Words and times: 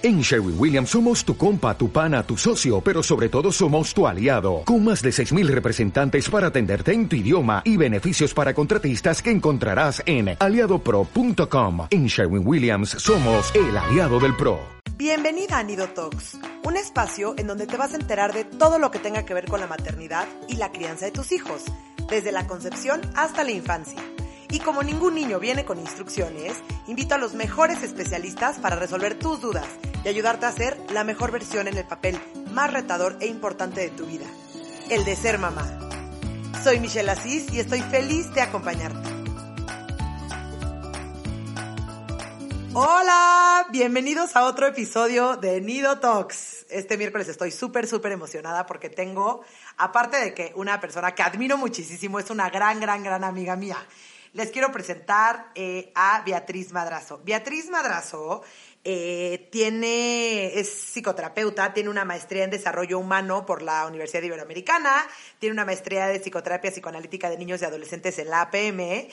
En 0.00 0.20
Sherwin 0.20 0.54
Williams 0.56 0.90
somos 0.90 1.24
tu 1.24 1.36
compa, 1.36 1.76
tu 1.76 1.90
pana, 1.90 2.22
tu 2.22 2.36
socio, 2.36 2.80
pero 2.80 3.02
sobre 3.02 3.28
todo 3.28 3.50
somos 3.50 3.92
tu 3.92 4.06
aliado, 4.06 4.62
con 4.64 4.84
más 4.84 5.02
de 5.02 5.10
6.000 5.10 5.48
representantes 5.48 6.30
para 6.30 6.46
atenderte 6.46 6.92
en 6.92 7.08
tu 7.08 7.16
idioma 7.16 7.62
y 7.64 7.76
beneficios 7.76 8.32
para 8.32 8.54
contratistas 8.54 9.20
que 9.20 9.32
encontrarás 9.32 10.00
en 10.06 10.36
aliadopro.com. 10.38 11.88
En 11.90 12.06
Sherwin 12.06 12.46
Williams 12.46 12.90
somos 12.90 13.52
el 13.56 13.76
aliado 13.76 14.20
del 14.20 14.36
PRO. 14.36 14.60
Bienvenida 14.96 15.58
a 15.58 15.64
Nido 15.64 15.88
Talks, 15.88 16.38
un 16.62 16.76
espacio 16.76 17.34
en 17.36 17.48
donde 17.48 17.66
te 17.66 17.76
vas 17.76 17.92
a 17.92 17.96
enterar 17.96 18.32
de 18.32 18.44
todo 18.44 18.78
lo 18.78 18.92
que 18.92 19.00
tenga 19.00 19.24
que 19.24 19.34
ver 19.34 19.46
con 19.46 19.58
la 19.58 19.66
maternidad 19.66 20.28
y 20.46 20.58
la 20.58 20.70
crianza 20.70 21.06
de 21.06 21.12
tus 21.12 21.32
hijos, 21.32 21.64
desde 22.08 22.30
la 22.30 22.46
concepción 22.46 23.00
hasta 23.16 23.42
la 23.42 23.50
infancia. 23.50 24.00
Y 24.50 24.60
como 24.60 24.82
ningún 24.82 25.14
niño 25.14 25.38
viene 25.38 25.66
con 25.66 25.78
instrucciones, 25.78 26.54
invito 26.86 27.14
a 27.14 27.18
los 27.18 27.34
mejores 27.34 27.82
especialistas 27.82 28.58
para 28.58 28.76
resolver 28.76 29.18
tus 29.18 29.42
dudas 29.42 29.66
y 30.02 30.08
ayudarte 30.08 30.46
a 30.46 30.52
ser 30.52 30.78
la 30.90 31.04
mejor 31.04 31.32
versión 31.32 31.68
en 31.68 31.76
el 31.76 31.84
papel 31.84 32.18
más 32.52 32.72
retador 32.72 33.18
e 33.20 33.26
importante 33.26 33.82
de 33.82 33.90
tu 33.90 34.06
vida, 34.06 34.26
el 34.88 35.04
de 35.04 35.16
ser 35.16 35.38
mamá. 35.38 35.66
Soy 36.64 36.80
Michelle 36.80 37.10
Asís 37.10 37.52
y 37.52 37.60
estoy 37.60 37.82
feliz 37.82 38.32
de 38.32 38.40
acompañarte. 38.40 39.10
Hola, 42.72 43.66
bienvenidos 43.70 44.34
a 44.34 44.44
otro 44.44 44.66
episodio 44.66 45.36
de 45.36 45.60
Nido 45.60 45.98
Talks. 45.98 46.64
Este 46.70 46.96
miércoles 46.96 47.28
estoy 47.28 47.50
súper, 47.50 47.86
súper 47.86 48.12
emocionada 48.12 48.64
porque 48.64 48.88
tengo, 48.88 49.42
aparte 49.76 50.16
de 50.18 50.32
que 50.32 50.52
una 50.54 50.80
persona 50.80 51.14
que 51.14 51.22
admiro 51.22 51.58
muchísimo, 51.58 52.18
es 52.18 52.30
una 52.30 52.48
gran, 52.50 52.80
gran, 52.80 53.02
gran 53.02 53.24
amiga 53.24 53.56
mía 53.56 53.78
les 54.32 54.50
quiero 54.50 54.70
presentar 54.72 55.50
eh, 55.54 55.92
a 55.94 56.22
Beatriz 56.24 56.72
Madrazo. 56.72 57.20
Beatriz 57.24 57.68
Madrazo 57.70 58.42
eh, 58.84 59.48
tiene, 59.50 60.58
es 60.58 60.68
psicoterapeuta, 60.68 61.74
tiene 61.74 61.90
una 61.90 62.04
maestría 62.04 62.44
en 62.44 62.50
desarrollo 62.50 62.98
humano 62.98 63.44
por 63.44 63.62
la 63.62 63.86
Universidad 63.86 64.22
Iberoamericana, 64.22 65.06
tiene 65.38 65.52
una 65.52 65.64
maestría 65.64 66.06
de 66.06 66.20
psicoterapia 66.20 66.70
psicoanalítica 66.70 67.30
de 67.30 67.38
niños 67.38 67.62
y 67.62 67.64
adolescentes 67.64 68.18
en 68.18 68.30
la 68.30 68.42
APM 68.42 69.08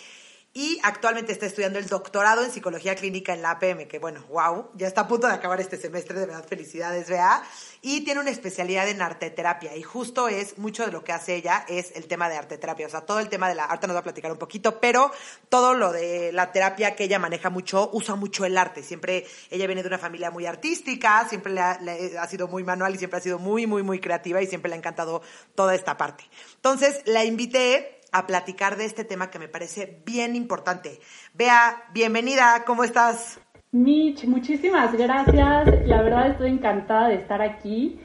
y 0.58 0.80
actualmente 0.84 1.34
está 1.34 1.46
estudiando 1.46 1.80
el 1.80 1.88
doctorado 1.88 2.42
en 2.42 2.50
psicología 2.50 2.96
clínica 2.96 3.34
en 3.34 3.42
la 3.42 3.52
APM, 3.52 3.90
que 3.90 4.00
bueno, 4.00 4.24
wow, 4.30 4.70
ya 4.76 4.88
está 4.88 5.02
a 5.02 5.08
punto 5.10 5.28
de 5.28 5.34
acabar 5.34 5.60
este 5.60 5.76
semestre, 5.76 6.18
de 6.18 6.28
verdad 6.28 6.46
felicidades, 6.48 7.10
vea. 7.10 7.44
Y 7.82 8.06
tiene 8.06 8.22
una 8.22 8.30
especialidad 8.30 8.88
en 8.88 9.02
arteterapia 9.02 9.76
y 9.76 9.84
justo 9.84 10.30
es 10.30 10.58
mucho 10.58 10.86
de 10.86 10.94
lo 10.94 11.04
que 11.04 11.12
hace 11.12 11.36
ella 11.36 11.66
es 11.68 11.92
el 11.98 12.08
tema 12.08 12.30
de 12.30 12.38
arteterapia, 12.38 12.88
o 12.88 12.90
sea, 12.90 13.02
todo 13.02 13.20
el 13.20 13.28
tema 13.28 13.50
de 13.50 13.56
la 13.56 13.66
arte 13.66 13.86
nos 13.86 13.98
va 13.98 14.00
a 14.00 14.04
platicar 14.04 14.32
un 14.32 14.38
poquito, 14.38 14.80
pero 14.80 15.12
todo 15.50 15.74
lo 15.74 15.92
de 15.92 16.32
la 16.32 16.54
terapia 16.54 16.96
que 16.96 17.04
ella 17.04 17.20
maneja 17.20 17.50
mucho, 17.50 17.90
usa 17.92 18.16
mucho 18.16 18.46
el 18.46 18.58
arte. 18.58 18.82
Siempre 18.82 19.28
ella 19.50 19.68
viene 19.68 19.84
de 19.84 19.90
una 19.90 20.00
familia 20.00 20.32
muy 20.32 20.46
artística, 20.46 21.28
siempre 21.28 21.60
ha, 21.60 21.82
le 21.82 22.18
ha 22.18 22.28
sido 22.30 22.48
muy 22.48 22.64
manual 22.64 22.96
y 22.96 22.98
siempre 22.98 23.20
ha 23.20 23.22
sido 23.22 23.40
muy, 23.40 23.68
muy, 23.68 23.84
muy 23.84 24.00
creativa 24.00 24.42
y 24.42 24.48
siempre 24.48 24.70
le 24.70 24.76
ha 24.76 24.78
encantado 24.78 25.22
toda 25.54 25.76
esta 25.76 25.98
parte. 25.98 26.24
Entonces, 26.56 27.02
la 27.04 27.26
invité 27.26 27.95
a 28.12 28.28
platicar 28.28 28.78
de 28.78 28.86
este 28.86 29.04
tema 29.04 29.30
que 29.30 29.40
me 29.40 29.48
parece 29.48 30.02
bien 30.06 30.36
importante. 30.36 31.00
Bea, 31.34 31.84
bienvenida, 31.94 32.64
¿cómo 32.66 32.84
estás? 32.84 33.40
Mitch, 33.72 34.26
muchísimas 34.26 34.94
gracias. 34.94 35.86
La 35.86 36.02
verdad 36.02 36.32
estoy 36.32 36.50
encantada 36.50 37.10
de 37.10 37.16
estar 37.16 37.42
aquí. 37.42 38.00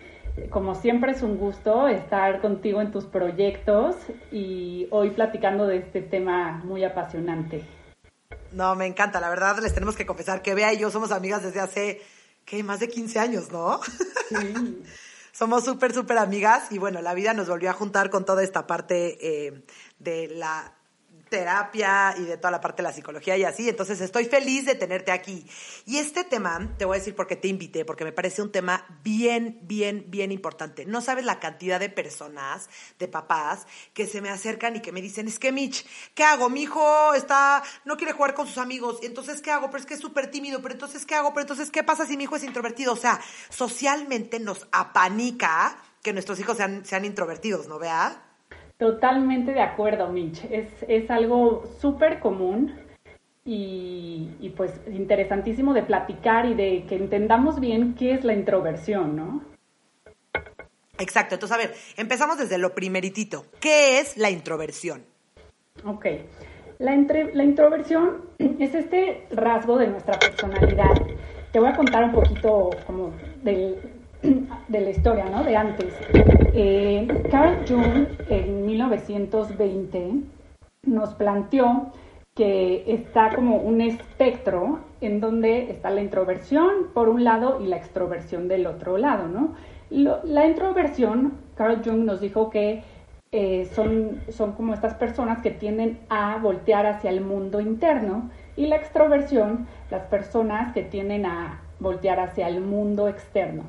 Como 0.50 0.74
siempre 0.74 1.12
es 1.12 1.22
un 1.22 1.36
gusto 1.36 1.86
estar 1.88 2.40
contigo 2.40 2.80
en 2.80 2.90
tus 2.90 3.04
proyectos 3.04 3.96
y 4.32 4.88
hoy 4.90 5.10
platicando 5.10 5.66
de 5.66 5.78
este 5.78 6.02
tema 6.02 6.60
muy 6.64 6.82
apasionante. 6.84 7.64
No, 8.52 8.74
me 8.74 8.86
encanta, 8.86 9.20
la 9.20 9.30
verdad 9.30 9.58
les 9.62 9.74
tenemos 9.74 9.96
que 9.96 10.06
confesar 10.06 10.42
que 10.42 10.54
Bea 10.54 10.72
y 10.72 10.78
yo 10.78 10.90
somos 10.90 11.12
amigas 11.12 11.42
desde 11.42 11.60
hace, 11.60 12.02
¿qué? 12.44 12.62
Más 12.64 12.80
de 12.80 12.88
15 12.88 13.18
años, 13.20 13.52
¿no? 13.52 13.80
Sí. 14.28 14.82
somos 15.32 15.64
súper, 15.64 15.92
súper 15.94 16.18
amigas 16.18 16.70
y 16.70 16.78
bueno, 16.78 17.00
la 17.00 17.14
vida 17.14 17.32
nos 17.32 17.48
volvió 17.48 17.70
a 17.70 17.74
juntar 17.74 18.10
con 18.10 18.24
toda 18.24 18.42
esta 18.42 18.66
parte 18.66 19.16
eh, 19.20 19.64
de 20.00 20.28
la 20.28 20.74
terapia 21.30 22.14
y 22.18 22.24
de 22.24 22.36
toda 22.36 22.50
la 22.50 22.60
parte 22.60 22.82
de 22.82 22.88
la 22.88 22.92
psicología 22.92 23.36
y 23.38 23.44
así. 23.44 23.68
Entonces 23.68 24.00
estoy 24.02 24.26
feliz 24.26 24.66
de 24.66 24.74
tenerte 24.74 25.12
aquí. 25.12 25.46
Y 25.86 25.96
este 25.96 26.24
tema, 26.24 26.74
te 26.76 26.84
voy 26.84 26.96
a 26.96 26.98
decir 26.98 27.14
por 27.14 27.26
qué 27.26 27.36
te 27.36 27.48
invité, 27.48 27.86
porque 27.86 28.04
me 28.04 28.12
parece 28.12 28.42
un 28.42 28.52
tema 28.52 28.84
bien, 29.02 29.58
bien, 29.62 30.04
bien 30.08 30.32
importante. 30.32 30.84
No 30.84 31.00
sabes 31.00 31.24
la 31.24 31.40
cantidad 31.40 31.80
de 31.80 31.88
personas, 31.88 32.68
de 32.98 33.08
papás, 33.08 33.66
que 33.94 34.06
se 34.06 34.20
me 34.20 34.28
acercan 34.28 34.76
y 34.76 34.80
que 34.80 34.92
me 34.92 35.00
dicen, 35.00 35.28
es 35.28 35.38
que 35.38 35.52
Mitch, 35.52 35.86
¿qué 36.14 36.24
hago? 36.24 36.50
Mi 36.50 36.62
hijo 36.62 37.14
está, 37.14 37.62
no 37.84 37.96
quiere 37.96 38.12
jugar 38.12 38.34
con 38.34 38.46
sus 38.46 38.58
amigos. 38.58 38.98
Entonces, 39.02 39.40
¿qué 39.40 39.52
hago? 39.52 39.70
Pero 39.70 39.78
es 39.78 39.86
que 39.86 39.94
es 39.94 40.00
súper 40.00 40.30
tímido. 40.30 40.60
Pero 40.60 40.74
entonces, 40.74 41.06
¿qué 41.06 41.14
hago? 41.14 41.32
Pero 41.32 41.42
entonces, 41.42 41.70
¿qué 41.70 41.84
pasa 41.84 42.04
si 42.04 42.16
mi 42.16 42.24
hijo 42.24 42.36
es 42.36 42.44
introvertido? 42.44 42.92
O 42.92 42.96
sea, 42.96 43.20
socialmente 43.48 44.40
nos 44.40 44.66
apanica 44.72 45.78
que 46.02 46.12
nuestros 46.12 46.40
hijos 46.40 46.56
sean, 46.56 46.84
sean 46.84 47.04
introvertidos, 47.04 47.68
¿no 47.68 47.78
vea? 47.78 48.29
Totalmente 48.80 49.52
de 49.52 49.60
acuerdo, 49.60 50.08
Mitch. 50.08 50.42
Es, 50.50 50.66
es 50.88 51.10
algo 51.10 51.70
súper 51.82 52.18
común 52.18 52.74
y, 53.44 54.30
y, 54.40 54.48
pues 54.56 54.72
interesantísimo 54.86 55.74
de 55.74 55.82
platicar 55.82 56.46
y 56.46 56.54
de 56.54 56.86
que 56.88 56.96
entendamos 56.96 57.60
bien 57.60 57.94
qué 57.94 58.14
es 58.14 58.24
la 58.24 58.32
introversión, 58.32 59.16
¿no? 59.16 59.44
Exacto. 60.98 61.34
Entonces, 61.34 61.54
a 61.54 61.58
ver, 61.58 61.74
empezamos 61.98 62.38
desde 62.38 62.56
lo 62.56 62.74
primeritito. 62.74 63.44
¿Qué 63.60 64.00
es 64.00 64.16
la 64.16 64.30
introversión? 64.30 65.04
Ok. 65.84 66.06
La, 66.78 66.94
entre, 66.94 67.34
la 67.34 67.44
introversión 67.44 68.30
es 68.38 68.74
este 68.74 69.26
rasgo 69.30 69.76
de 69.76 69.88
nuestra 69.88 70.18
personalidad. 70.18 70.94
Te 71.52 71.60
voy 71.60 71.68
a 71.68 71.76
contar 71.76 72.04
un 72.04 72.12
poquito 72.12 72.70
como 72.86 73.12
del, 73.42 73.76
de 74.68 74.80
la 74.80 74.90
historia, 74.90 75.26
¿no? 75.26 75.44
De 75.44 75.56
antes. 75.56 75.94
Eh, 76.54 77.06
Carl 77.30 77.64
Jung 77.66 78.06
en 78.28 78.66
1920 78.66 80.12
nos 80.82 81.14
planteó 81.14 81.92
que 82.34 82.84
está 82.86 83.34
como 83.34 83.56
un 83.56 83.80
espectro 83.80 84.80
en 85.00 85.20
donde 85.20 85.70
está 85.70 85.90
la 85.90 86.00
introversión 86.00 86.88
por 86.94 87.08
un 87.08 87.24
lado 87.24 87.60
y 87.60 87.66
la 87.66 87.76
extroversión 87.76 88.48
del 88.48 88.66
otro 88.66 88.98
lado, 88.98 89.28
¿no? 89.28 89.54
la 89.90 90.46
introversión, 90.46 91.32
Carl 91.56 91.82
Jung 91.84 92.04
nos 92.04 92.20
dijo 92.20 92.48
que 92.48 92.84
eh, 93.32 93.68
son, 93.74 94.20
son 94.28 94.52
como 94.52 94.72
estas 94.72 94.94
personas 94.94 95.42
que 95.42 95.50
tienden 95.50 95.98
a 96.08 96.38
voltear 96.38 96.86
hacia 96.86 97.10
el 97.10 97.20
mundo 97.20 97.60
interno 97.60 98.30
y 98.56 98.66
la 98.66 98.76
extroversión, 98.76 99.66
las 99.90 100.02
personas 100.06 100.72
que 100.72 100.82
tienden 100.82 101.26
a 101.26 101.60
voltear 101.80 102.20
hacia 102.20 102.48
el 102.48 102.60
mundo 102.60 103.08
externo. 103.08 103.64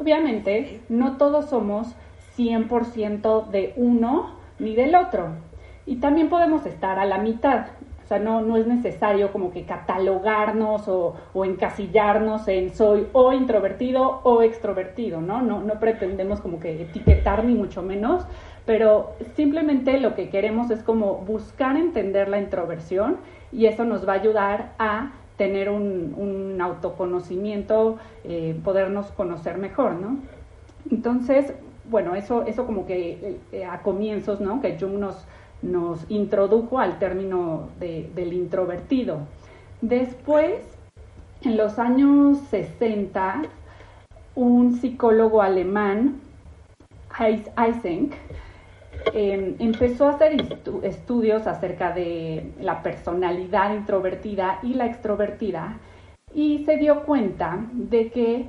Obviamente, 0.00 0.80
no 0.88 1.16
todos 1.16 1.46
somos 1.46 1.94
100% 2.36 3.48
de 3.48 3.72
uno 3.76 4.36
ni 4.58 4.74
del 4.74 4.94
otro. 4.94 5.28
Y 5.86 5.96
también 5.96 6.28
podemos 6.28 6.66
estar 6.66 6.98
a 6.98 7.04
la 7.04 7.18
mitad. 7.18 7.66
O 8.04 8.06
sea, 8.06 8.18
no, 8.18 8.42
no 8.42 8.58
es 8.58 8.66
necesario 8.66 9.32
como 9.32 9.50
que 9.50 9.64
catalogarnos 9.64 10.88
o, 10.88 11.14
o, 11.32 11.44
encasillarnos 11.46 12.46
en 12.48 12.74
soy 12.74 13.06
o 13.12 13.32
introvertido 13.32 14.20
o 14.24 14.42
extrovertido, 14.42 15.22
¿no? 15.22 15.40
¿no? 15.40 15.62
No 15.62 15.80
pretendemos 15.80 16.40
como 16.42 16.60
que 16.60 16.82
etiquetar 16.82 17.44
ni 17.44 17.54
mucho 17.54 17.80
menos, 17.80 18.26
pero 18.66 19.12
simplemente 19.36 19.98
lo 20.00 20.14
que 20.14 20.28
queremos 20.28 20.70
es 20.70 20.82
como 20.82 21.16
buscar 21.18 21.78
entender 21.78 22.28
la 22.28 22.38
introversión 22.38 23.16
y 23.52 23.66
eso 23.66 23.84
nos 23.84 24.06
va 24.06 24.12
a 24.12 24.16
ayudar 24.16 24.72
a 24.78 25.12
tener 25.36 25.68
un, 25.70 26.58
autoconocimiento, 26.60 27.98
eh, 28.24 28.58
podernos 28.64 29.10
conocer 29.12 29.58
mejor, 29.58 29.94
¿no? 29.94 30.18
Entonces, 30.90 31.52
bueno, 31.90 32.14
eso, 32.14 32.42
eso 32.42 32.66
como 32.66 32.86
que 32.86 33.38
eh, 33.52 33.64
a 33.64 33.80
comienzos, 33.82 34.40
¿no? 34.40 34.60
Que 34.60 34.78
Jung 34.78 34.98
nos, 34.98 35.26
nos 35.62 36.08
introdujo 36.10 36.78
al 36.78 36.98
término 36.98 37.68
del 37.80 38.32
introvertido. 38.32 39.20
Después, 39.80 40.60
en 41.42 41.56
los 41.56 41.78
años 41.78 42.38
60, 42.50 43.42
un 44.34 44.76
psicólogo 44.76 45.42
alemán, 45.42 46.20
Eysenck, 47.18 48.14
Em, 49.16 49.54
empezó 49.60 50.08
a 50.08 50.14
hacer 50.14 50.44
estudios 50.82 51.46
acerca 51.46 51.92
de 51.92 52.50
la 52.60 52.82
personalidad 52.82 53.72
introvertida 53.72 54.58
y 54.64 54.74
la 54.74 54.86
extrovertida 54.86 55.78
y 56.34 56.64
se 56.64 56.78
dio 56.78 57.04
cuenta 57.04 57.64
de 57.72 58.10
que 58.10 58.46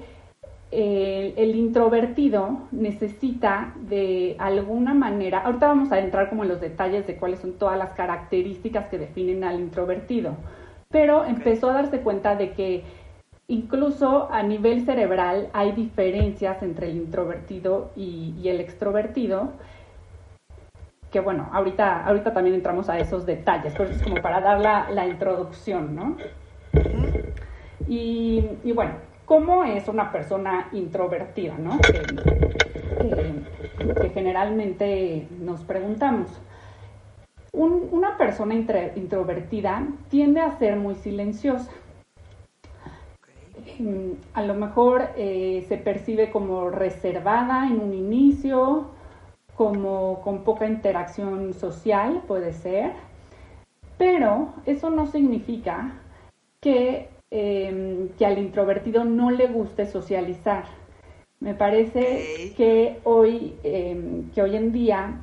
eh, 0.72 1.34
el 1.38 1.56
introvertido 1.56 2.62
necesita 2.72 3.76
de 3.88 4.36
alguna 4.40 4.96
manera, 4.96 5.42
ahorita 5.42 5.68
vamos 5.68 5.92
a 5.92 6.00
entrar 6.00 6.30
como 6.30 6.42
en 6.42 6.50
los 6.50 6.60
detalles 6.60 7.06
de 7.06 7.16
cuáles 7.16 7.42
son 7.42 7.54
todas 7.60 7.78
las 7.78 7.92
características 7.92 8.88
que 8.88 8.98
definen 8.98 9.44
al 9.44 9.60
introvertido, 9.60 10.36
pero 10.90 11.26
empezó 11.26 11.70
a 11.70 11.74
darse 11.74 12.00
cuenta 12.00 12.36
de 12.36 12.54
que 12.54 12.84
incluso 13.48 14.30
a 14.32 14.42
nivel 14.42 14.84
cerebral 14.84 15.48
hay 15.54 15.74
diferencias 15.74 16.64
entre 16.64 16.90
el 16.90 16.98
introvertido 16.98 17.92
y, 17.96 18.34
y 18.42 18.50
el 18.50 18.60
extrovertido 18.62 19.52
que 21.16 21.22
bueno, 21.22 21.48
ahorita, 21.54 22.06
ahorita 22.06 22.34
también 22.34 22.58
entramos 22.58 22.90
a 22.90 23.00
esos 23.00 23.26
detalles, 23.26 23.74
pero 23.78 23.90
es 23.90 24.04
como 24.04 24.22
para 24.22 24.42
dar 24.42 24.60
la, 24.60 24.92
la 24.92 25.08
introducción, 25.08 25.96
¿no? 25.96 26.18
Y, 27.88 28.46
y, 28.66 28.74
bueno, 28.74 28.96
¿Cómo 29.24 29.64
es 29.64 29.88
una 29.88 30.12
persona 30.12 30.68
introvertida, 30.74 31.58
no? 31.58 31.80
Que, 31.80 32.04
generalmente 34.14 35.26
nos 35.40 35.64
preguntamos. 35.64 36.28
una 37.54 38.18
persona 38.18 38.54
introvertida 38.54 39.88
tiende 40.10 40.42
a 40.42 40.52
ser 40.60 40.76
muy 40.76 40.96
silenciosa. 40.96 41.72
Mm, 43.80 44.12
a 44.34 44.44
lo 44.44 44.54
mejor 44.54 45.12
eh, 45.16 45.64
se 45.70 45.78
percibe 45.78 46.30
como 46.30 46.70
reservada 46.70 47.68
en 47.68 47.80
un 47.80 47.94
inicio, 47.94 48.95
como 49.56 50.22
con 50.22 50.44
poca 50.44 50.68
interacción 50.68 51.54
social, 51.54 52.22
puede 52.28 52.54
ser, 52.54 52.92
pero 53.98 54.50
eso 54.66 54.90
no 54.90 55.07
significa 55.07 55.94
que, 56.60 57.10
em, 57.31 58.10
que 58.18 58.25
al 58.25 58.38
introvertido 58.38 59.06
no 59.06 59.31
le 59.31 59.48
guste 59.48 59.86
socializar. 59.86 60.66
Me 61.40 61.54
parece 61.54 62.54
que 62.57 63.00
hoy, 63.04 63.56
em, 63.63 64.30
que 64.31 64.42
hoy 64.42 64.56
en 64.56 64.72
día 64.72 65.22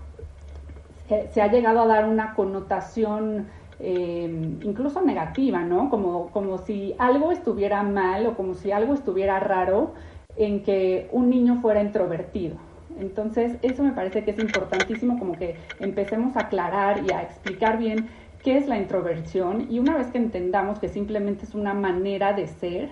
se, 1.33 1.43
ha 1.43 1.49
llegado 1.49 1.81
a 1.83 1.87
dar 1.87 2.09
una 2.09 2.35
connotación 2.35 3.49
em, 3.85 4.61
incluso 4.63 5.01
negativa, 5.03 5.63
¿no? 5.63 5.91
Como, 5.91 6.29
como 6.31 6.59
si 6.59 6.95
algo 6.99 7.33
estuviera 7.33 7.83
mal 7.83 8.27
o 8.27 8.37
como 8.37 8.55
si 8.55 8.71
algo 8.71 8.95
estuviera 8.95 9.41
raro 9.41 9.95
en 10.37 10.63
que 10.63 11.09
un 11.11 11.29
niño 11.29 11.61
fuera 11.61 11.83
introvertido. 11.83 12.57
Entonces, 13.03 13.57
eso 13.63 13.83
me 13.83 13.93
parece 13.93 14.23
que 14.25 14.31
es 14.31 14.39
importantísimo 14.39 15.19
como 15.19 15.37
que 15.37 15.57
empecemos 15.81 16.37
a 16.37 16.43
aclarar 16.43 17.05
y 17.05 17.11
a 17.11 17.23
explicar 17.23 17.77
bien 17.77 18.09
qué 18.43 18.57
es 18.57 18.69
la 18.69 18.79
introversión 18.79 19.67
y 19.71 19.79
una 19.81 19.97
vez 19.97 20.09
que 20.09 20.19
entendamos 20.19 20.79
que 20.79 20.89
simplemente 20.89 21.45
es 21.45 21.55
una 21.55 21.75
manera 21.75 22.33
de 22.33 22.47
ser, 22.47 22.91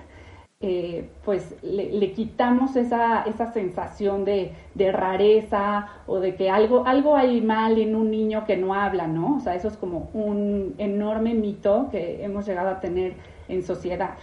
eh, 0.61 1.09
pues 1.25 1.55
le, 1.63 2.13
quitamos 2.13 2.77
esa, 2.77 3.23
esa 3.23 3.53
sensación 3.53 4.25
de, 4.25 4.53
de, 4.75 4.93
rareza 4.93 5.89
o 6.07 6.19
de 6.21 6.35
que 6.35 6.51
algo, 6.51 6.87
algo 6.87 7.17
hay 7.17 7.41
mal 7.41 7.79
en 7.79 7.95
un 7.97 8.11
niño 8.11 8.45
que 8.45 8.57
no 8.57 8.75
habla, 8.75 9.07
¿no? 9.07 9.37
O 9.37 9.41
sea, 9.41 9.55
eso 9.55 9.69
es 9.69 9.77
como 9.77 10.11
un 10.13 10.75
enorme 10.79 11.35
mito 11.35 11.89
que 11.91 12.23
hemos 12.23 12.47
llegado 12.47 12.69
a 12.69 12.81
tener 12.81 13.15
en 13.49 13.63
sociedad. 13.63 14.17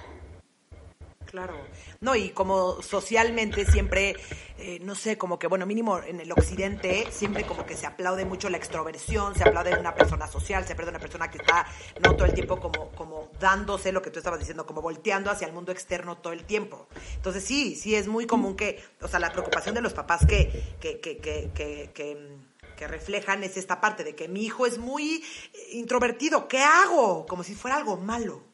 Claro. 1.38 1.54
No, 2.02 2.16
y 2.16 2.30
como 2.32 2.82
socialmente 2.82 3.64
siempre, 3.64 4.16
eh, 4.58 4.80
no 4.82 4.96
sé, 4.96 5.20
como 5.20 5.38
que, 5.38 5.46
bueno, 5.46 5.68
mínimo 5.68 6.00
en 6.00 6.20
el 6.20 6.32
occidente, 6.32 7.06
siempre 7.12 7.46
como 7.46 7.64
que 7.64 7.76
se 7.76 7.86
aplaude 7.86 8.26
mucho 8.26 8.50
la 8.50 8.58
extroversión, 8.58 9.36
se 9.36 9.44
aplaude 9.44 9.70
de 9.70 9.80
una 9.80 9.94
persona 9.94 10.26
social, 10.26 10.66
se 10.66 10.74
aplaude 10.74 10.92
de 10.92 10.98
una 10.98 11.00
persona 11.00 11.30
que 11.30 11.38
está 11.38 11.68
no 12.02 12.16
todo 12.16 12.26
el 12.26 12.34
tiempo 12.34 12.60
como, 12.60 12.90
como 12.90 13.30
dándose 13.40 13.92
lo 13.92 14.02
que 14.02 14.10
tú 14.10 14.18
estabas 14.18 14.40
diciendo, 14.40 14.66
como 14.66 14.82
volteando 14.82 15.30
hacia 15.30 15.46
el 15.46 15.54
mundo 15.54 15.72
externo 15.72 16.18
todo 16.18 16.34
el 16.34 16.44
tiempo. 16.44 16.88
Entonces 17.14 17.44
sí, 17.44 17.76
sí 17.76 17.94
es 17.94 18.08
muy 18.08 18.26
común 18.26 18.56
que, 18.56 18.84
o 19.00 19.08
sea, 19.08 19.20
la 19.20 19.32
preocupación 19.32 19.76
de 19.76 19.82
los 19.82 19.94
papás 19.94 20.26
que, 20.26 20.76
que, 20.82 21.00
que, 21.00 21.18
que, 21.18 21.52
que, 21.54 22.38
que 22.76 22.88
reflejan 22.88 23.44
es 23.44 23.58
esta 23.58 23.80
parte 23.80 24.04
de 24.04 24.16
que 24.16 24.28
mi 24.28 24.44
hijo 24.44 24.66
es 24.66 24.80
muy 24.80 25.24
introvertido, 25.72 26.48
¿qué 26.48 26.64
hago? 26.64 27.28
Como 27.28 27.44
si 27.44 27.54
fuera 27.54 27.78
algo 27.78 27.96
malo. 27.96 28.47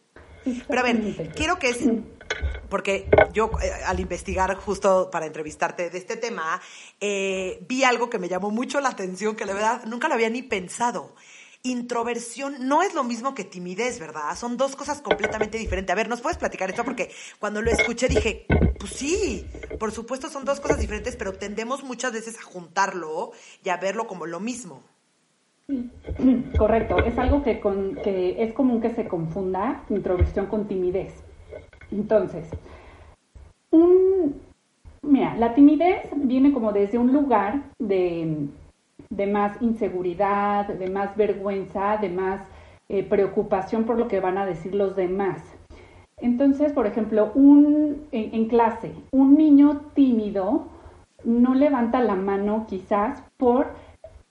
Pero 0.68 0.80
a 0.80 0.84
ver, 0.84 1.32
quiero 1.36 1.58
que 1.58 1.70
es, 1.70 1.80
porque 2.70 3.10
yo 3.34 3.52
eh, 3.62 3.72
al 3.86 4.00
investigar 4.00 4.56
justo 4.56 5.10
para 5.12 5.26
entrevistarte 5.26 5.90
de 5.90 5.98
este 5.98 6.18
tema, 6.18 6.62
eh, 7.00 7.64
vi 7.68 7.84
algo 7.84 8.10
que 8.10 8.20
me 8.20 8.30
llamó 8.30 8.52
mucho 8.52 8.82
la 8.82 8.90
atención, 8.90 9.36
que 9.36 9.46
la 9.46 9.54
verdad 9.54 9.86
nunca 9.86 10.08
lo 10.08 10.16
había 10.16 10.30
ni 10.30 10.42
pensado. 10.42 11.16
Introversión 11.66 12.68
no 12.68 12.84
es 12.84 12.94
lo 12.94 13.06
mismo 13.06 13.34
que 13.34 13.46
timidez, 13.46 13.98
¿verdad? 13.98 14.36
Son 14.36 14.58
dos 14.58 14.76
cosas 14.76 15.02
completamente 15.02 15.58
diferentes. 15.58 15.94
A 15.94 15.96
ver, 15.96 16.10
¿nos 16.10 16.20
puedes 16.20 16.38
platicar 16.38 16.70
esto? 16.70 16.84
Porque 16.84 17.10
cuando 17.40 17.62
lo 17.62 17.72
escuché 17.72 18.10
dije, 18.10 18.46
pues 18.78 18.92
sí, 18.92 19.48
por 19.80 19.94
supuesto 19.94 20.30
son 20.30 20.44
dos 20.44 20.60
cosas 20.60 20.80
diferentes, 20.80 21.16
pero 21.16 21.32
tendemos 21.32 21.84
muchas 21.84 22.12
veces 22.12 22.38
a 22.38 22.42
juntarlo 22.42 23.32
y 23.64 23.70
a 23.70 23.78
verlo 23.78 24.08
como 24.08 24.26
lo 24.26 24.42
mismo. 24.42 24.84
Correcto, 26.58 26.98
es 27.06 27.18
algo 27.18 27.42
que, 27.42 27.60
con, 27.62 27.96
que 27.96 28.44
es 28.44 28.54
común 28.54 28.82
que 28.82 28.90
se 28.90 29.08
confunda 29.08 29.84
introversión 29.90 30.48
con 30.48 30.68
timidez. 30.68 31.24
Entonces, 31.90 32.50
un, 33.72 34.42
mira, 35.02 35.36
la 35.38 35.54
timidez 35.54 36.02
viene 36.16 36.52
como 36.52 36.74
desde 36.74 36.98
un 36.98 37.14
lugar 37.14 37.62
de, 37.80 38.50
más 39.32 39.62
inseguridad, 39.62 40.68
de 40.68 40.90
más 40.90 41.16
vergüenza, 41.16 41.98
de 41.98 42.10
más 42.10 42.42
eh, 42.90 43.04
preocupación 43.04 43.86
por 43.86 43.98
lo 43.98 44.10
que 44.10 44.20
van 44.20 44.38
a 44.38 44.46
decir 44.46 44.76
los 44.76 44.98
demás. 44.98 45.42
Entonces, 46.18 46.74
por 46.74 46.88
ejemplo, 46.88 47.32
un, 47.36 48.06
en 48.12 48.48
clase, 48.48 48.92
un 49.12 49.36
niño 49.36 49.82
tímido 49.94 50.68
no 51.24 51.54
levanta 51.54 52.02
la 52.02 52.16
mano 52.16 52.66
quizás 52.68 53.24
por 53.38 53.68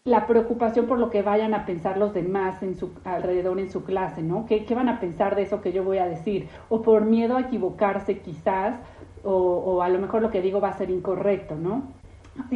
la 0.04 0.26
preocupación 0.26 0.87
por 0.87 0.99
lo 0.99 1.10
que 1.10 1.22
vayan 1.22 1.54
a 1.54 1.64
pensar 1.64 1.96
los 1.96 2.12
demás 2.12 2.60
en 2.62 2.75
su 2.75 2.90
alrededor 3.04 3.60
en 3.60 3.70
su 3.70 3.84
clase, 3.84 4.20
¿no? 4.20 4.46
¿Qué, 4.46 4.66
van 4.75 4.88
a 4.88 4.99
pensar 4.99 5.37
de 5.37 5.43
eso 5.43 5.60
que 5.60 5.72
yo 5.72 5.84
voy 5.84 5.99
a 5.99 6.06
decir? 6.06 6.49
O 6.69 6.82
por 6.82 7.04
miedo 7.04 7.37
a 7.37 7.43
equivocarse 7.43 8.19
quizás, 8.19 8.81
o, 9.22 9.81
a 9.81 9.88
lo 9.88 10.00
mejor 10.00 10.20
lo 10.20 10.32
que 10.32 10.43
digo 10.43 10.60
va 10.60 10.70
a 10.70 10.78
ser 10.78 10.90
incorrecto, 10.90 11.54
¿no? 11.54 11.84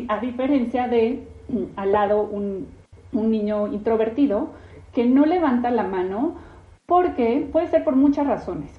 A 0.08 0.18
diferencia 0.18 0.88
de 0.88 1.28
al 1.76 1.92
lado 1.92 2.22
un, 2.22 2.66
niño 3.12 3.68
introvertido 3.68 4.48
que 4.92 5.06
no 5.06 5.24
levanta 5.24 5.70
la 5.70 5.84
mano 5.84 6.34
porque 6.84 7.48
puede 7.50 7.68
ser 7.68 7.84
por 7.84 7.94
muchas 7.94 8.26
razones. 8.26 8.70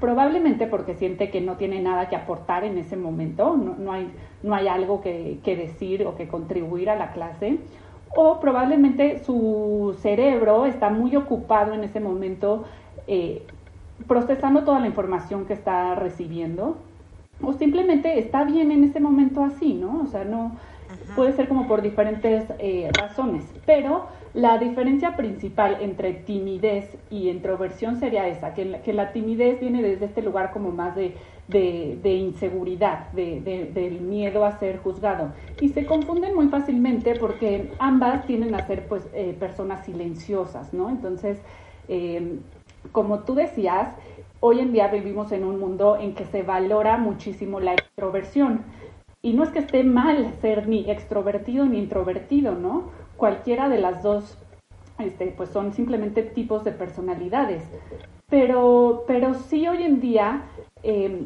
Probablemente 0.00 0.66
porque 0.66 0.94
siente 0.94 1.30
que 1.30 1.40
no 1.40 1.56
tiene 1.56 1.80
nada 1.80 2.08
que 2.08 2.16
aportar 2.16 2.64
en 2.64 2.78
ese 2.78 2.96
momento, 2.96 3.56
no, 3.56 3.92
hay, 3.92 4.10
no 4.42 4.54
hay 4.54 4.68
algo 4.68 5.02
que 5.02 5.40
decir 5.44 6.06
o 6.06 6.14
que 6.14 6.28
contribuir 6.28 6.88
a 6.88 6.96
la 6.96 7.12
clase 7.12 7.58
o 8.14 8.40
probablemente 8.40 9.22
su 9.24 9.96
cerebro 10.00 10.66
está 10.66 10.90
muy 10.90 11.14
ocupado 11.16 11.72
en 11.74 11.84
ese 11.84 12.00
momento 12.00 12.64
eh, 13.06 13.42
procesando 14.06 14.64
toda 14.64 14.80
la 14.80 14.86
información 14.86 15.44
que 15.46 15.54
está 15.54 15.94
recibiendo. 15.94 16.76
O 17.42 17.52
simplemente 17.52 18.18
está 18.18 18.44
bien 18.44 18.72
en 18.72 18.84
ese 18.84 18.98
momento 18.98 19.44
así, 19.44 19.74
¿no? 19.74 20.00
O 20.02 20.06
sea, 20.06 20.24
no 20.24 20.56
puede 21.14 21.32
ser 21.32 21.48
como 21.48 21.68
por 21.68 21.82
diferentes 21.82 22.44
eh, 22.58 22.90
razones, 22.98 23.44
pero 23.66 24.06
la 24.34 24.58
diferencia 24.58 25.16
principal 25.16 25.78
entre 25.80 26.14
timidez 26.14 26.96
y 27.10 27.28
introversión 27.28 27.96
sería 27.96 28.26
esa, 28.28 28.54
que 28.54 28.64
la, 28.64 28.82
que 28.82 28.92
la 28.92 29.12
timidez 29.12 29.60
viene 29.60 29.82
desde 29.82 30.06
este 30.06 30.22
lugar 30.22 30.50
como 30.52 30.70
más 30.70 30.96
de 30.96 31.14
de, 31.48 32.14
inseguridad, 32.14 33.10
de, 33.12 33.70
del 33.72 34.00
miedo 34.00 34.44
a 34.44 34.58
ser 34.58 34.78
juzgado. 34.78 35.32
Y 35.60 35.70
se 35.70 35.86
confunden 35.86 36.34
muy 36.34 36.48
fácilmente 36.48 37.14
porque 37.14 37.72
ambas 37.78 38.26
tienen 38.26 38.54
a 38.54 38.66
ser 38.66 38.86
pues, 38.86 39.06
eh, 39.14 39.34
personas 39.38 39.84
silenciosas, 39.84 40.74
¿no? 40.74 40.90
Entonces, 40.90 41.38
em, 41.88 42.40
como 42.92 43.20
tú 43.20 43.34
decías, 43.34 43.94
hoy 44.40 44.60
en 44.60 44.72
día 44.72 44.88
vivimos 44.88 45.32
en 45.32 45.44
un 45.44 45.58
mundo 45.58 45.96
en 45.96 46.14
que 46.14 46.24
se 46.26 46.42
valora 46.42 46.98
muchísimo 46.98 47.60
la 47.60 47.72
extroversión. 47.72 48.62
Y 49.22 49.32
no 49.32 49.42
es 49.42 49.50
que 49.50 49.58
esté 49.58 49.82
mal 49.84 50.34
ser 50.40 50.68
ni 50.68 50.88
extrovertido 50.90 51.64
ni 51.64 51.78
introvertido, 51.78 52.54
¿no? 52.54 52.90
Cualquiera 53.16 53.68
de 53.68 53.78
las 53.78 54.02
dos 54.02 54.38
este, 54.98 55.28
pues 55.36 55.50
son 55.50 55.72
simplemente 55.72 56.22
tipos 56.22 56.64
de 56.64 56.72
personalidades. 56.72 57.62
Pero, 58.28 59.04
pero 59.06 59.34
sí 59.34 59.66
hoy 59.66 59.82
en 59.82 60.00
día 60.00 60.42
eh, 60.82 61.24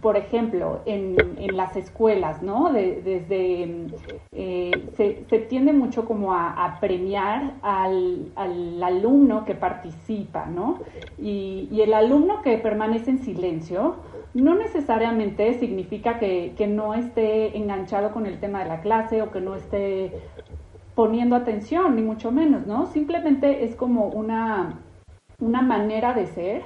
por 0.00 0.16
ejemplo, 0.16 0.80
en, 0.84 1.16
en, 1.38 1.56
las 1.56 1.76
escuelas, 1.76 2.42
¿no? 2.42 2.72
desde 2.72 3.86
eh, 4.32 4.70
se, 4.96 5.38
tiende 5.48 5.72
mucho 5.72 6.04
como 6.04 6.32
a, 6.34 6.78
premiar 6.80 7.54
al, 7.62 8.32
al, 8.34 8.82
alumno 8.82 9.44
que 9.44 9.54
participa, 9.54 10.46
¿no? 10.46 10.80
Y, 11.18 11.68
y, 11.70 11.82
el 11.82 11.94
alumno 11.94 12.42
que 12.42 12.58
permanece 12.58 13.10
en 13.10 13.18
silencio 13.20 13.96
no 14.34 14.54
necesariamente 14.56 15.54
significa 15.54 16.18
que, 16.18 16.54
que 16.56 16.66
no 16.66 16.94
esté 16.94 17.56
enganchado 17.56 18.12
con 18.12 18.26
el 18.26 18.40
tema 18.40 18.60
de 18.60 18.68
la 18.68 18.80
clase 18.80 19.22
o 19.22 19.30
que 19.30 19.40
no 19.40 19.54
esté 19.54 20.12
poniendo 20.94 21.36
atención, 21.36 21.96
ni 21.96 22.02
mucho 22.02 22.32
menos, 22.32 22.66
¿no? 22.66 22.86
Simplemente 22.86 23.64
es 23.64 23.76
como 23.76 24.06
una 24.08 24.80
una 25.42 25.60
manera 25.60 26.14
de 26.14 26.26
ser 26.26 26.62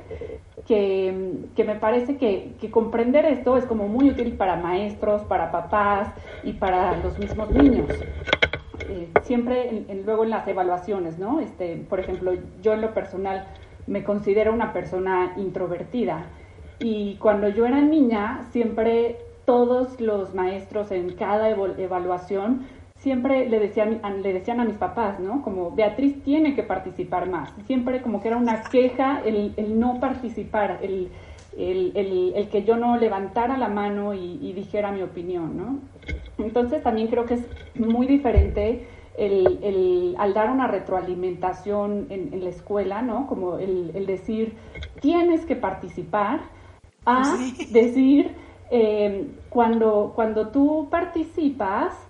que, 0.66 1.40
me 1.56 1.75
parece 1.76 2.18
que, 2.18 2.54
comprender 2.71 3.25
esto 3.25 3.56
es 3.56 3.64
como 3.64 3.88
muy 3.88 4.11
útil 4.11 4.35
para 4.35 4.56
maestros, 4.56 5.23
para 5.23 5.50
papás 5.50 6.09
y 6.45 6.52
para 6.52 6.95
los 6.99 7.18
mismos 7.18 7.50
niños. 7.50 7.88
Eh, 8.88 9.09
siempre 9.23 9.87
luego 10.04 10.25
en 10.25 10.30
las 10.30 10.47
evaluaciones, 10.47 11.18
¿no? 11.18 11.40
Este, 11.40 11.76
por 11.88 12.00
ejemplo, 12.00 12.33
yo 12.62 12.75
en 12.75 12.83
lo 12.83 12.92
personal 12.92 13.47
me 13.87 14.04
considero 14.04 14.52
una 14.52 14.75
persona 14.75 15.33
introvertida 15.38 16.26
y 16.78 17.16
cuando 17.16 17.49
yo 17.49 17.64
era 17.64 17.80
niña 17.80 18.47
siempre 18.50 19.16
todos 19.47 20.00
los 20.00 20.35
maestros 20.35 20.90
en 20.90 21.14
cada 21.14 21.49
evaluación 21.49 22.66
siempre 23.06 23.48
le 23.48 23.60
decían, 23.60 24.00
le 24.20 24.32
decían 24.32 24.58
a 24.58 24.64
mis 24.64 24.78
papás, 24.78 25.20
¿no? 25.20 25.40
Como 25.40 25.70
Beatriz 25.70 26.25
tiene 26.25 26.56
que 26.56 26.64
participar 26.64 27.30
más. 27.30 27.52
Siempre 27.64 28.02
como 28.02 28.20
que 28.20 28.26
era 28.26 28.36
una 28.36 28.64
queja 28.64 29.22
el, 29.25 29.54
no 29.78 30.00
participar, 30.00 30.80
el, 30.82 31.12
el, 31.56 32.48
que 32.50 32.64
yo 32.64 32.76
no 32.76 32.96
levantara 32.96 33.56
la 33.56 33.68
mano 33.68 34.12
y, 34.12 34.52
dijera 34.54 34.90
mi 34.90 35.02
opinión, 35.02 35.56
¿no? 35.56 35.78
Entonces 36.44 36.82
también 36.82 37.06
creo 37.06 37.26
que 37.26 37.34
es 37.34 37.46
muy 37.76 38.08
diferente 38.08 38.88
el, 39.16 40.16
al 40.18 40.34
dar 40.34 40.50
una 40.50 40.66
retroalimentación 40.66 42.08
en, 42.10 42.42
la 42.42 42.50
escuela, 42.50 43.02
¿no? 43.02 43.28
Como 43.28 43.58
el, 43.58 44.04
decir, 44.04 44.56
tienes 45.00 45.46
que 45.46 45.54
participar, 45.54 46.40
a 47.04 47.38
decir, 47.70 48.32
eh, 48.72 49.28
cuando, 49.48 50.10
cuando 50.16 50.48
tú 50.48 50.88
participas, 50.90 52.05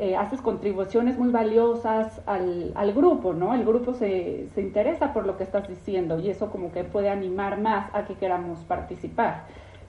eh, 0.00 0.16
haces 0.16 0.40
contribuciones 0.40 1.18
muy 1.18 1.30
valiosas 1.30 2.22
al, 2.24 2.72
al 2.74 2.94
grupo, 2.94 3.34
¿no? 3.34 3.54
El 3.54 3.66
grupo 3.66 3.92
se, 3.92 4.48
se, 4.54 4.62
interesa 4.62 5.12
por 5.12 5.26
lo 5.26 5.36
que 5.36 5.44
estás 5.44 5.68
diciendo 5.68 6.18
y 6.18 6.30
eso 6.30 6.50
como 6.50 6.72
que 6.72 6.84
puede 6.84 7.10
animar 7.10 7.60
más 7.60 7.94
a 7.94 8.06
que 8.06 8.14
queramos 8.14 8.60
participar. 8.60 9.44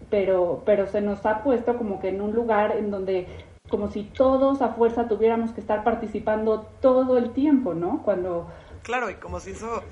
Pero, 0.10 0.64
pero 0.66 0.86
se 0.88 1.00
nos 1.00 1.26
ha 1.26 1.44
puesto 1.44 1.78
como 1.78 2.02
que 2.02 2.10
en 2.10 2.20
un 2.20 2.34
lugar 2.34 2.76
en 2.76 2.92
donde 2.92 3.26
como 3.70 3.88
si 3.88 4.04
todos 4.04 4.62
a 4.62 4.74
fuerza 4.74 5.08
tuviéramos 5.08 5.52
que 5.54 5.62
estar 5.62 5.86
participando 5.86 6.66
todo 6.82 7.18
el 7.18 7.32
tiempo, 7.32 7.74
¿no? 7.74 8.02
Cuando, 8.04 8.48
Claro, 8.84 9.10
y 9.10 9.16
como 9.16 9.40
si 9.40 9.52
eso... 9.52 9.84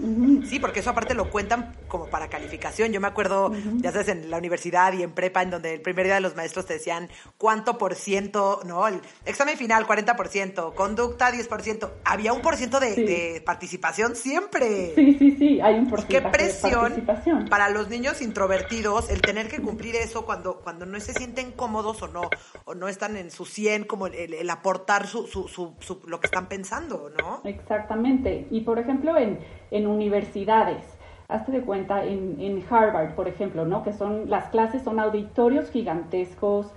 Sí, 0.46 0.60
porque 0.60 0.80
eso 0.80 0.90
aparte 0.90 1.14
lo 1.14 1.30
cuentan 1.30 1.76
como 1.88 2.08
para 2.08 2.28
calificación. 2.28 2.92
Yo 2.92 3.00
me 3.00 3.08
acuerdo, 3.08 3.52
ya 3.78 3.92
sabes, 3.92 4.10
en 4.10 4.30
la 4.30 4.38
universidad 4.38 4.94
y 4.94 5.04
en 5.04 5.12
prepa, 5.12 5.44
en 5.44 5.52
donde 5.52 5.74
el 5.76 5.82
primer 5.82 6.06
día 6.06 6.16
de 6.16 6.22
los 6.22 6.36
maestros 6.36 6.66
te 6.66 6.74
decían 6.74 7.10
cuánto 7.38 7.78
por 7.78 7.96
ciento, 7.96 8.62
¿no? 8.66 8.88
El 8.88 9.02
examen 9.26 9.58
final, 9.58 9.86
40%, 9.86 10.74
conducta, 10.74 11.32
10%. 11.32 11.90
Había 12.06 12.34
un 12.34 12.42
por 12.42 12.56
ciento 12.56 12.80
de, 12.80 13.42
participación 13.46 14.16
siempre. 14.16 14.94
Sí, 14.96 15.16
sí, 15.18 15.36
sí, 15.38 15.62
hay 15.62 15.76
un 15.76 15.90
por 15.90 16.06
Qué 16.06 16.22
presión 16.22 17.06
para 17.50 17.70
los 17.70 17.90
niños 17.90 18.22
introvertidos 18.22 19.10
el 19.10 19.22
tener 19.22 19.48
que 19.48 19.62
cumplir 19.62 19.96
eso 19.96 20.26
cuando, 20.26 20.60
cuando 20.62 20.86
no 20.86 21.00
se 21.00 21.14
sienten 21.14 21.52
cómodos 21.52 22.02
o 22.02 22.08
no, 22.08 22.22
o 22.66 22.76
no 22.76 22.88
están 22.88 23.18
en 23.18 23.32
su 23.32 23.46
100, 23.46 23.86
como 23.86 24.08
el, 24.08 24.50
aportar 24.50 25.08
su, 25.08 25.28
su, 25.28 25.48
su, 25.48 26.02
lo 26.08 26.20
que 26.20 26.28
están 26.28 26.48
pensando, 26.48 27.12
¿no? 27.18 27.42
Exactamente. 27.44 28.48
Y 28.50 28.62
por 28.62 28.79
ejemplo, 28.80 29.18
en, 29.18 29.40
en 29.72 29.88
universidades. 29.88 30.98
Hazte 31.28 31.52
de 31.52 31.62
cuenta 31.62 32.04
en, 32.06 32.38
en, 32.40 32.64
Harvard, 32.70 33.14
por 33.14 33.28
ejemplo, 33.28 33.66
¿no? 33.66 33.84
Que 33.84 33.94
son, 33.94 34.30
las 34.30 34.50
clases 34.50 34.84
son 34.84 35.00
auditorios 35.00 35.70
gigantescos 35.70 36.74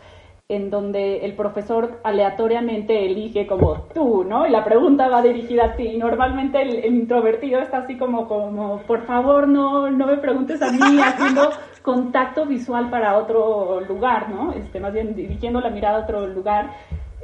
en 0.49 0.69
donde 0.69 1.25
el 1.25 1.35
profesor 1.35 2.01
aleatoriamente 2.05 3.07
elige 3.07 3.47
como 3.47 3.85
tú, 3.95 4.25
¿no? 4.25 4.47
Y 4.47 4.51
la 4.51 4.63
pregunta 4.63 5.09
va 5.09 5.23
dirigida 5.23 5.65
a 5.65 5.77
ti. 5.77 5.85
Y 5.85 5.97
normalmente 5.97 6.61
el, 6.61 6.85
introvertido 6.85 7.61
está 7.61 7.79
así 7.79 7.97
como, 7.97 8.29
como, 8.29 8.83
por 8.83 9.07
favor, 9.07 9.49
no, 9.49 9.91
no 9.91 10.07
me 10.07 10.19
preguntes 10.19 10.61
a 10.61 10.71
mí, 10.71 11.01
haciendo 11.01 11.51
contacto 11.83 12.45
visual 12.45 12.91
para 12.91 13.17
otro 13.17 13.81
lugar, 13.81 14.29
¿no? 14.29 14.53
Este, 14.53 14.79
más 14.79 14.93
bien 14.93 15.15
dirigiendo 15.15 15.61
la 15.61 15.71
mirada 15.71 15.99
a 15.99 16.03
otro 16.03 16.27
lugar. 16.27 16.71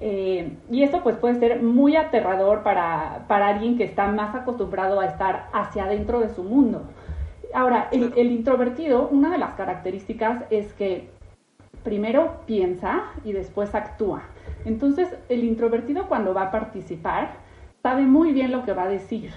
Eh, 0.00 0.56
y 0.70 0.82
eso 0.84 1.02
pues 1.02 1.16
puede 1.16 1.40
ser 1.40 1.62
muy 1.62 1.96
aterrador 1.96 2.62
para, 2.62 3.24
para, 3.26 3.48
alguien 3.48 3.76
que 3.76 3.84
está 3.84 4.06
más 4.06 4.34
acostumbrado 4.34 5.00
a 5.00 5.06
estar 5.06 5.48
hacia 5.52 5.84
adentro 5.84 6.20
de 6.20 6.28
su 6.28 6.44
mundo. 6.44 6.82
Ahora, 7.52 7.88
el, 7.90 8.12
el, 8.16 8.30
introvertido, 8.30 9.08
una 9.08 9.30
de 9.30 9.38
las 9.38 9.54
características 9.54 10.44
es 10.50 10.72
que 10.74 11.08
primero 11.82 12.42
piensa 12.46 13.06
y 13.24 13.32
después 13.32 13.74
actúa. 13.74 14.22
Entonces, 14.64 15.08
el 15.28 15.42
introvertido 15.44 16.06
cuando 16.06 16.34
va 16.34 16.42
a 16.42 16.50
participar 16.50 17.36
sabe 17.82 18.02
muy 18.02 18.32
bien 18.32 18.52
lo 18.52 18.64
que 18.64 18.72
va 18.72 18.84
a 18.84 18.88
decir, 18.88 19.32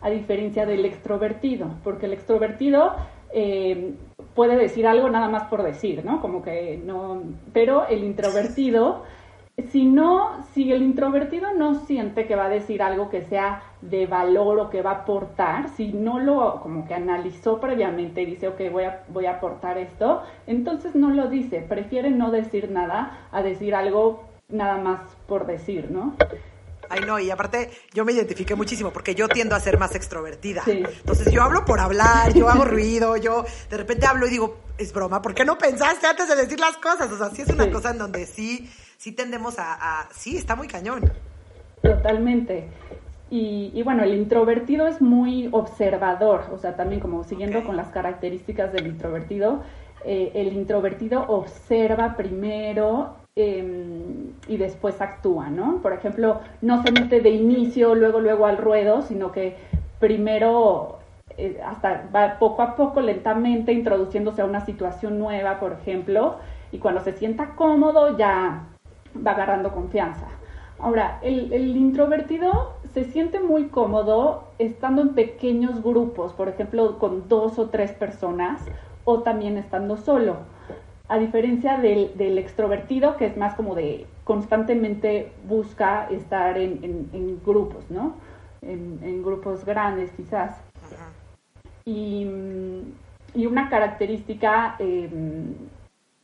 a 0.00 0.10
diferencia 0.10 0.66
del 0.66 0.84
extrovertido, 0.84 1.74
porque 1.82 2.06
el 2.06 2.12
extrovertido 2.12 2.94
eh, 3.32 3.94
puede 4.34 4.56
decir 4.56 4.86
algo 4.86 5.08
nada 5.10 5.28
más 5.28 5.44
por 5.44 5.62
decir, 5.62 6.04
¿no? 6.04 6.20
Como 6.20 6.42
que 6.42 6.80
no, 6.84 7.22
pero 7.52 7.86
el 7.88 8.04
introvertido 8.04 9.02
si 9.70 9.86
no, 9.86 10.44
si 10.52 10.70
el 10.70 10.82
introvertido 10.82 11.54
no 11.54 11.86
siente 11.86 12.26
que 12.26 12.36
va 12.36 12.44
a 12.44 12.48
decir 12.50 12.82
algo 12.82 13.08
que 13.08 13.22
sea 13.22 13.62
de 13.80 14.06
valor 14.06 14.58
o 14.58 14.70
que 14.70 14.82
va 14.82 14.90
a 14.90 14.94
aportar, 14.96 15.70
si 15.76 15.92
no 15.92 16.18
lo 16.18 16.60
como 16.60 16.86
que 16.86 16.92
analizó 16.92 17.58
previamente 17.58 18.20
y 18.20 18.26
dice, 18.26 18.48
ok, 18.48 18.60
voy 18.70 18.84
a, 18.84 19.04
voy 19.08 19.24
a 19.24 19.32
aportar 19.32 19.78
esto, 19.78 20.22
entonces 20.46 20.94
no 20.94 21.10
lo 21.10 21.28
dice, 21.28 21.60
prefiere 21.60 22.10
no 22.10 22.30
decir 22.30 22.70
nada 22.70 23.28
a 23.32 23.42
decir 23.42 23.74
algo 23.74 24.24
nada 24.48 24.76
más 24.76 25.00
por 25.26 25.46
decir, 25.46 25.90
¿no? 25.90 26.14
Ay, 26.90 27.00
no, 27.06 27.18
y 27.18 27.30
aparte 27.30 27.70
yo 27.94 28.04
me 28.04 28.12
identifiqué 28.12 28.54
muchísimo 28.54 28.92
porque 28.92 29.14
yo 29.14 29.26
tiendo 29.26 29.56
a 29.56 29.60
ser 29.60 29.78
más 29.78 29.94
extrovertida. 29.94 30.62
Entonces 30.66 31.32
yo 31.32 31.42
hablo 31.42 31.64
por 31.64 31.80
hablar, 31.80 32.32
yo 32.34 32.48
hago 32.48 32.64
ruido, 32.64 33.16
yo 33.16 33.44
de 33.70 33.76
repente 33.78 34.06
hablo 34.06 34.26
y 34.26 34.30
digo, 34.30 34.58
es 34.76 34.92
broma, 34.92 35.22
¿por 35.22 35.34
qué 35.34 35.44
no 35.44 35.56
pensaste 35.56 36.06
antes 36.06 36.28
de 36.28 36.36
decir 36.36 36.60
las 36.60 36.76
cosas? 36.76 37.10
O 37.10 37.16
sea, 37.16 37.30
sí 37.30 37.42
es 37.42 37.48
una 37.48 37.70
cosa 37.70 37.90
en 37.90 37.98
donde 37.98 38.26
sí 38.26 38.70
sí 38.96 39.12
tendemos 39.12 39.56
a, 39.58 40.08
sí, 40.12 40.36
está 40.36 40.56
muy 40.56 40.68
cañón. 40.68 41.02
Totalmente. 41.82 42.68
Y, 43.28 43.82
bueno, 43.82 44.04
el 44.04 44.14
introvertido 44.14 44.86
es 44.86 45.02
muy 45.02 45.48
observador, 45.50 46.44
o 46.52 46.58
sea, 46.58 46.76
también 46.76 47.00
como 47.00 47.24
siguiendo 47.24 47.64
con 47.64 47.76
las 47.76 47.88
características 47.88 48.72
del 48.72 48.86
introvertido, 48.86 49.62
eh, 50.04 50.30
el 50.34 50.52
introvertido 50.52 51.24
observa 51.26 52.16
primero 52.16 53.16
em, 53.34 54.32
y 54.46 54.56
después 54.56 55.00
actúa, 55.00 55.50
¿no? 55.50 55.82
Por 55.82 55.92
ejemplo, 55.92 56.40
no 56.62 56.84
se 56.84 56.92
mete 56.92 57.20
de 57.20 57.30
inicio, 57.30 57.96
luego, 57.96 58.20
luego 58.20 58.46
al 58.46 58.58
ruedo, 58.58 59.02
sino 59.02 59.32
que 59.32 59.56
primero 59.98 61.00
eh, 61.36 61.60
hasta 61.64 62.08
va 62.14 62.38
poco 62.38 62.62
a 62.62 62.76
poco, 62.76 63.00
lentamente, 63.00 63.72
introduciéndose 63.72 64.42
a 64.42 64.44
una 64.44 64.64
situación 64.64 65.18
nueva, 65.18 65.58
por 65.58 65.72
ejemplo, 65.72 66.36
y 66.70 66.78
cuando 66.78 67.00
se 67.00 67.12
sienta 67.12 67.56
cómodo 67.56 68.16
ya 68.16 68.68
va 69.14 69.32
agarrando 69.32 69.72
confianza. 69.72 70.26
Ahora, 70.78 71.20
el, 71.22 71.76
introvertido 71.76 72.74
se 72.92 73.04
siente 73.04 73.40
muy 73.40 73.68
cómodo 73.68 74.48
estando 74.58 75.02
en 75.02 75.14
pequeños 75.14 75.82
grupos, 75.82 76.32
por 76.34 76.48
ejemplo, 76.48 76.98
con 76.98 77.28
dos 77.28 77.58
o 77.58 77.70
tres 77.70 77.92
personas, 77.92 78.62
o 79.04 79.20
también 79.20 79.56
estando 79.56 79.96
solo. 79.96 80.36
A 81.08 81.18
diferencia 81.18 81.78
del, 81.78 82.38
extrovertido, 82.38 83.16
que 83.16 83.26
es 83.26 83.36
más 83.36 83.54
como 83.54 83.74
de 83.74 84.06
constantemente 84.24 85.32
busca 85.48 86.08
estar 86.10 86.58
en, 86.58 87.40
grupos, 87.44 87.90
¿no? 87.90 88.14
En, 88.60 89.22
grupos 89.22 89.64
grandes 89.64 90.10
quizás. 90.12 90.60
Y, 91.84 92.26
una 93.34 93.68
característica 93.68 94.76
em, 94.78 95.54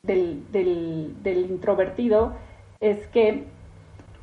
del, 0.03 0.43
del 0.51 1.51
introvertido 1.51 2.33
es 2.83 3.07
que 3.07 3.45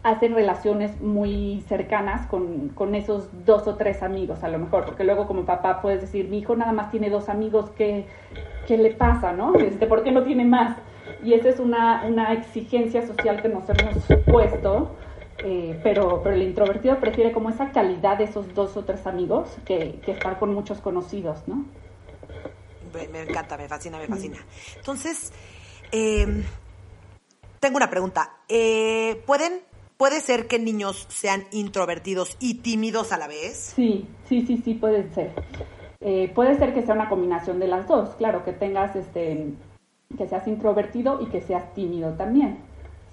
hacen 0.04 0.36
relaciones 0.36 1.02
muy 1.02 1.64
cercanas 1.68 2.28
con, 2.28 2.70
con, 2.70 2.94
esos 2.94 3.28
dos 3.46 3.68
o 3.68 3.76
tres 3.76 4.04
amigos, 4.04 4.44
a 4.44 4.50
lo 4.50 4.60
mejor, 4.60 4.86
porque 4.86 5.04
luego 5.04 5.28
como 5.28 5.46
papá 5.46 5.82
puedes 5.82 6.02
decir, 6.02 6.30
mi 6.30 6.40
hijo 6.40 6.56
nada 6.56 6.72
más 6.72 6.92
tiene 6.92 7.10
dos 7.10 7.28
amigos, 7.28 7.72
¿qué, 7.76 8.06
qué 8.68 8.78
le 8.78 8.92
pasa, 8.92 9.34
no? 9.34 9.56
Este, 9.56 9.88
¿Por 9.88 10.04
qué 10.04 10.12
no 10.12 10.24
tiene 10.24 10.46
más? 10.46 10.78
Y 11.24 11.34
esa 11.34 11.50
es 11.50 11.60
una, 11.60 12.04
una 12.06 12.34
exigencia 12.34 13.06
social 13.06 13.42
que 13.42 13.50
nos 13.50 13.64
hemos 13.70 13.96
puesto, 14.26 14.96
eh, 15.44 15.78
pero, 15.84 16.22
pero 16.24 16.36
el 16.36 16.44
introvertido 16.44 17.00
prefiere 17.00 17.32
como 17.32 17.50
esa 17.50 17.72
calidad 17.72 18.18
de 18.18 18.26
esos 18.26 18.54
dos 18.54 18.78
o 18.78 18.84
tres 18.84 19.06
amigos 19.08 19.58
que, 19.66 20.00
que 20.06 20.12
estar 20.12 20.38
con 20.38 20.54
muchos 20.54 20.80
conocidos, 20.80 21.46
¿no? 21.48 21.66
Me, 22.94 23.22
encanta, 23.22 23.58
me 23.58 23.68
fascina, 23.68 24.00
me 24.00 24.08
fascina. 24.08 24.38
Entonces, 24.78 25.32
eh, 25.92 26.44
tengo 27.60 27.78
una 27.78 27.90
pregunta. 27.90 28.38
Eh, 28.48 29.22
¿Pueden, 29.26 29.62
¿Puede 29.98 30.22
ser 30.22 30.48
que 30.48 30.60
niños 30.60 31.06
sean 31.10 31.46
introvertidos 31.52 32.38
y 32.40 32.56
tímidos 32.56 33.12
a 33.12 33.18
la 33.18 33.28
vez? 33.28 33.74
Sí, 33.76 34.08
sí, 34.28 34.46
sí, 34.46 34.62
sí, 34.64 34.74
puede 34.74 35.14
ser. 35.14 35.34
Eh, 36.02 36.32
puede 36.34 36.58
ser 36.58 36.74
que 36.74 36.82
sea 36.82 36.96
una 36.96 37.10
combinación 37.10 37.60
de 37.60 37.68
las 37.68 37.88
dos, 37.88 38.16
claro, 38.16 38.46
que 38.46 38.54
tengas 38.54 38.96
este, 38.96 39.54
que 40.18 40.28
seas 40.28 40.48
introvertido 40.48 41.22
y 41.22 41.28
que 41.28 41.42
seas 41.42 41.74
tímido 41.74 42.14
también. 42.14 42.60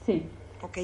Sí. 0.05 0.25
Ok. 0.63 0.79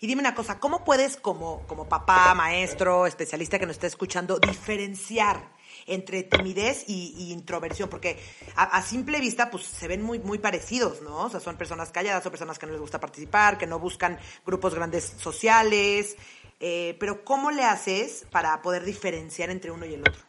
Y 0.00 0.06
dime 0.06 0.20
una 0.20 0.34
cosa, 0.34 0.58
¿cómo 0.58 0.84
puedes 0.84 1.16
como, 1.16 1.62
como 1.66 1.88
papá, 1.88 2.34
maestro, 2.34 3.06
especialista 3.06 3.58
que 3.58 3.66
nos 3.66 3.76
está 3.76 3.86
escuchando, 3.86 4.38
diferenciar 4.38 5.53
entre 5.86 6.22
timidez 6.22 6.84
y, 6.88 7.32
introversión, 7.32 7.88
porque 7.88 8.18
a, 8.56 8.80
simple 8.82 9.20
vista 9.20 9.50
pues 9.50 9.64
se 9.64 9.88
ven 9.88 10.02
muy, 10.02 10.18
muy 10.18 10.38
parecidos, 10.38 11.02
¿no? 11.02 11.24
O 11.24 11.28
sea, 11.28 11.40
son 11.40 11.56
personas 11.56 11.90
calladas, 11.90 12.22
son 12.22 12.30
personas 12.30 12.58
que 12.58 12.66
no 12.66 12.72
les 12.72 12.80
gusta 12.80 13.00
participar, 13.00 13.58
que 13.58 13.66
no 13.66 13.78
buscan 13.78 14.18
grupos 14.46 14.74
grandes 14.74 15.04
sociales, 15.18 16.16
eh, 16.60 16.96
pero 16.98 17.24
¿cómo 17.24 17.50
le 17.50 17.64
haces 17.64 18.26
para 18.30 18.62
poder 18.62 18.84
diferenciar 18.84 19.50
entre 19.50 19.70
uno 19.70 19.84
y 19.84 19.94
el 19.94 20.00
otro? 20.00 20.22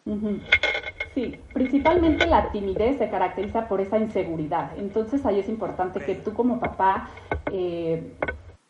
Sí, 1.13 1.39
principalmente 1.53 2.27
la 2.27 2.51
timidez 2.51 2.97
se 2.97 3.09
caracteriza 3.09 3.67
por 3.67 3.79
esa 3.79 3.97
inseguridad. 3.97 4.77
Entonces 4.77 5.25
ahí 5.25 5.39
es 5.39 5.47
importante 5.47 6.01
que 6.01 6.15
tú 6.15 6.33
como 6.33 6.59
papá 6.59 7.09
eh, 7.51 8.11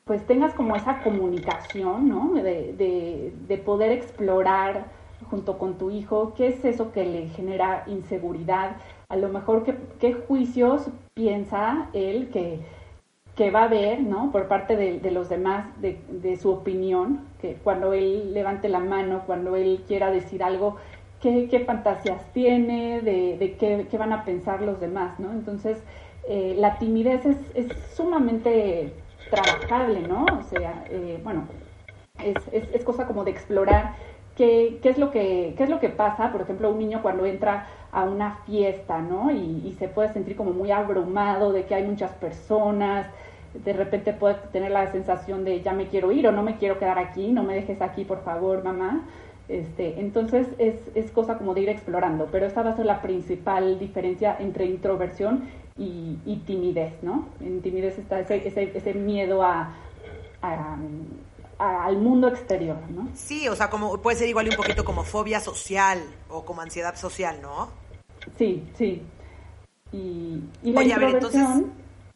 pues 0.03 0.25
tengas 0.27 0.53
como 0.53 0.75
esa 0.75 1.01
comunicación, 1.01 2.07
¿no? 2.07 2.33
De, 2.33 2.73
de, 2.73 3.33
de 3.47 3.57
poder 3.57 3.91
explorar 3.91 4.85
junto 5.29 5.57
con 5.57 5.77
tu 5.77 5.91
hijo, 5.91 6.33
qué 6.35 6.47
es 6.47 6.63
eso 6.65 6.91
que 6.91 7.05
le 7.05 7.29
genera 7.29 7.83
inseguridad, 7.87 8.77
a 9.09 9.15
lo 9.15 9.29
mejor 9.29 9.63
qué, 9.63 9.75
qué 9.99 10.13
juicios 10.13 10.87
piensa 11.13 11.89
él 11.93 12.29
que, 12.31 12.59
que 13.35 13.51
va 13.51 13.61
a 13.61 13.65
haber, 13.65 14.01
¿no? 14.01 14.31
Por 14.31 14.47
parte 14.47 14.75
de, 14.75 15.11
los 15.11 15.29
demás, 15.29 15.67
de, 15.81 15.99
de, 16.09 16.37
su 16.37 16.51
opinión, 16.51 17.21
que 17.41 17.55
cuando 17.55 17.93
él 17.93 18.33
levante 18.33 18.69
la 18.69 18.79
mano, 18.79 19.23
cuando 19.25 19.55
él 19.55 19.83
quiera 19.87 20.09
decir 20.09 20.41
algo, 20.41 20.77
qué, 21.21 21.47
qué 21.49 21.59
fantasías 21.61 22.21
tiene, 22.33 23.01
de, 23.01 23.37
de 23.37 23.55
qué, 23.57 23.87
qué, 23.89 23.97
van 23.97 24.13
a 24.13 24.23
pensar 24.23 24.61
los 24.61 24.79
demás, 24.79 25.19
¿no? 25.19 25.31
Entonces, 25.31 25.83
eh, 26.29 26.55
la 26.57 26.79
timidez 26.79 27.25
es, 27.25 27.37
es, 27.55 27.77
sumamente 27.93 28.93
trabajable, 29.29 30.01
¿no? 30.07 30.25
O 30.25 30.43
sea, 30.43 30.85
eh, 30.89 31.19
bueno, 31.23 31.43
es, 32.23 32.35
es, 32.51 32.69
es, 32.73 32.83
cosa 32.83 33.05
como 33.05 33.25
de 33.25 33.31
explorar 33.31 33.95
qué, 34.35 34.79
qué, 34.81 34.89
es 34.89 34.97
lo 34.97 35.11
que, 35.11 35.53
qué 35.57 35.63
es 35.63 35.69
lo 35.69 35.79
que 35.79 35.89
pasa, 35.89 36.31
por 36.31 36.41
ejemplo, 36.41 36.69
un 36.69 36.79
niño 36.79 37.01
cuando 37.01 37.25
entra 37.25 37.67
a 37.91 38.03
una 38.03 38.39
fiesta, 38.45 38.99
¿no? 38.99 39.31
Y, 39.31 39.73
se 39.79 39.87
puede 39.87 40.11
sentir 40.13 40.35
como 40.35 40.51
muy 40.51 40.71
abrumado 40.71 41.51
de 41.51 41.63
que 41.63 41.75
hay 41.75 41.83
muchas 41.83 42.11
personas, 42.11 43.07
de 43.53 43.73
repente 43.73 44.13
puede 44.13 44.35
tener 44.51 44.71
la 44.71 44.91
sensación 44.91 45.45
de 45.45 45.61
ya 45.61 45.73
me 45.73 45.87
quiero 45.87 46.11
ir 46.11 46.27
o 46.27 46.31
no 46.31 46.43
me 46.43 46.57
quiero 46.57 46.77
quedar 46.77 46.99
aquí, 46.99 47.31
no 47.31 47.43
me 47.43 47.55
dejes 47.55 47.81
aquí, 47.81 48.03
por 48.03 48.23
favor, 48.23 48.63
mamá. 48.63 49.05
Este, 49.47 49.99
entonces 49.99 50.47
es, 50.57 50.75
es 50.95 51.11
cosa 51.11 51.37
como 51.37 51.53
de 51.53 51.61
ir 51.61 51.69
explorando, 51.69 52.27
pero 52.31 52.47
esta 52.47 52.63
va 52.63 52.71
a 52.71 52.75
ser 52.75 52.85
la 52.85 53.01
principal 53.01 53.77
diferencia 53.79 54.35
entre 54.39 54.65
introversión 54.65 55.43
y, 55.77 56.17
y 56.25 56.37
timidez, 56.47 56.93
¿no? 57.01 57.25
En 57.39 57.61
timidez 57.61 57.97
está 57.97 58.19
ese, 58.19 58.47
ese, 58.47 58.71
ese 58.75 58.93
miedo 58.93 59.43
a, 59.43 59.73
a, 60.41 60.77
a, 61.57 61.85
al 61.85 61.97
mundo 61.97 62.27
exterior, 62.27 62.77
¿no? 62.89 63.09
Sí, 63.13 63.47
o 63.47 63.55
sea, 63.55 63.69
como 63.69 63.97
puede 64.01 64.17
ser 64.17 64.29
igual 64.29 64.49
un 64.49 64.55
poquito 64.55 64.83
como 64.83 65.03
fobia 65.03 65.39
social 65.39 65.99
o 66.29 66.43
como 66.45 66.61
ansiedad 66.61 66.95
social, 66.95 67.41
¿no? 67.41 67.69
Sí, 68.37 68.63
sí. 68.75 69.01
Y, 69.91 70.41
y 70.63 70.71
la 70.73 70.79
Oye, 70.81 70.89
introversión... 70.89 71.43
A 71.43 71.47
ver, 71.47 71.55
entonces 71.55 71.71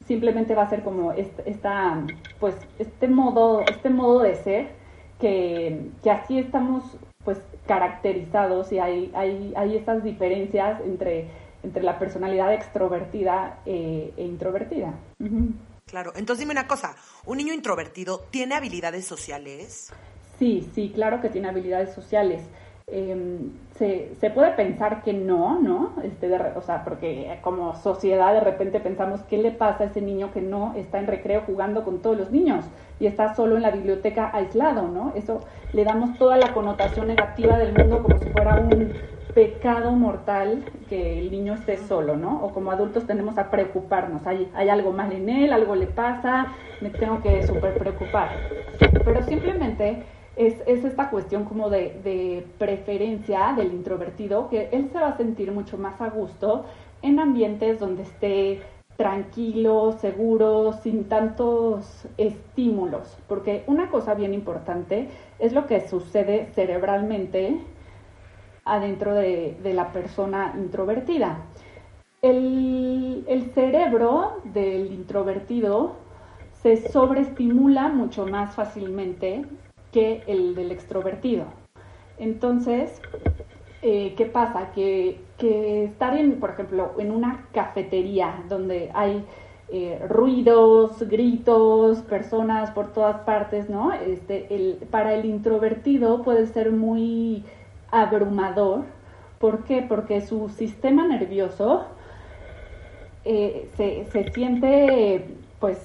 simplemente 0.07 0.55
va 0.55 0.63
a 0.63 0.69
ser 0.69 0.83
como 0.83 1.11
esta, 1.11 2.01
pues, 2.39 2.55
este 2.79 3.07
modo, 3.07 3.61
este 3.61 3.89
modo 3.89 4.21
de 4.21 4.35
ser 4.35 4.71
que, 5.19 5.89
que 6.01 6.11
así 6.11 6.39
estamos 6.39 6.83
pues 7.23 7.37
caracterizados 7.67 8.71
y 8.71 8.79
hay, 8.79 9.11
hay, 9.13 9.53
hay 9.55 9.75
estas 9.75 10.03
diferencias 10.03 10.81
entre, 10.81 11.27
entre 11.61 11.83
la 11.83 11.99
personalidad 11.99 12.53
extrovertida 12.53 13.59
eh, 13.65 14.13
e 14.17 14.23
introvertida. 14.23 14.93
Uh 15.19 15.25
-huh. 15.25 15.51
Claro, 15.89 16.11
entonces 16.15 16.39
dime 16.39 16.51
una 16.51 16.67
cosa, 16.67 16.95
¿un 17.25 17.37
niño 17.37 17.51
introvertido 17.51 18.19
tiene 18.29 18.53
habilidades 18.55 19.05
sociales? 19.05 19.91
Sí, 20.37 20.69
sí, 20.73 20.91
claro 20.93 21.19
que 21.19 21.29
tiene 21.29 21.49
habilidades 21.49 21.93
sociales. 21.93 22.43
Eh, 22.91 23.39
se, 23.77 24.15
se, 24.19 24.29
puede 24.29 24.51
pensar 24.51 25.03
que 25.03 25.13
no, 25.13 25.59
¿no? 25.59 25.93
Este, 26.03 26.27
de, 26.27 26.37
o 26.55 26.61
sea, 26.61 26.83
porque 26.83 27.39
como 27.41 27.75
sociedad 27.75 28.33
de 28.33 28.39
repente 28.39 28.79
pensamos, 28.79 29.21
¿qué 29.29 29.37
le 29.37 29.51
pasa 29.51 29.83
a 29.83 29.87
ese 29.87 30.01
niño 30.01 30.31
que 30.31 30.41
no 30.41 30.73
está 30.75 30.99
en 30.99 31.07
recreo 31.07 31.43
jugando 31.45 31.83
con 31.83 32.01
todos 32.01 32.17
los 32.17 32.31
niños 32.31 32.65
y 32.99 33.05
está 33.05 33.35
solo 33.35 33.57
en 33.57 33.63
la 33.63 33.71
biblioteca 33.71 34.31
aislado, 34.33 34.87
¿no? 34.87 35.13
Eso 35.15 35.41
le 35.73 35.83
damos 35.83 36.17
toda 36.17 36.37
la 36.37 36.53
connotación 36.53 37.07
negativa 37.07 37.57
del 37.57 37.73
mundo 37.73 38.01
como 38.01 38.17
si 38.17 38.25
fuera 38.29 38.59
un 38.59 38.91
pecado 39.33 39.91
mortal 39.91 40.65
que 40.89 41.19
el 41.19 41.31
niño 41.31 41.53
esté 41.53 41.77
solo, 41.77 42.17
¿no? 42.17 42.43
O 42.43 42.51
como 42.51 42.71
adultos 42.71 43.05
tenemos 43.05 43.37
a 43.37 43.49
preocuparnos, 43.51 44.25
hay, 44.25 44.49
hay 44.53 44.69
algo 44.69 44.91
mal 44.91 45.11
en 45.11 45.29
él, 45.29 45.53
algo 45.53 45.75
le 45.75 45.87
pasa, 45.87 46.47
me 46.81 46.89
tengo 46.89 47.21
que 47.21 47.45
súper 47.45 47.77
preocupar. 47.77 48.29
Pero 49.05 49.23
simplemente 49.23 50.03
es, 50.35 50.55
es 50.65 50.83
esta 50.83 51.09
cuestión 51.09 51.45
como 51.45 51.69
de, 51.69 51.99
de, 52.03 52.45
preferencia 52.57 53.53
del 53.55 53.73
introvertido, 53.73 54.49
que 54.49 54.69
él 54.71 54.89
se 54.91 54.99
va 54.99 55.09
a 55.09 55.17
sentir 55.17 55.51
mucho 55.51 55.77
más 55.77 56.01
a 56.01 56.09
gusto 56.09 56.65
en 57.01 57.19
ambientes 57.19 57.79
donde 57.79 58.03
esté 58.03 58.61
tranquilo, 58.97 59.93
seguro, 59.93 60.73
sin 60.73 61.05
tantos 61.05 62.05
estímulos, 62.17 63.17
porque 63.29 63.63
una 63.67 63.89
cosa 63.89 64.13
bien 64.13 64.33
importante 64.33 65.07
es 65.39 65.53
lo 65.53 65.67
que 65.67 65.87
sucede 65.87 66.47
cerebralmente 66.53 67.59
adentro 68.65 69.15
de, 69.15 69.57
de 69.63 69.73
la 69.73 69.91
persona 69.91 70.53
introvertida. 70.57 71.39
El, 72.21 73.23
el 73.27 73.51
cerebro 73.53 74.41
del 74.43 74.91
introvertido 74.91 75.95
se 76.61 76.89
sobreestimula 76.91 77.87
mucho 77.87 78.25
más 78.25 78.55
fácilmente 78.55 79.45
que 79.91 80.23
el 80.27 80.55
del 80.55 80.71
extrovertido. 80.71 81.45
Entonces, 82.17 83.01
eh, 83.81 84.13
¿qué 84.17 84.25
pasa? 84.25 84.71
Que, 84.75 85.21
que, 85.37 85.85
estar 85.85 86.17
en, 86.17 86.39
por 86.39 86.49
ejemplo, 86.51 86.91
en 86.97 87.11
una 87.11 87.47
cafetería 87.53 88.43
donde 88.49 88.91
hay 88.93 89.23
eh, 89.69 90.05
ruidos, 90.09 91.01
gritos, 91.07 91.99
personas 91.99 92.71
por 92.71 92.91
todas 92.91 93.21
partes, 93.21 93.69
¿no? 93.69 93.93
Este, 93.93 94.53
el, 94.53 94.79
para 94.91 95.13
el 95.13 95.25
introvertido 95.25 96.23
puede 96.23 96.47
ser 96.47 96.71
muy 96.71 97.45
abrumador. 97.91 98.83
¿Por 99.39 99.63
qué? 99.63 99.85
Porque 99.87 100.21
su 100.21 100.49
sistema 100.49 101.07
nervioso 101.07 101.85
eh, 103.25 103.69
se, 103.75 104.05
se 104.11 104.31
siente, 104.31 105.27
pues, 105.59 105.77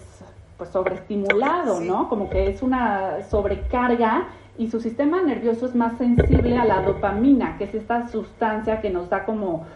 pues 0.56 0.70
sobreestimulado, 0.70 1.80
¿no? 1.80 2.08
Como 2.08 2.30
que 2.30 2.48
es 2.48 2.62
una 2.62 3.22
sobrecarga 3.22 4.28
y 4.56 4.70
su 4.70 4.80
sistema 4.80 5.22
nervioso 5.22 5.66
es 5.66 5.74
más 5.74 5.98
sensible 5.98 6.56
a 6.56 6.64
la 6.64 6.82
dopamina, 6.82 7.58
que 7.58 7.64
es 7.64 7.74
esta 7.74 8.08
sustancia 8.08 8.80
que 8.80 8.90
nos 8.90 9.10
da 9.10 9.24
como, 9.24 9.66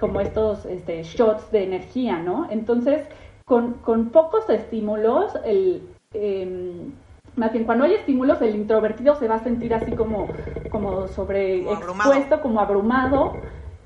como 0.00 0.20
estos 0.20 0.66
este, 0.66 1.02
shots 1.02 1.50
de 1.52 1.64
energía, 1.64 2.18
¿no? 2.18 2.48
Entonces, 2.50 3.06
con, 3.44 3.74
con 3.74 4.10
pocos 4.10 4.48
estímulos, 4.50 5.36
el, 5.44 5.82
eh, 6.14 6.90
más 7.36 7.52
bien 7.52 7.64
cuando 7.64 7.84
hay 7.84 7.94
estímulos, 7.94 8.40
el 8.42 8.54
introvertido 8.54 9.16
se 9.16 9.28
va 9.28 9.36
a 9.36 9.42
sentir 9.42 9.74
así 9.74 9.92
como, 9.92 10.28
como 10.70 11.08
sobreexpuesto, 11.08 12.40
como 12.40 12.60
abrumado. 12.60 13.36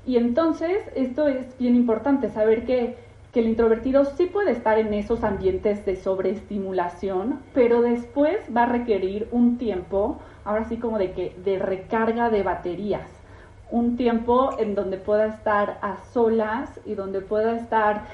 Y 0.05 0.17
entonces, 0.17 0.83
esto 0.95 1.27
es 1.27 1.57
bien 1.57 1.75
importante, 1.75 2.29
saber 2.29 2.65
que 2.65 2.95
que 3.31 3.41
el 3.41 3.47
introvertido 3.47 4.05
sí 4.05 4.25
puede 4.25 4.51
estar 4.51 4.79
en 4.79 4.93
esos 4.93 5.23
ambientes 5.23 5.85
de 5.85 5.95
sobreestimulación, 5.95 7.39
pero 7.53 7.81
después 7.81 8.39
va 8.55 8.63
a 8.63 8.65
requerir 8.65 9.27
un 9.31 9.57
tiempo, 9.57 10.17
ahora 10.45 10.63
sí 10.63 10.77
como 10.77 10.97
de 10.97 11.11
que 11.11 11.35
de 11.43 11.59
recarga 11.59 12.29
de 12.29 12.41
baterías, 12.41 13.07
un 13.69 13.97
tiempo 13.97 14.55
en 14.57 14.73
donde 14.73 14.97
pueda 14.97 15.27
estar 15.27 15.77
a 15.83 15.97
solas 16.11 16.79
y 16.85 16.95
donde 16.95 17.21
pueda 17.21 17.55
estar 17.55 18.05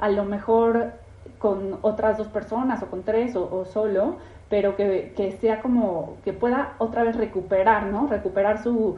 a 0.00 0.10
lo 0.10 0.24
mejor 0.24 0.92
con 1.38 1.78
otras 1.80 2.18
dos 2.18 2.28
personas 2.28 2.82
o 2.82 2.86
con 2.86 3.04
tres 3.04 3.36
o, 3.36 3.48
o 3.50 3.64
solo, 3.64 4.16
pero 4.48 4.76
que, 4.76 5.12
que, 5.16 5.32
sea 5.32 5.60
como 5.60 6.16
que 6.24 6.32
pueda 6.32 6.74
otra 6.78 7.02
vez 7.02 7.16
recuperar, 7.16 7.86
¿no? 7.86 8.06
Recuperar 8.06 8.62
su, 8.62 8.96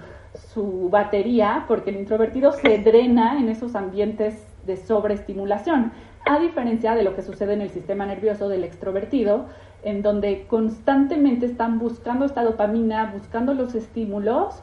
su 0.52 0.88
batería, 0.90 1.64
porque 1.66 1.90
el 1.90 1.96
introvertido 1.96 2.52
se 2.64 2.78
drena 2.78 3.38
en 3.38 3.48
esos 3.48 3.74
ambientes 3.74 4.46
de 4.66 4.76
sobreestimulación, 4.76 5.92
a 6.26 6.38
diferencia 6.38 6.94
de 6.94 7.02
lo 7.02 7.14
que 7.14 7.22
sucede 7.22 7.54
en 7.54 7.62
el 7.62 7.70
sistema 7.70 8.06
nervioso 8.06 8.48
del 8.48 8.64
extrovertido, 8.64 9.46
en 9.82 10.02
donde 10.02 10.46
constantemente 10.46 11.46
están 11.46 11.78
buscando 11.78 12.26
esta 12.26 12.44
dopamina, 12.44 13.10
buscando 13.12 13.54
los 13.54 13.74
estímulos, 13.74 14.62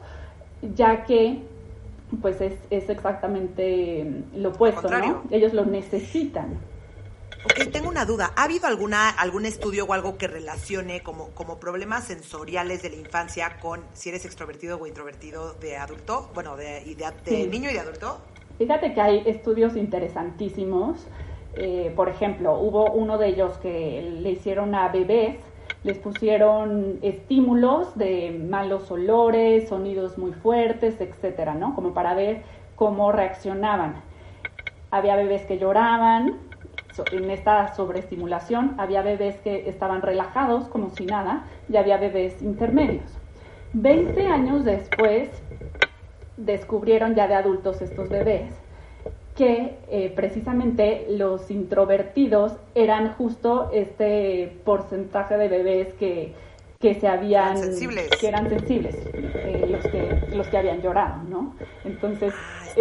ya 0.74 1.04
que 1.04 1.42
pues 2.22 2.40
es, 2.40 2.54
es 2.70 2.88
exactamente 2.88 4.22
lo 4.34 4.50
opuesto, 4.50 4.88
¿no? 4.88 5.22
Ellos 5.30 5.52
lo 5.52 5.66
necesitan. 5.66 6.56
Ok, 7.44 7.70
tengo 7.72 7.88
una 7.88 8.04
duda. 8.04 8.32
¿Ha 8.34 8.44
habido 8.44 8.66
alguna, 8.66 9.10
algún 9.10 9.46
estudio 9.46 9.84
o 9.84 9.92
algo 9.92 10.18
que 10.18 10.26
relacione 10.26 11.02
como, 11.02 11.28
como 11.30 11.60
problemas 11.60 12.04
sensoriales 12.04 12.82
de 12.82 12.90
la 12.90 12.96
infancia 12.96 13.58
con 13.60 13.84
si 13.92 14.08
eres 14.08 14.24
extrovertido 14.24 14.78
o 14.80 14.86
introvertido 14.88 15.54
de 15.54 15.76
adulto? 15.76 16.30
Bueno, 16.34 16.56
de, 16.56 16.80
de, 16.80 16.94
de 16.96 17.12
sí. 17.24 17.46
niño 17.48 17.70
y 17.70 17.74
de 17.74 17.80
adulto. 17.80 18.18
Fíjate 18.58 18.92
que 18.92 19.00
hay 19.00 19.22
estudios 19.24 19.76
interesantísimos. 19.76 21.06
Eh, 21.54 21.92
por 21.94 22.08
ejemplo, 22.08 22.58
hubo 22.58 22.90
uno 22.90 23.18
de 23.18 23.28
ellos 23.28 23.56
que 23.58 24.16
le 24.20 24.30
hicieron 24.30 24.74
a 24.74 24.88
bebés, 24.88 25.36
les 25.84 25.96
pusieron 25.98 26.98
estímulos 27.02 27.96
de 27.96 28.32
malos 28.32 28.90
olores, 28.90 29.68
sonidos 29.68 30.18
muy 30.18 30.32
fuertes, 30.32 31.00
etcétera, 31.00 31.54
¿no? 31.54 31.76
Como 31.76 31.94
para 31.94 32.14
ver 32.14 32.42
cómo 32.74 33.12
reaccionaban. 33.12 34.02
Había 34.90 35.14
bebés 35.14 35.46
que 35.46 35.58
lloraban 35.58 36.47
en 37.12 37.30
esta 37.30 37.74
sobreestimulación, 37.74 38.74
había 38.78 39.02
bebés 39.02 39.36
que 39.36 39.68
estaban 39.68 40.02
relajados 40.02 40.68
como 40.68 40.90
si 40.90 41.06
nada 41.06 41.44
y 41.68 41.76
había 41.76 41.96
bebés 41.96 42.42
intermedios. 42.42 43.10
Veinte 43.72 44.26
años 44.26 44.64
después, 44.64 45.30
descubrieron 46.38 47.14
ya 47.14 47.28
de 47.28 47.34
adultos 47.34 47.82
estos 47.82 48.08
bebés 48.08 48.50
que 49.36 49.78
eh, 49.88 50.12
precisamente 50.16 51.06
los 51.10 51.50
introvertidos 51.50 52.56
eran 52.74 53.14
justo 53.14 53.70
este 53.72 54.58
porcentaje 54.64 55.36
de 55.36 55.48
bebés 55.48 55.94
que, 55.94 56.34
que 56.80 56.94
se 56.94 57.06
habían 57.06 57.56
sensibles. 57.56 58.08
que 58.20 58.26
eran 58.26 58.48
sensibles 58.48 58.96
eh, 59.14 59.66
los 59.70 59.86
que 59.86 60.36
los 60.36 60.48
que 60.48 60.58
habían 60.58 60.80
llorado 60.82 61.22
no 61.28 61.54
entonces 61.84 62.34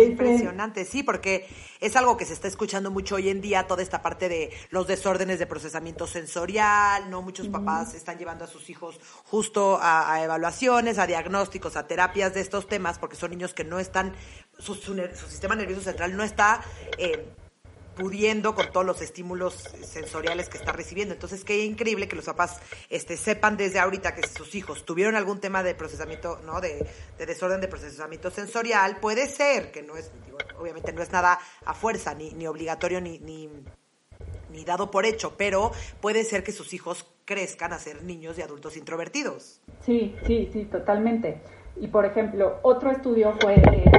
impresionante, 0.04 0.86
sí, 0.86 1.04
porque 1.04 1.48
es 1.80 1.96
algo 1.96 2.18
que 2.18 2.26
se 2.26 2.34
está 2.34 2.48
escuchando 2.48 2.92
mucho 2.92 3.16
hoy 3.16 3.30
en 3.30 3.42
día, 3.42 3.68
toda 3.68 3.84
esta 3.84 4.02
parte 4.02 4.30
de 4.30 4.52
los 4.70 4.88
desórdenes 4.88 5.40
de 5.40 5.46
procesamiento 5.46 6.08
sensorial, 6.08 7.10
¿no? 7.10 7.22
Muchos 7.22 7.48
papás 7.48 7.94
están 7.94 8.18
llevando 8.18 8.46
a 8.46 8.48
sus 8.48 8.70
hijos 8.70 9.00
justo 9.26 9.80
a, 9.82 10.24
evaluaciones, 10.24 10.98
a 11.00 11.08
diagnósticos, 11.08 11.76
a 11.76 11.88
terapias 11.88 12.34
de 12.34 12.42
estos 12.42 12.68
temas, 12.68 13.00
porque 13.00 13.16
son 13.16 13.32
niños 13.32 13.54
que 13.54 13.64
no 13.64 13.80
están, 13.80 14.14
su, 14.58 14.76
sistema 14.76 15.56
nervioso 15.56 15.82
central 15.82 16.16
no 16.16 16.24
está... 16.24 16.62
Eh, 16.98 17.26
pudiendo 17.98 18.54
con 18.54 18.72
todos 18.72 18.86
los 18.86 19.02
estímulos 19.02 19.56
sensoriales 19.84 20.50
que 20.50 20.58
está 20.58 20.72
recibiendo. 20.72 21.14
Entonces, 21.14 21.44
qué 21.44 21.66
increíble 21.66 22.08
que 22.08 22.16
los 22.16 22.26
papás 22.26 22.60
este, 22.90 23.18
sepan 23.18 23.58
desde 23.58 23.80
ahorita 23.80 24.14
que 24.14 24.28
si 24.28 24.34
sus 24.34 24.56
hijos 24.56 24.86
tuvieron 24.86 25.16
algún 25.16 25.40
tema 25.40 25.64
de 25.64 25.76
procesamiento, 25.76 26.40
¿no? 26.46 26.62
De, 26.62 26.88
desorden 27.18 27.60
de 27.60 27.68
procesamiento 27.68 28.30
sensorial, 28.32 28.98
puede 29.00 29.28
ser, 29.28 29.72
que 29.72 29.82
no 29.82 29.98
es, 29.98 30.12
obviamente 30.60 30.94
no 30.94 31.02
es 31.02 31.12
nada 31.12 31.40
a 31.66 31.74
fuerza, 31.74 32.14
ni, 32.14 32.32
ni 32.32 32.48
obligatorio, 32.48 33.02
ni, 33.02 33.20
ni, 33.20 33.50
ni 34.52 34.64
dado 34.64 34.92
por 34.92 35.06
hecho, 35.06 35.34
pero 35.38 35.72
puede 36.00 36.24
ser 36.24 36.44
que 36.44 36.52
sus 36.52 36.74
hijos 36.74 37.06
crezcan 37.26 37.74
a 37.74 37.80
ser 37.80 38.04
niños 38.04 38.38
y 38.38 38.42
adultos 38.42 38.78
introvertidos. 38.78 39.62
Sí, 39.82 40.16
sí, 40.26 40.50
sí, 40.54 40.66
totalmente. 40.66 41.42
Y 41.76 41.88
por 41.88 42.06
ejemplo, 42.06 42.60
otro 42.64 42.92
estudio 42.92 43.36
fue 43.40 43.56
eh, 43.56 43.92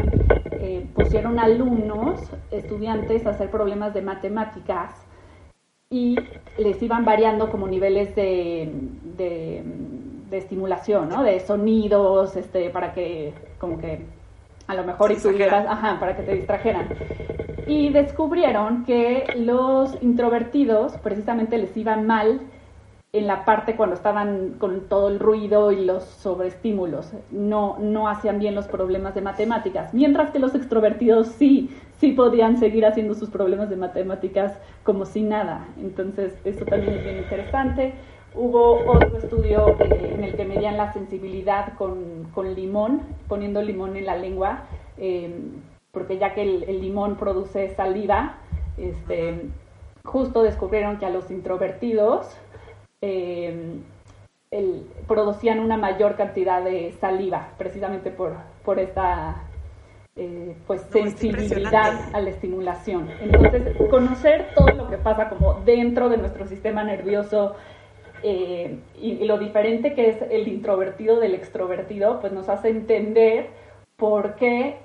pusieron 0.95 1.39
alumnos, 1.39 2.21
estudiantes, 2.51 3.27
a 3.27 3.31
hacer 3.31 3.51
problemas 3.51 3.95
de 3.95 4.03
matemáticas 4.03 4.91
y 5.91 6.17
les 6.59 6.83
iban 6.83 7.05
variando 7.05 7.51
como 7.51 7.67
niveles 7.67 8.15
de, 8.15 8.71
de, 9.17 9.65
estimulación, 10.31 11.09
¿no? 11.09 11.23
De 11.23 11.41
sonidos, 11.41 12.37
este, 12.37 12.71
para 12.71 12.93
que, 12.93 13.33
como 13.59 13.79
que, 13.79 14.05
a 14.67 14.75
lo 14.75 14.85
mejor 14.85 15.11
y 15.11 15.17
tuvieras, 15.17 15.67
ajá, 15.67 15.99
para 15.99 16.15
que 16.15 16.23
te 16.23 16.35
distrajeran. 16.35 16.89
Y 17.67 17.91
descubrieron 17.91 18.85
que 18.85 19.25
los 19.37 19.97
introvertidos 20.03 20.93
precisamente 20.99 21.57
les 21.57 21.75
iban 21.77 22.07
mal 22.07 22.41
en 23.13 23.27
la 23.27 23.47
parte 23.47 23.75
cuando 23.75 23.95
estaban 23.97 24.57
con 24.59 24.83
todo 24.83 25.09
el 25.09 25.19
ruido 25.19 25.73
y 25.73 25.85
los 25.85 26.05
sobreestímulos. 26.05 27.13
No, 27.31 27.79
no 27.79 28.09
hacían 28.09 28.39
bien 28.39 28.55
los 28.55 28.69
problemas 28.69 29.15
de 29.15 29.23
matemáticas. 29.23 29.95
Mientras 29.95 30.31
que 30.31 30.39
los 30.39 30.55
extrovertidos 30.55 31.29
sí, 31.29 31.71
sí 31.99 32.13
podían 32.13 32.59
seguir 32.59 32.85
haciendo 32.85 33.15
sus 33.15 33.31
problemas 33.31 33.71
de 33.71 33.77
matemáticas 33.77 34.59
como 34.83 35.07
si 35.07 35.23
nada. 35.23 35.67
Entonces, 35.81 36.35
eso 36.45 36.67
también 36.67 36.95
es 36.95 37.05
bien 37.05 37.19
interesante. 37.19 37.95
Hubo 38.35 38.87
otro 38.87 39.17
estudio 39.17 39.77
en 39.81 40.23
el 40.23 40.37
que 40.37 40.45
medían 40.45 40.77
la 40.77 40.93
sensibilidad 40.93 41.73
con, 41.79 42.25
con, 42.35 42.55
limón, 42.55 43.01
poniendo 43.27 43.63
limón 43.63 43.97
en 43.97 44.05
la 44.05 44.17
lengua, 44.17 44.65
eh, 44.99 45.35
porque 45.93 46.19
ya 46.19 46.35
que 46.35 46.43
el, 46.43 46.65
el 46.65 46.83
limón 46.83 47.17
produce 47.17 47.75
saliva, 47.75 48.37
este, 48.77 49.49
justo 50.05 50.43
descubrieron 50.43 50.99
que 50.99 51.07
a 51.07 51.11
los 51.11 51.31
introvertidos 51.31 52.37
eh, 53.01 53.81
producían 55.07 55.61
una 55.61 55.77
mayor 55.77 56.17
cantidad 56.17 56.63
de 56.63 56.93
saliva, 57.01 57.51
precisamente 57.59 58.11
por, 58.11 58.37
por 58.65 58.79
esta 58.79 59.49
eh, 60.21 60.57
pues 60.67 60.83
sensibilidad 60.91 62.13
a 62.13 62.21
la 62.21 62.31
estimulación. 62.31 63.09
Entonces, 63.21 63.77
conocer 63.89 64.49
todo 64.57 64.75
lo 64.75 64.89
que 64.89 64.97
pasa 64.97 65.29
como 65.29 65.61
dentro 65.65 66.09
de 66.09 66.17
nuestro 66.17 66.47
sistema 66.47 66.83
nervioso 66.83 67.55
eh, 68.25 68.81
y, 69.01 69.25
lo 69.27 69.39
diferente 69.39 69.95
que 69.95 70.09
es 70.09 70.23
el 70.31 70.49
introvertido 70.49 71.21
del 71.21 71.35
extrovertido, 71.35 72.21
pues 72.21 72.33
nos 72.33 72.49
hace 72.49 72.69
entender 72.69 73.51
por 73.97 74.35
qué 74.35 74.79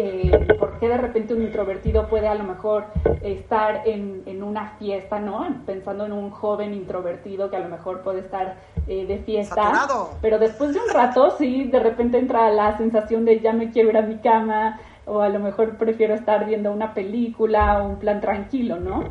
eh, 0.00 0.54
por 0.60 0.78
qué 0.78 0.88
de 0.88 0.96
repente 0.96 1.34
un 1.34 1.42
introvertido 1.42 2.06
puede 2.06 2.28
a 2.28 2.36
lo 2.36 2.44
mejor 2.44 2.84
estar 3.20 3.82
en, 3.84 4.22
en, 4.26 4.44
una 4.44 4.76
fiesta, 4.78 5.18
¿no? 5.18 5.44
Pensando 5.66 6.06
en 6.06 6.12
un 6.12 6.30
joven 6.30 6.72
introvertido 6.72 7.50
que 7.50 7.56
a 7.56 7.58
lo 7.58 7.68
mejor 7.68 8.02
puede 8.02 8.20
estar 8.20 8.54
eh, 8.86 9.06
de 9.06 9.18
fiesta, 9.18 9.88
pero 10.22 10.38
después 10.38 10.72
de 10.72 10.78
un 10.78 10.88
rato 10.88 11.34
sí, 11.36 11.64
de 11.64 11.80
repente 11.80 12.16
entra 12.16 12.48
la 12.50 12.78
sensación 12.78 13.24
de 13.24 13.40
ya 13.40 13.52
me 13.52 13.72
quiero 13.72 13.88
ir 13.88 13.96
a 13.96 14.02
mi 14.02 14.18
cama 14.18 14.78
o 15.04 15.20
a 15.20 15.28
lo 15.30 15.40
mejor 15.40 15.76
prefiero 15.76 16.14
estar 16.14 16.46
viendo 16.46 16.70
una 16.70 16.94
película 16.94 17.82
o 17.82 17.88
un 17.88 17.96
plan 17.96 18.20
tranquilo, 18.20 18.78
¿no? 18.78 19.02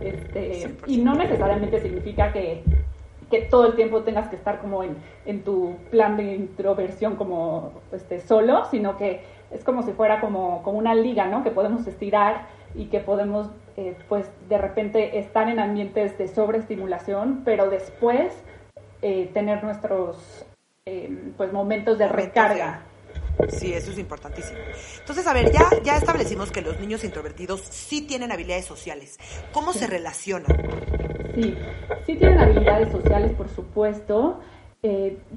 Este, 0.00 0.76
y 0.86 0.98
no 0.98 1.14
necesariamente 1.14 1.80
significa 1.80 2.32
que, 2.32 2.62
que 3.30 3.40
todo 3.42 3.68
el 3.68 3.76
tiempo 3.76 4.02
tengas 4.02 4.28
que 4.28 4.36
estar 4.36 4.60
como 4.60 4.82
en, 4.82 4.96
en 5.24 5.42
tu 5.42 5.76
plan 5.90 6.18
de 6.18 6.34
introversión 6.34 7.16
como 7.16 7.72
este, 7.92 8.20
solo, 8.20 8.66
sino 8.70 8.98
que 8.98 9.22
es 9.50 9.64
como 9.64 9.82
si 9.82 9.92
fuera 9.92 10.20
como, 10.20 10.62
como 10.62 10.78
una 10.78 10.94
liga, 10.94 11.26
¿no? 11.26 11.42
Que 11.42 11.50
podemos 11.50 11.86
estirar 11.86 12.46
y 12.74 12.86
que 12.86 13.00
podemos, 13.00 13.50
eh, 13.76 13.96
pues, 14.08 14.28
de 14.48 14.58
repente 14.58 15.18
estar 15.18 15.48
en 15.48 15.60
ambientes 15.60 16.18
de 16.18 16.28
sobreestimulación, 16.28 17.42
pero 17.44 17.70
después 17.70 18.32
eh, 19.02 19.30
tener 19.32 19.62
nuestros, 19.62 20.44
eh, 20.86 21.32
pues, 21.36 21.52
momentos 21.52 21.98
de 21.98 22.08
recarga. 22.08 22.82
Sí, 23.48 23.72
eso 23.72 23.90
es 23.90 23.98
importantísimo. 23.98 24.58
Entonces, 25.00 25.26
a 25.26 25.32
ver, 25.32 25.50
ya, 25.50 25.68
ya 25.82 25.96
establecimos 25.96 26.50
que 26.50 26.62
los 26.62 26.78
niños 26.80 27.04
introvertidos 27.04 27.60
sí 27.62 28.02
tienen 28.02 28.30
habilidades 28.32 28.64
sociales. 28.64 29.18
¿Cómo 29.52 29.72
se 29.72 29.86
relacionan? 29.86 30.56
Sí, 31.34 31.56
sí 32.06 32.14
tienen 32.16 32.38
habilidades 32.38 32.92
sociales, 32.92 33.32
por 33.32 33.48
supuesto. 33.48 34.40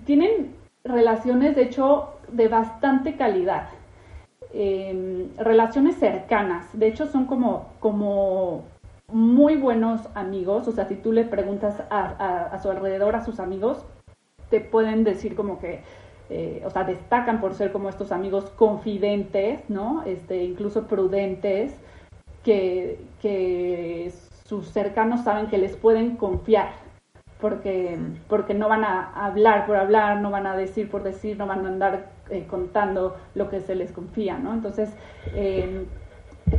tienen 0.05 0.55
relaciones, 0.83 1.55
de 1.55 1.63
hecho, 1.63 2.13
de 2.31 2.47
bastante 2.47 3.15
calidad. 3.15 3.69
Em, 4.53 5.35
relaciones 5.37 5.95
cercanas. 5.97 6.65
De 6.73 6.87
hecho, 6.87 7.07
son 7.07 7.25
como, 7.25 7.73
como 7.79 8.63
muy 9.11 9.55
buenos 9.55 10.01
amigos. 10.15 10.67
O 10.67 10.71
sea, 10.71 10.85
si 10.85 10.95
tú 10.95 11.11
le 11.11 11.25
preguntas 11.25 11.83
a, 11.89 12.57
su 12.61 12.69
alrededor, 12.69 13.15
a 13.15 13.25
sus 13.25 13.39
amigos, 13.39 13.85
te 14.49 14.61
pueden 14.61 15.03
decir 15.03 15.35
como 15.35 15.59
que, 15.59 15.81
eh, 16.29 16.63
o 16.65 16.69
sea, 16.69 16.85
destacan 16.85 17.41
por 17.41 17.53
ser 17.53 17.71
como 17.71 17.89
estos 17.89 18.11
amigos 18.11 18.45
confidentes, 18.51 19.69
¿no? 19.69 20.03
Este, 20.05 20.43
incluso 20.43 20.87
prudentes, 20.87 21.75
que, 22.43 22.99
que 23.21 24.11
sus 24.45 24.69
cercanos 24.69 25.23
saben 25.23 25.47
que 25.47 25.57
les 25.57 25.75
pueden 25.75 26.15
confiar, 26.15 26.69
porque, 27.41 27.97
porque 28.29 28.53
no 28.53 28.69
van 28.69 28.85
a 28.85 29.11
hablar 29.25 29.65
por 29.65 29.75
hablar, 29.75 30.21
no 30.21 30.31
van 30.31 30.47
a 30.47 30.55
decir 30.55 30.89
por 30.89 31.03
decir, 31.03 31.37
no 31.37 31.45
van 31.45 31.65
a 31.65 31.69
andar 31.69 32.16
eh, 32.29 32.45
contando 32.49 33.15
lo 33.35 33.49
que 33.49 33.61
se 33.61 33.75
les 33.75 33.91
confía, 33.91 34.37
¿no? 34.37 34.53
Entonces, 34.53 34.89
em, 35.35 35.85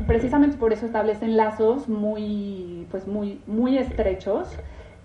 precisamente 0.06 0.56
por 0.56 0.72
eso 0.72 0.86
establecen 0.86 1.36
lazos 1.36 1.88
muy, 1.88 2.86
pues 2.90 3.06
muy, 3.06 3.40
muy 3.46 3.78
estrechos 3.78 4.48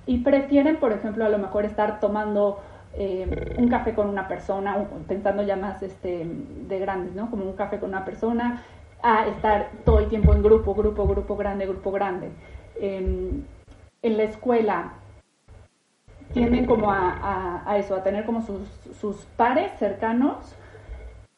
y 0.05 0.19
prefieren, 0.19 0.77
por 0.77 0.91
ejemplo, 0.91 1.25
a 1.25 1.29
lo 1.29 1.37
mejor 1.37 1.65
estar 1.65 1.99
tomando 1.99 2.59
em, 2.95 3.29
un 3.57 3.69
café 3.69 3.93
con 3.93 4.07
una 4.07 4.27
persona, 4.27 4.77
pensando 5.07 5.41
ya 5.43 5.55
más 5.55 5.81
este, 5.81 6.27
de 6.67 6.79
grandes, 6.79 7.15
¿no? 7.15 7.29
Como 7.29 7.45
un 7.45 7.53
café 7.53 7.79
con 7.79 7.89
una 7.89 8.05
persona, 8.05 8.63
a 9.01 9.27
estar 9.27 9.69
todo 9.83 9.99
el 9.99 10.07
tiempo 10.07 10.33
en 10.33 10.43
grupo, 10.43 10.73
grupo, 10.73 11.07
grupo 11.07 11.35
grande, 11.35 11.65
grupo 11.65 11.91
grande. 11.91 12.29
Em, 12.79 13.43
en 14.01 14.17
la 14.17 14.23
escuela, 14.23 14.93
tienden 16.33 16.65
como 16.65 16.91
a, 16.91 17.75
eso, 17.77 17.95
a 17.95 18.03
tener 18.03 18.25
como 18.25 18.45
sus, 18.45 19.15
pares 19.37 19.71
cercanos 19.79 20.37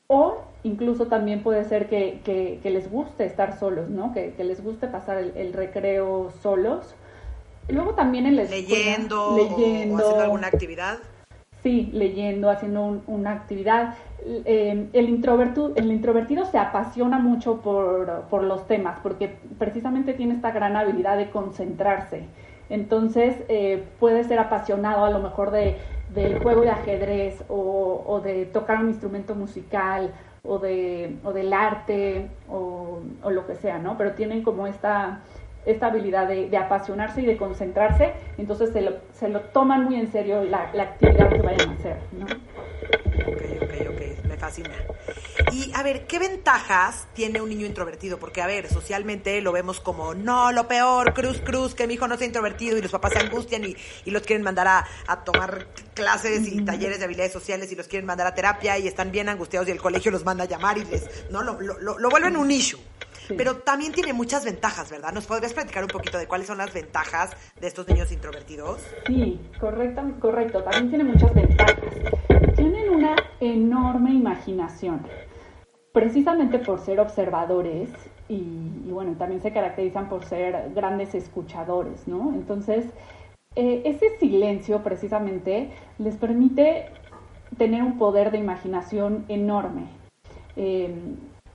o 0.08 0.44
incluso 0.64 1.08
también 1.08 1.42
puede 1.44 1.64
ser 1.64 1.88
que, 1.88 2.60
les 2.64 2.90
guste 2.90 3.26
estar 3.26 3.58
solos, 3.60 3.90
¿no? 3.90 4.14
Que, 4.14 4.34
les 4.38 4.64
guste 4.64 4.88
pasar 4.88 5.18
el, 5.18 5.54
recreo 5.54 6.32
solos. 6.42 6.96
luego 7.68 7.94
también 7.94 8.26
en 8.26 8.36
la 8.36 8.44
leyendo, 8.44 9.36
leyendo 9.36 9.98
haciendo 9.98 10.22
alguna 10.22 10.48
actividad. 10.48 11.00
Sí, 11.64 11.90
leyendo, 11.94 12.52
haciendo 12.52 13.02
una 13.08 13.32
actividad. 13.32 13.96
Eh, 14.24 14.88
el, 14.94 15.10
introvertido, 15.10 15.74
el 15.76 15.92
introvertido 15.92 16.46
se 16.46 16.60
apasiona 16.60 17.18
mucho 17.20 17.62
por, 17.62 18.26
por 18.30 18.44
los 18.44 18.68
temas 18.68 19.00
porque 19.02 19.36
precisamente 19.58 20.14
tiene 20.14 20.36
esta 20.36 20.52
gran 20.52 20.76
habilidad 20.76 21.18
de 21.18 21.32
concentrarse. 21.32 22.28
Entonces 22.70 23.36
eh, 23.48 23.84
puede 24.00 24.24
ser 24.24 24.40
apasionado 24.40 25.06
a 25.06 25.10
lo 25.10 25.20
mejor 25.20 25.52
de, 25.52 25.78
del 26.14 26.40
juego 26.40 26.62
de 26.62 26.70
ajedrez 26.70 27.44
o, 27.48 28.22
de 28.24 28.46
tocar 28.46 28.80
un 28.80 28.90
instrumento 28.90 29.36
musical 29.36 30.14
o, 30.44 30.60
de, 30.60 31.16
o 31.24 31.34
del 31.34 31.54
arte 31.54 32.30
o, 32.50 33.00
lo 33.30 33.46
que 33.46 33.56
sea, 33.56 33.78
¿no? 33.78 33.98
Pero 33.98 34.14
tienen 34.14 34.44
como 34.44 34.68
esta, 34.68 35.22
esta 35.66 35.88
habilidad 35.88 36.28
de, 36.28 36.56
apasionarse 36.58 37.22
y 37.22 37.26
de 37.26 37.38
concentrarse, 37.38 38.14
entonces 38.38 38.72
se 38.72 38.82
lo, 38.82 38.94
se 39.14 39.30
lo 39.30 39.42
toman 39.42 39.84
muy 39.84 39.96
en 40.00 40.12
serio 40.12 40.44
la, 40.44 40.72
la 40.74 40.84
actividad 40.84 41.30
que 41.30 41.42
vayan 41.42 41.70
a 41.70 41.74
hacer, 41.74 41.98
¿no? 42.18 42.26
Fascina. 44.46 44.76
Y 45.52 45.72
a 45.74 45.82
ver, 45.82 46.06
¿qué 46.06 46.20
ventajas 46.20 47.08
tiene 47.14 47.42
un 47.42 47.50
niño 47.50 47.66
introvertido? 47.66 48.20
Porque, 48.20 48.42
a 48.42 48.48
ver, 48.48 48.70
socialmente 48.70 49.42
lo 49.42 49.52
vemos 49.52 49.80
como, 49.80 50.14
no, 50.14 50.52
lo 50.52 50.68
peor, 50.68 51.14
cruz, 51.14 51.42
cruz, 51.42 51.74
que 51.74 51.88
mi 51.88 51.96
hijo 51.96 52.08
no 52.08 52.16
sea 52.16 52.28
introvertido 52.28 52.78
y 52.78 52.82
los 52.82 52.92
papás 52.92 53.14
se 53.14 53.20
angustian 53.20 53.66
y, 53.66 53.76
y 54.06 54.12
los 54.12 54.22
quieren 54.22 54.44
mandar 54.44 54.68
a, 54.68 54.86
a 55.08 55.24
tomar 55.24 55.68
clases 55.96 56.48
y 56.48 56.64
talleres 56.64 57.00
de 57.00 57.06
habilidades 57.06 57.34
sociales 57.34 57.72
y 57.72 57.76
los 57.76 57.88
quieren 57.88 58.06
mandar 58.06 58.28
a 58.28 58.36
terapia 58.36 58.78
y 58.78 58.88
están 58.88 59.12
bien 59.12 59.30
angustiados 59.30 59.68
y 59.68 59.72
el 59.72 59.82
colegio 59.82 60.12
los 60.12 60.24
manda 60.24 60.44
a 60.44 60.48
llamar 60.48 60.78
y 60.78 60.86
les, 60.86 61.10
¿no? 61.32 61.42
Lo, 61.42 61.60
lo, 61.60 61.98
lo, 61.98 62.10
vuelven 62.10 62.38
un 62.38 62.52
issue. 62.52 62.80
Pero 63.36 63.56
también 63.56 63.92
tiene 63.92 64.14
muchas 64.14 64.46
ventajas, 64.46 64.92
¿verdad? 64.92 65.12
¿Nos 65.12 65.26
podrías 65.26 65.54
platicar 65.54 65.84
un 65.84 65.90
poquito 65.90 66.20
de 66.20 66.28
cuáles 66.28 66.46
son 66.46 66.60
las 66.60 66.72
ventajas 66.72 67.32
de 67.60 67.66
estos 67.66 67.88
niños 67.88 68.12
introvertidos? 68.12 68.82
Sí, 69.08 69.40
correcto, 69.60 70.04
correcto. 70.20 70.64
También 70.64 70.90
tiene 70.90 71.04
muchas 71.06 71.34
ventajas. 71.34 71.76
Tienen 72.66 72.90
una 72.90 73.16
enorme 73.42 74.12
imaginación, 74.12 75.02
precisamente 75.92 76.58
por 76.58 76.80
ser 76.80 77.00
observadores 77.00 77.92
y, 78.28 78.42
bueno, 78.90 79.14
también 79.20 79.40
se 79.44 79.54
caracterizan 79.54 80.10
por 80.10 80.26
ser 80.26 80.72
grandes 80.74 81.14
escuchadores, 81.14 82.08
¿no? 82.08 82.34
Entonces, 82.34 82.88
eh, 83.56 83.84
ese 83.86 84.18
silencio 84.18 84.82
precisamente 84.82 85.70
les 86.00 86.16
permite 86.16 86.88
tener 87.56 87.84
un 87.84 88.00
poder 88.00 88.32
de 88.32 88.40
imaginación 88.40 89.26
enorme. 89.28 89.84
Eh, 90.56 90.92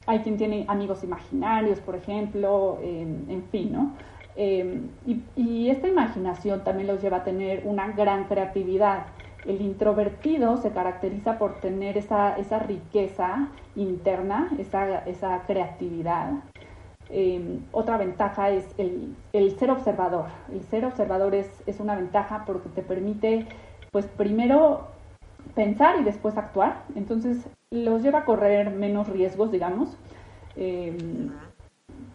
hay 0.06 0.20
quien 0.20 0.36
tiene 0.36 0.64
amigos 0.68 1.02
imaginarios, 1.02 1.80
por 1.80 1.96
ejemplo, 1.96 2.78
en 2.84 3.42
fin, 3.50 3.72
¿no? 3.72 3.96
Eh, 4.36 4.80
y, 5.36 5.68
esta 5.68 5.88
imaginación 5.88 6.64
también 6.64 6.86
los 6.86 7.02
lleva 7.02 7.18
a 7.18 7.24
tener 7.24 7.62
una 7.66 7.88
gran 7.92 8.24
creatividad. 8.24 9.06
El 9.46 9.60
introvertido 9.62 10.56
se 10.58 10.70
caracteriza 10.70 11.38
por 11.38 11.60
tener 11.60 11.96
esa, 11.96 12.36
esa 12.36 12.58
riqueza 12.58 13.48
interna, 13.74 14.50
esa, 14.58 14.98
esa 15.00 15.42
creatividad. 15.46 16.32
Eh, 17.08 17.58
otra 17.72 17.96
ventaja 17.96 18.50
es 18.50 18.66
el, 18.78 19.16
el, 19.32 19.58
ser 19.58 19.70
observador. 19.70 20.26
El 20.52 20.62
ser 20.64 20.84
observador 20.84 21.34
es, 21.34 21.48
es, 21.66 21.80
una 21.80 21.96
ventaja 21.96 22.44
porque 22.46 22.68
te 22.68 22.82
permite, 22.82 23.46
pues 23.90 24.06
primero 24.06 24.88
pensar 25.54 25.98
y 26.00 26.04
después 26.04 26.36
actuar. 26.36 26.82
Entonces 26.94 27.48
los 27.70 28.02
lleva 28.02 28.20
a 28.20 28.24
correr 28.24 28.70
menos 28.70 29.08
riesgos, 29.08 29.50
digamos. 29.50 29.96
Eh, 30.56 30.96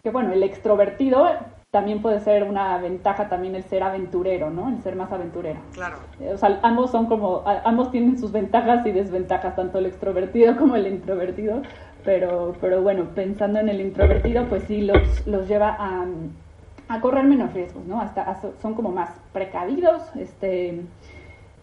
que 0.02 0.10
bueno, 0.10 0.32
el 0.32 0.42
extrovertido 0.42 1.26
también 1.70 2.00
puede 2.00 2.20
ser 2.20 2.44
una 2.44 2.78
ventaja 2.78 3.28
también 3.28 3.54
el 3.54 3.64
ser 3.64 3.82
aventurero, 3.82 4.50
¿no? 4.50 4.68
El 4.68 4.80
ser 4.82 4.96
más 4.96 5.12
aventurero. 5.12 5.60
Claro. 5.72 5.96
Eh, 6.20 6.32
o 6.32 6.38
sea, 6.38 6.58
ambos 6.62 6.90
son 6.90 7.06
como, 7.06 7.42
ambos 7.64 7.90
tienen 7.90 8.18
sus 8.18 8.32
ventajas 8.32 8.86
y 8.86 8.92
desventajas, 8.92 9.56
tanto 9.56 9.78
el 9.78 9.86
extrovertido 9.86 10.56
como 10.56 10.76
el 10.76 10.86
introvertido, 10.86 11.62
pero, 12.04 12.54
pero 12.60 12.82
bueno, 12.82 13.04
pensando 13.14 13.58
en 13.58 13.68
el 13.68 13.80
introvertido, 13.80 14.46
pues 14.48 14.64
sí 14.64 14.82
los, 14.82 15.26
los 15.26 15.48
lleva 15.48 15.76
a, 15.78 16.06
a 16.88 17.00
correr 17.00 17.24
menos 17.24 17.52
riesgos, 17.52 17.84
¿no? 17.84 18.00
Hasta, 18.00 18.40
son 18.62 18.74
como 18.74 18.90
más 18.90 19.10
precavidos, 19.32 20.02
este, 20.16 20.82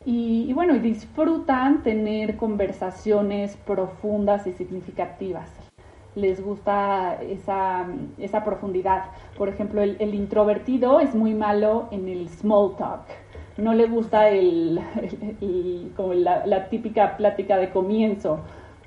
y, 0.06 0.52
bueno, 0.54 0.76
y 0.76 0.80
disfrutan 0.80 1.82
tener 1.82 2.36
conversaciones 2.36 3.56
profundas 3.56 4.46
y 4.48 4.52
significativas. 4.52 5.50
Les 6.16 6.44
gusta 6.44 7.20
esa, 7.22 7.88
esa 8.18 8.44
profundidad. 8.44 9.06
Por 9.38 9.50
ejemplo, 9.50 9.82
el, 9.82 10.14
introvertido 10.14 11.00
es 11.00 11.16
muy 11.16 11.34
malo 11.34 11.88
en 11.92 12.08
el 12.08 12.30
small 12.30 12.76
talk. 12.78 13.02
No 13.58 13.74
le 13.74 13.88
gusta 13.88 14.30
el, 14.30 14.80
como 15.96 16.14
la, 16.14 16.46
la, 16.46 16.70
típica 16.70 17.18
plática 17.18 17.58
de 17.58 17.70
comienzo, 17.72 18.40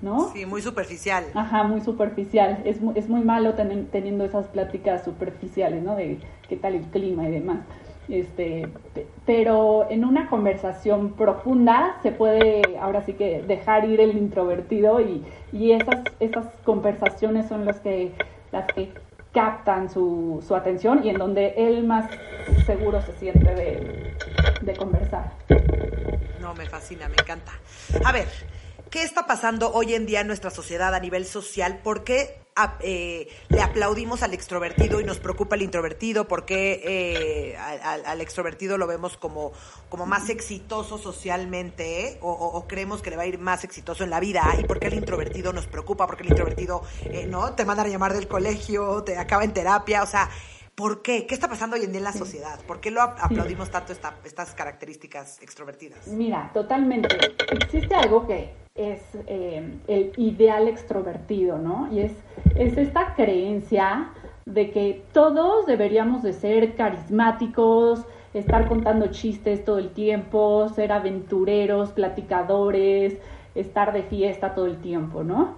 ¿no? 0.03 0.31
Sí, 0.33 0.47
muy 0.47 0.63
superficial. 0.63 1.25
Ajá, 1.35 1.63
muy 1.65 1.81
superficial. 1.81 2.63
Es, 2.65 2.79
es 2.95 3.09
muy 3.09 3.23
malo 3.23 3.55
teniendo 3.55 4.25
esas 4.25 4.47
pláticas 4.49 5.05
superficiales, 5.05 5.83
¿no? 5.83 5.97
De 5.97 6.19
qué 6.49 6.57
tal 6.57 6.75
el 6.75 6.85
clima 6.87 7.29
y 7.29 7.33
demás. 7.33 7.59
Este, 8.09 8.69
pero 9.25 9.87
en 9.91 10.05
una 10.05 10.29
conversación 10.29 11.15
profunda 11.15 11.97
se 12.03 12.13
puede 12.13 12.63
ahora 12.81 13.03
sí 13.05 13.15
que 13.15 13.43
dejar 13.43 13.85
ir 13.85 14.01
el 14.01 14.17
introvertido 14.17 15.01
y, 15.01 15.25
y 15.53 15.73
esas, 15.73 16.05
esas 16.21 16.47
conversaciones 16.65 17.49
son 17.49 17.65
las 17.65 17.81
que, 17.81 18.13
las 18.53 18.67
que 18.73 18.93
captan 19.33 19.91
su, 19.91 20.43
su 20.47 20.55
atención 20.55 21.05
y 21.05 21.11
en 21.11 21.19
donde 21.19 21.55
él 21.57 21.85
más 21.85 22.09
seguro 22.65 23.03
se 23.03 23.13
siente 23.15 23.55
de, 23.55 24.15
de 24.63 24.77
conversar. 24.77 25.33
No, 26.41 26.55
me 26.55 26.65
fascina, 26.67 27.09
me 27.09 27.17
encanta. 27.19 27.53
A 28.05 28.13
ver, 28.13 28.29
¿qué 28.97 29.03
está 29.03 29.27
pasando 29.27 29.75
hoy 29.75 29.93
en 29.93 30.07
día 30.07 30.23
en 30.23 30.27
nuestra 30.27 30.49
sociedad 30.49 30.95
a 30.95 31.01
nivel 31.01 31.27
social? 31.27 31.81
¿Por 31.85 32.03
qué 32.03 32.41
eh, 32.81 33.29
le 33.51 33.61
aplaudimos 33.61 34.23
al 34.23 34.33
extrovertido 34.33 35.03
y 35.03 35.05
nos 35.05 35.19
preocupa 35.19 35.55
el 35.55 35.61
introvertido? 35.61 36.27
¿Por 36.27 36.47
qué 36.47 36.81
eh, 36.83 37.59
al, 37.59 38.23
extrovertido 38.23 38.79
lo 38.79 38.87
vemos 38.87 39.19
como, 39.19 39.53
como 39.91 40.07
más 40.07 40.31
exitoso 40.31 40.97
socialmente 40.97 42.17
o, 42.23 42.65
creemos 42.67 43.03
que 43.03 43.11
le 43.11 43.17
va 43.17 43.25
a 43.25 43.27
ir 43.27 43.39
más 43.39 43.65
exitoso 43.65 44.03
en 44.03 44.09
la 44.09 44.19
vida? 44.19 44.43
¿Y 44.59 44.65
por 44.65 44.79
qué 44.79 44.87
el 44.87 44.95
introvertido 44.95 45.53
nos 45.53 45.67
preocupa? 45.67 46.07
¿Por 46.07 46.17
qué 46.17 46.23
el 46.23 46.31
introvertido 46.31 46.83
eh, 47.05 47.27
no 47.27 47.53
te 47.53 47.67
mandan 47.67 47.85
a 47.85 47.91
llamar 47.91 48.15
del 48.15 48.29
colegio, 48.29 49.03
te 49.05 49.19
acaba 49.19 49.45
en 49.45 49.53
terapia? 49.53 50.03
O 50.05 50.07
sea, 50.07 50.31
¿Por 50.77 51.01
qué? 51.01 51.27
¿Qué 51.27 51.35
está 51.35 51.49
pasando 51.49 51.77
hoy 51.77 51.85
en 51.85 51.93
día 51.93 52.01
en 52.01 52.05
la 52.05 52.13
sociedad? 52.13 52.61
¿Por 52.67 52.81
qué 52.81 52.91
lo 52.91 53.01
aplaudimos 53.01 53.71
tanto 53.71 53.95
estas 53.95 54.55
características 54.55 55.41
extrovertidas? 55.41 56.07
Mira, 56.07 56.51
totalmente. 56.53 57.17
Existe 57.51 57.95
algo 57.95 58.27
que 58.27 58.53
es 58.75 59.01
eh, 59.27 59.79
el 59.89 60.13
ideal 60.19 60.69
extrovertido, 60.69 61.57
¿no? 61.57 61.89
Y 61.91 62.01
es, 62.01 62.13
es 62.57 62.77
esta 62.77 63.15
creencia 63.15 64.11
de 64.45 64.71
que 64.71 65.03
todos 65.15 65.65
deberíamos 65.65 66.23
de 66.23 66.35
ser 66.35 66.75
carismáticos, 66.77 68.05
estar 68.35 68.69
contando 68.69 69.07
chistes 69.07 69.65
todo 69.65 69.79
el 69.79 69.93
tiempo, 69.95 70.69
ser 70.69 70.93
aventureros, 70.93 71.93
platicadores, 71.93 73.17
estar 73.55 73.95
de 73.95 74.03
fiesta 74.03 74.55
todo 74.55 74.67
el 74.67 74.77
tiempo, 74.83 75.25
¿no? 75.25 75.55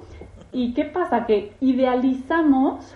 ¿Y 0.53 0.75
qué 0.75 0.85
pasa? 0.85 1.27
Que 1.27 1.55
idealizamos 1.61 2.95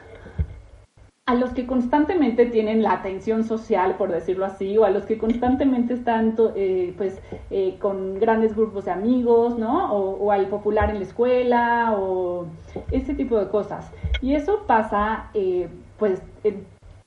a 1.26 1.34
los 1.34 1.50
que 1.50 1.66
constantemente 1.66 2.46
tienen 2.46 2.82
la 2.82 2.92
atención 2.92 3.44
social, 3.44 3.94
por 3.96 4.10
decirlo 4.10 4.44
así, 4.44 4.76
o 4.76 4.84
a 4.84 4.90
los 4.90 5.06
que 5.06 5.18
constantemente 5.18 5.94
están 5.94 6.34
eh, 6.56 6.94
pues 6.96 7.20
eh, 7.50 7.76
con 7.80 8.18
grandes 8.18 8.56
grupos 8.56 8.86
de 8.86 8.90
amigos, 8.90 9.56
¿no? 9.56 9.92
O, 9.92 10.32
al 10.32 10.48
popular 10.48 10.90
en 10.90 10.96
la 10.96 11.04
escuela, 11.04 11.94
o 11.96 12.46
ese 12.90 13.14
tipo 13.14 13.38
de 13.38 13.48
cosas. 13.48 13.88
Y 14.20 14.34
eso 14.34 14.64
pasa 14.66 15.30
eh, 15.34 15.68
pues 15.96 16.20
en 16.42 16.66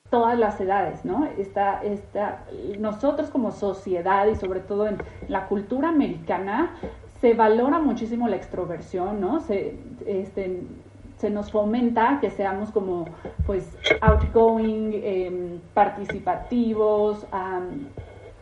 todas 0.10 0.40
las 0.40 0.62
edades, 0.62 1.04
¿no? 1.04 1.28
Esta, 1.38 1.84
esta, 1.84 2.46
nosotros 2.80 3.30
como 3.30 3.52
sociedad 3.52 4.28
y 4.28 4.36
sobre 4.36 4.62
todo 4.62 4.88
en 4.88 4.98
la 5.28 5.48
cultura 5.48 5.90
americana 5.90 6.78
se 7.20 7.34
valora 7.34 7.80
muchísimo 7.80 8.30
la 8.30 8.38
extroversión, 8.38 9.20
¿no? 9.20 9.42
Se, 9.42 9.78
este, 10.06 10.62
se 11.18 11.30
nos 11.30 11.52
fomenta 11.52 12.20
que 12.22 12.30
seamos 12.32 12.72
como 12.72 13.16
pues 13.46 13.78
outgoing, 14.02 14.92
em, 15.04 15.60
participativos, 15.74 17.26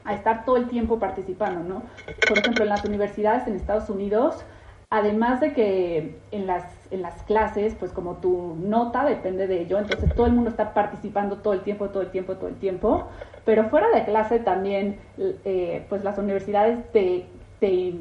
a 0.04 0.14
estar 0.14 0.46
todo 0.46 0.58
el 0.58 0.68
tiempo 0.68 1.00
participando, 1.00 1.64
¿no? 1.64 1.84
Por 2.28 2.40
ejemplo, 2.40 2.64
en 2.64 2.70
las 2.70 2.86
universidades 2.86 3.48
en 3.48 3.56
Estados 3.56 3.90
Unidos, 3.90 4.46
además 4.90 5.40
de 5.42 5.54
que 5.54 6.22
en 6.32 6.46
las, 6.48 6.66
en 6.92 7.02
las 7.02 7.24
clases, 7.24 7.76
pues 7.76 7.92
como 7.94 8.18
tu 8.18 8.56
nota 8.60 9.06
depende 9.06 9.48
de 9.48 9.62
ello, 9.62 9.80
entonces 9.80 10.14
todo 10.16 10.28
el 10.28 10.34
mundo 10.34 10.50
está 10.50 10.74
participando 10.74 11.38
todo 11.42 11.54
el 11.54 11.64
tiempo, 11.64 11.90
todo 11.90 12.04
el 12.04 12.12
tiempo, 12.12 12.36
todo 12.38 12.50
el 12.50 12.58
tiempo, 12.60 13.08
pero 13.46 13.70
fuera 13.70 13.90
de 13.90 14.06
clase 14.06 14.40
también, 14.40 15.00
eh, 15.18 15.86
pues 15.90 16.04
las 16.04 16.18
universidades 16.18 16.92
te, 16.92 17.28
te 17.60 17.94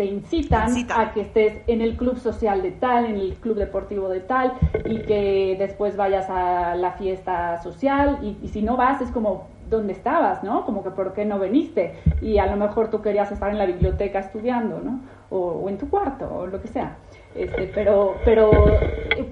te 0.00 0.06
incitan 0.06 0.72
a 0.96 1.12
que 1.12 1.20
estés 1.20 1.60
en 1.66 1.82
el 1.82 1.94
club 1.98 2.16
social 2.16 2.62
de 2.62 2.70
tal, 2.70 3.04
en 3.04 3.16
el 3.16 3.34
club 3.34 3.58
deportivo 3.58 4.08
de 4.08 4.20
tal, 4.20 4.54
y 4.86 5.02
que 5.02 5.56
después 5.58 5.94
vayas 5.94 6.30
a 6.30 6.74
la 6.74 6.92
fiesta 6.92 7.62
social, 7.62 8.18
y, 8.22 8.48
si 8.48 8.62
no 8.62 8.78
vas 8.78 9.02
es 9.02 9.10
como, 9.10 9.48
¿dónde 9.68 9.92
estabas? 9.92 10.42
¿no? 10.42 10.64
Como 10.64 10.82
que, 10.82 10.90
¿por 10.90 11.12
qué 11.12 11.26
no 11.26 11.38
veniste? 11.38 11.96
Y 12.22 12.38
a 12.38 12.46
lo 12.46 12.56
mejor 12.56 12.88
tú 12.88 13.02
querías 13.02 13.30
estar 13.30 13.50
en 13.50 13.58
la 13.58 13.66
biblioteca 13.66 14.20
estudiando, 14.20 14.80
¿no? 14.80 15.00
O, 15.28 15.38
o 15.38 15.68
en 15.68 15.76
tu 15.76 15.90
cuarto, 15.90 16.34
o 16.34 16.46
lo 16.46 16.62
que 16.62 16.68
sea. 16.68 16.96
Este, 17.34 17.70
pero, 17.72 18.16
pero 18.24 18.50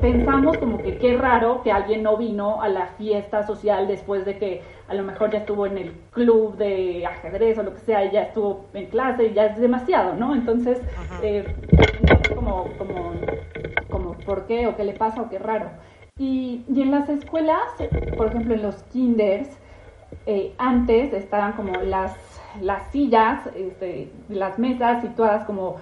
pensamos 0.01 0.57
como 0.59 0.79
que 0.79 0.99
qué 0.99 1.17
raro 1.17 1.63
que 1.63 1.73
alguien 1.73 2.03
no 2.05 2.17
vino 2.17 2.63
a 2.63 2.69
la 2.69 2.87
fiesta 2.87 3.43
social 3.43 3.89
después 3.89 4.25
de 4.25 4.39
que 4.39 4.63
a 4.87 4.95
lo 4.95 5.03
mejor 5.03 5.31
ya 5.31 5.39
estuvo 5.39 5.67
en 5.67 5.79
el 5.79 5.93
club 6.13 6.57
de 6.57 7.05
ajedrez 7.05 7.59
o 7.59 7.63
lo 7.65 7.75
que 7.75 7.81
sea, 7.81 8.05
y 8.05 8.13
ya 8.13 8.23
estuvo 8.23 8.67
en 8.73 8.87
clase 8.87 9.27
y 9.27 9.35
ya 9.35 9.47
es 9.47 9.59
demasiado, 9.59 10.15
¿no? 10.15 10.35
Entonces, 10.35 10.81
eh, 11.23 11.45
como, 12.35 12.67
como, 12.79 13.13
como, 13.91 14.13
¿por 14.25 14.47
qué 14.47 14.67
o 14.69 14.77
qué 14.77 14.85
le 14.85 14.93
pasa 14.93 15.23
o 15.23 15.29
qué 15.29 15.39
raro? 15.39 15.71
Y, 16.19 16.63
y 16.73 16.83
en 16.83 16.91
las 16.91 17.09
escuelas, 17.09 17.75
por 18.17 18.29
ejemplo, 18.29 18.55
en 18.55 18.63
los 18.63 18.83
kinders, 18.85 19.59
eh, 20.27 20.53
antes 20.59 21.13
estaban 21.13 21.53
como 21.53 21.81
las, 21.81 22.17
las 22.61 22.87
sillas, 22.91 23.47
este, 23.55 24.11
las 24.29 24.59
mesas 24.59 25.03
situadas 25.03 25.45
como 25.45 25.77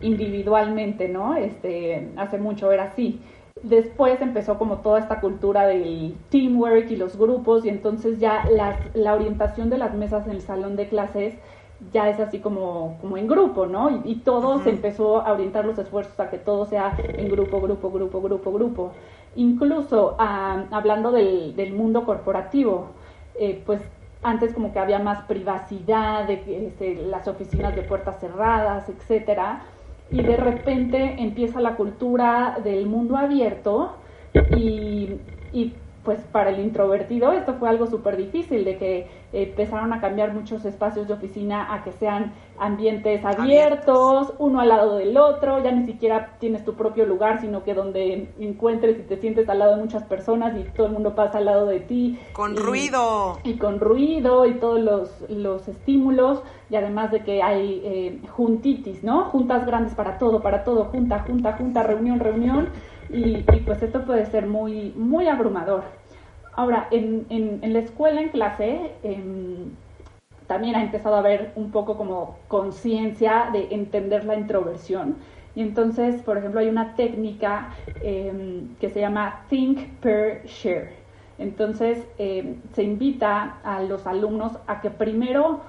individualmente, 0.00 1.08
¿no? 1.08 1.36
Este, 1.36 2.08
hace 2.16 2.38
mucho 2.38 2.72
era 2.72 2.84
así. 2.84 3.20
Después 3.62 4.20
empezó 4.20 4.56
como 4.56 4.78
toda 4.78 5.00
esta 5.00 5.20
cultura 5.20 5.66
del 5.66 6.14
teamwork 6.30 6.90
y 6.90 6.96
los 6.96 7.18
grupos 7.18 7.64
y 7.64 7.68
entonces 7.68 8.20
ya 8.20 8.44
la 8.94 9.14
orientación 9.14 9.68
de 9.68 9.78
las 9.78 9.94
mesas 9.94 10.26
en 10.26 10.32
el 10.32 10.42
salón 10.42 10.76
de 10.76 10.88
clases 10.88 11.34
ya 11.92 12.08
es 12.08 12.18
así 12.20 12.40
como, 12.40 12.98
como 13.00 13.16
en 13.16 13.28
grupo, 13.28 13.66
¿no? 13.66 14.02
Y, 14.04 14.16
todo 14.16 14.58
se 14.62 14.70
empezó 14.70 15.20
a 15.20 15.32
orientar 15.32 15.64
los 15.64 15.78
esfuerzos 15.78 16.18
a 16.18 16.28
que 16.28 16.38
todo 16.38 16.66
sea 16.66 16.96
en 16.98 17.28
grupo, 17.28 17.60
grupo, 17.60 17.90
grupo, 17.90 18.20
grupo, 18.20 18.52
grupo. 18.52 18.92
Incluso 19.36 20.16
ah, 20.18 20.64
hablando 20.70 21.12
del, 21.12 21.54
del, 21.54 21.72
mundo 21.72 22.04
corporativo, 22.04 22.88
eh, 23.38 23.62
pues 23.64 23.80
antes 24.22 24.52
como 24.52 24.72
que 24.72 24.80
había 24.80 24.98
más 24.98 25.22
privacidad, 25.26 26.26
de 26.26 26.66
este, 26.66 26.96
las 27.06 27.28
oficinas 27.28 27.76
de 27.76 27.82
puertas 27.82 28.18
cerradas, 28.18 28.88
etcétera, 28.88 29.62
y 30.10 30.22
de 30.22 30.36
repente 30.36 31.16
empieza 31.18 31.60
la 31.60 31.76
cultura 31.76 32.58
del 32.62 32.86
mundo 32.86 33.16
abierto 33.16 33.96
y, 34.54 35.20
y 35.52 35.72
pues 36.08 36.20
para 36.32 36.48
el 36.48 36.60
introvertido 36.60 37.32
esto 37.32 37.56
fue 37.58 37.68
algo 37.68 37.86
súper 37.86 38.16
difícil, 38.16 38.64
de 38.64 38.78
que 38.78 39.10
empezaron 39.30 39.92
a 39.92 40.00
cambiar 40.00 40.32
muchos 40.32 40.64
espacios 40.64 41.06
de 41.06 41.12
oficina 41.12 41.74
a 41.74 41.84
que 41.84 41.92
sean 41.92 42.32
ambientes 42.58 43.22
abiertos, 43.26 44.32
uno 44.38 44.60
al 44.60 44.70
lado 44.70 44.96
del 44.96 45.18
otro, 45.18 45.62
ya 45.62 45.70
ni 45.70 45.84
siquiera 45.84 46.38
tienes 46.40 46.64
tu 46.64 46.72
propio 46.76 47.04
lugar, 47.04 47.42
sino 47.42 47.62
que 47.62 47.74
donde 47.74 48.30
encuentres 48.40 48.98
y 48.98 49.02
te 49.02 49.18
sientes 49.18 49.50
al 49.50 49.58
lado 49.58 49.76
de 49.76 49.82
muchas 49.82 50.02
personas 50.04 50.56
y 50.58 50.62
todo 50.74 50.86
el 50.86 50.94
mundo 50.94 51.14
pasa 51.14 51.36
al 51.36 51.44
lado 51.44 51.66
de 51.66 51.80
ti. 51.80 52.18
Con 52.32 52.56
ruido. 52.56 53.38
Y 53.44 53.58
con 53.58 53.78
ruido 53.78 54.46
y 54.46 54.54
todos 54.54 54.80
los, 54.80 55.10
los 55.28 55.68
estímulos, 55.68 56.42
y 56.70 56.76
además 56.76 57.10
de 57.10 57.20
que 57.20 57.42
hay 57.42 57.82
eh, 57.84 58.18
juntitis, 58.30 59.04
¿no? 59.04 59.24
Juntas 59.24 59.66
grandes 59.66 59.94
para 59.94 60.16
todo, 60.16 60.40
para 60.40 60.64
todo, 60.64 60.86
junta, 60.86 61.18
junta, 61.18 61.52
junta, 61.52 61.82
reunión, 61.82 62.18
reunión. 62.18 62.70
Y, 63.10 63.42
pues 63.64 63.82
esto 63.82 64.04
puede 64.04 64.26
ser 64.26 64.46
muy, 64.46 64.92
muy 64.96 65.28
abrumador. 65.28 65.84
Ahora, 66.58 66.88
en, 66.90 67.24
en, 67.30 67.72
la 67.72 67.78
escuela, 67.78 68.20
en 68.20 68.30
clase, 68.30 68.90
em, 69.04 69.70
también 70.48 70.74
ha 70.74 70.82
empezado 70.82 71.14
a 71.14 71.20
haber 71.20 71.52
un 71.54 71.70
poco 71.70 71.96
como 71.96 72.36
conciencia 72.48 73.50
de 73.52 73.68
entender 73.70 74.24
la 74.24 74.34
introversión. 74.34 75.14
Y 75.54 75.62
entonces, 75.62 76.20
por 76.20 76.36
ejemplo, 76.36 76.58
hay 76.58 76.68
una 76.68 76.96
técnica 76.96 77.68
em, 78.02 78.74
que 78.80 78.90
se 78.90 78.98
llama 78.98 79.44
Think 79.48 80.00
Per 80.00 80.46
Share. 80.46 80.90
Entonces, 81.38 82.04
em, 82.18 82.56
se 82.72 82.82
invita 82.82 83.60
a 83.62 83.80
los 83.80 84.04
alumnos 84.08 84.58
a 84.66 84.80
que 84.80 84.90
primero 84.90 85.60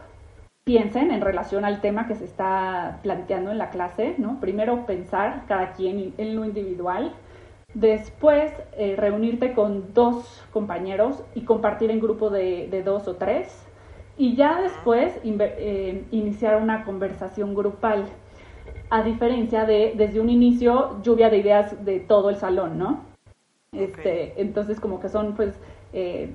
piensen 0.64 1.12
en 1.12 1.22
relación 1.22 1.66
al 1.66 1.82
tema 1.82 2.08
que 2.08 2.16
se 2.16 2.26
está 2.26 2.98
planteando 3.04 3.52
en 3.52 3.60
la 3.60 3.70
clase, 3.70 4.16
¿no? 4.18 4.40
Primero 4.40 4.88
pensar 4.88 5.44
cada 5.48 5.74
quien 5.74 6.16
en 6.18 6.36
lo 6.36 6.46
individual, 6.46 7.14
Después, 7.74 8.52
eh, 8.74 8.96
reunirte 8.98 9.54
con 9.54 9.94
dos 9.94 10.44
compañeros 10.52 11.24
y 11.36 11.42
compartir 11.42 11.92
en 11.92 12.00
grupo 12.00 12.30
de, 12.30 12.82
dos 12.84 13.08
o 13.08 13.16
tres. 13.16 13.48
Y 14.18 14.36
ya 14.36 14.60
después 14.62 15.14
eh, 15.24 16.04
iniciar 16.12 16.62
una 16.62 16.84
conversación 16.84 17.54
grupal. 17.54 18.06
A 18.90 19.04
diferencia 19.04 19.66
de 19.66 19.94
desde 19.96 20.20
un 20.20 20.30
inicio 20.30 21.00
lluvia 21.04 21.30
de 21.30 21.38
ideas 21.38 21.86
de 21.86 22.00
todo 22.00 22.32
el 22.32 22.38
salón, 22.38 22.80
¿no? 22.80 23.06
Este, 23.72 24.42
entonces 24.42 24.80
como 24.80 25.00
que 25.00 25.10
son 25.10 25.36
pues 25.36 25.54
eh, 25.94 26.32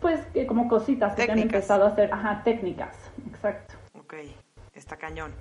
pues 0.00 0.20
como 0.48 0.68
cositas 0.68 1.14
que 1.14 1.30
han 1.30 1.38
empezado 1.38 1.84
a 1.84 1.88
hacer, 1.88 2.12
ajá, 2.12 2.42
técnicas, 2.44 2.96
exacto. 3.28 3.74
Ok, 3.98 4.14
está 4.72 4.96
cañón. 4.96 5.32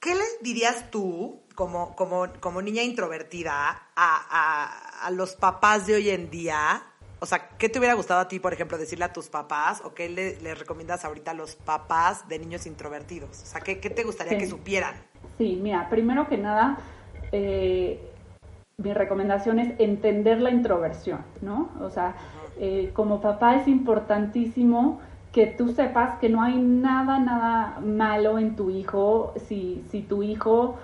¿Qué 0.00 0.14
le 0.14 0.24
dirías 0.42 0.90
tú 0.90 1.40
como, 1.58 1.96
como, 1.96 2.28
como 2.38 2.62
niña 2.62 2.84
introvertida 2.84 3.52
a, 3.96 5.04
a, 5.04 5.10
los 5.10 5.34
papás 5.34 5.88
de 5.88 5.96
hoy 5.96 6.10
en 6.10 6.30
día? 6.30 6.82
O 7.18 7.26
sea, 7.26 7.48
¿qué 7.58 7.68
te 7.68 7.80
hubiera 7.80 7.94
gustado 7.94 8.20
a 8.20 8.28
ti, 8.28 8.38
por 8.38 8.52
ejemplo, 8.52 8.78
decirle 8.78 9.06
a 9.06 9.12
tus 9.12 9.28
papás 9.28 9.82
o 9.84 9.92
qué 9.92 10.08
le, 10.08 10.54
recomiendas 10.54 11.04
ahorita 11.04 11.32
a 11.32 11.34
los 11.34 11.56
papás 11.56 12.28
de 12.28 12.38
niños 12.38 12.64
introvertidos? 12.64 13.42
O 13.42 13.46
sea, 13.46 13.60
¿qué, 13.60 13.80
qué 13.80 13.90
te 13.90 14.04
gustaría 14.04 14.38
que 14.38 14.46
supieran? 14.46 14.94
Sí, 15.36 15.58
mira, 15.60 15.88
primero 15.90 16.28
que 16.28 16.38
nada, 16.38 16.78
eh, 17.32 18.08
mi 18.76 18.94
recomendación 18.94 19.58
es 19.58 19.80
entender 19.80 20.40
la 20.40 20.50
introversión, 20.50 21.24
¿no? 21.40 21.70
O 21.80 21.90
sea, 21.90 22.14
eh, 22.60 22.92
como 22.94 23.20
papá 23.20 23.56
es 23.56 23.66
importantísimo 23.66 25.00
que 25.32 25.48
tú 25.48 25.72
sepas 25.72 26.20
que 26.20 26.28
no 26.28 26.40
hay 26.40 26.54
nada, 26.56 27.18
nada 27.18 27.80
malo 27.80 28.38
en 28.38 28.54
tu 28.54 28.70
hijo 28.70 29.34
si, 29.48 29.84
si 29.90 30.02
tu 30.02 30.22
hijo 30.22 30.78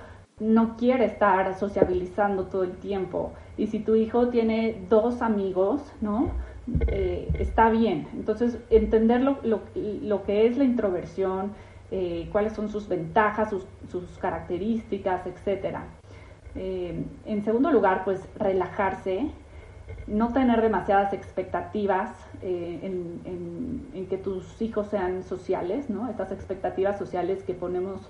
no 0.44 0.76
quiere 0.76 1.06
estar 1.06 1.58
sociabilizando 1.58 2.44
todo 2.44 2.64
el 2.64 2.72
tiempo. 2.72 3.32
Y 3.56 3.68
si 3.68 3.78
tu 3.78 3.94
hijo 3.94 4.28
tiene 4.28 4.76
dos 4.90 5.22
amigos, 5.22 5.80
¿no? 6.02 6.32
Eh, 6.88 7.28
está 7.38 7.70
bien. 7.70 8.08
Entonces, 8.12 8.58
entender 8.68 9.22
lo, 9.22 9.38
lo, 9.42 10.24
que 10.24 10.46
es 10.46 10.58
la 10.58 10.64
introversión, 10.64 11.52
eh, 11.90 12.28
cuáles 12.30 12.52
son 12.52 12.68
sus 12.68 12.88
ventajas, 12.88 13.50
sus, 13.50 13.66
sus 13.90 14.18
características, 14.18 15.22
etc. 15.26 15.78
Eh, 16.56 17.04
en 17.24 17.44
segundo 17.44 17.70
lugar, 17.72 18.04
pues 18.04 18.20
relajarse, 18.36 19.30
no 20.06 20.32
tener 20.34 20.60
demasiadas 20.60 21.14
expectativas 21.14 22.10
en, 22.42 23.20
en, 23.94 24.06
que 24.06 24.18
tus 24.18 24.60
hijos 24.60 24.88
sean 24.88 25.22
sociales, 25.22 25.88
¿no? 25.88 26.10
Estas 26.10 26.30
expectativas 26.30 26.98
sociales 26.98 27.42
que 27.42 27.54
ponemos, 27.54 28.02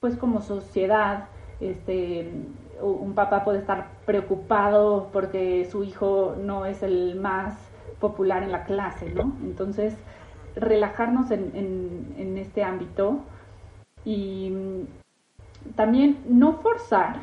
pues 0.00 0.16
como 0.16 0.42
sociedad, 0.42 1.28
este, 1.60 2.30
un 2.80 3.14
papá 3.14 3.44
puede 3.44 3.58
estar 3.58 3.88
preocupado 4.04 5.08
porque 5.12 5.66
su 5.70 5.84
hijo 5.84 6.36
no 6.38 6.66
es 6.66 6.82
el 6.82 7.16
más 7.16 7.54
popular 8.00 8.42
en 8.42 8.52
la 8.52 8.64
clase, 8.64 9.10
¿no? 9.14 9.32
Entonces, 9.42 9.96
relajarnos 10.56 11.30
en, 11.30 12.14
en, 12.16 12.38
este 12.38 12.62
ámbito 12.62 13.20
y 14.04 14.52
también 15.74 16.18
no 16.28 16.54
forzar 16.54 17.16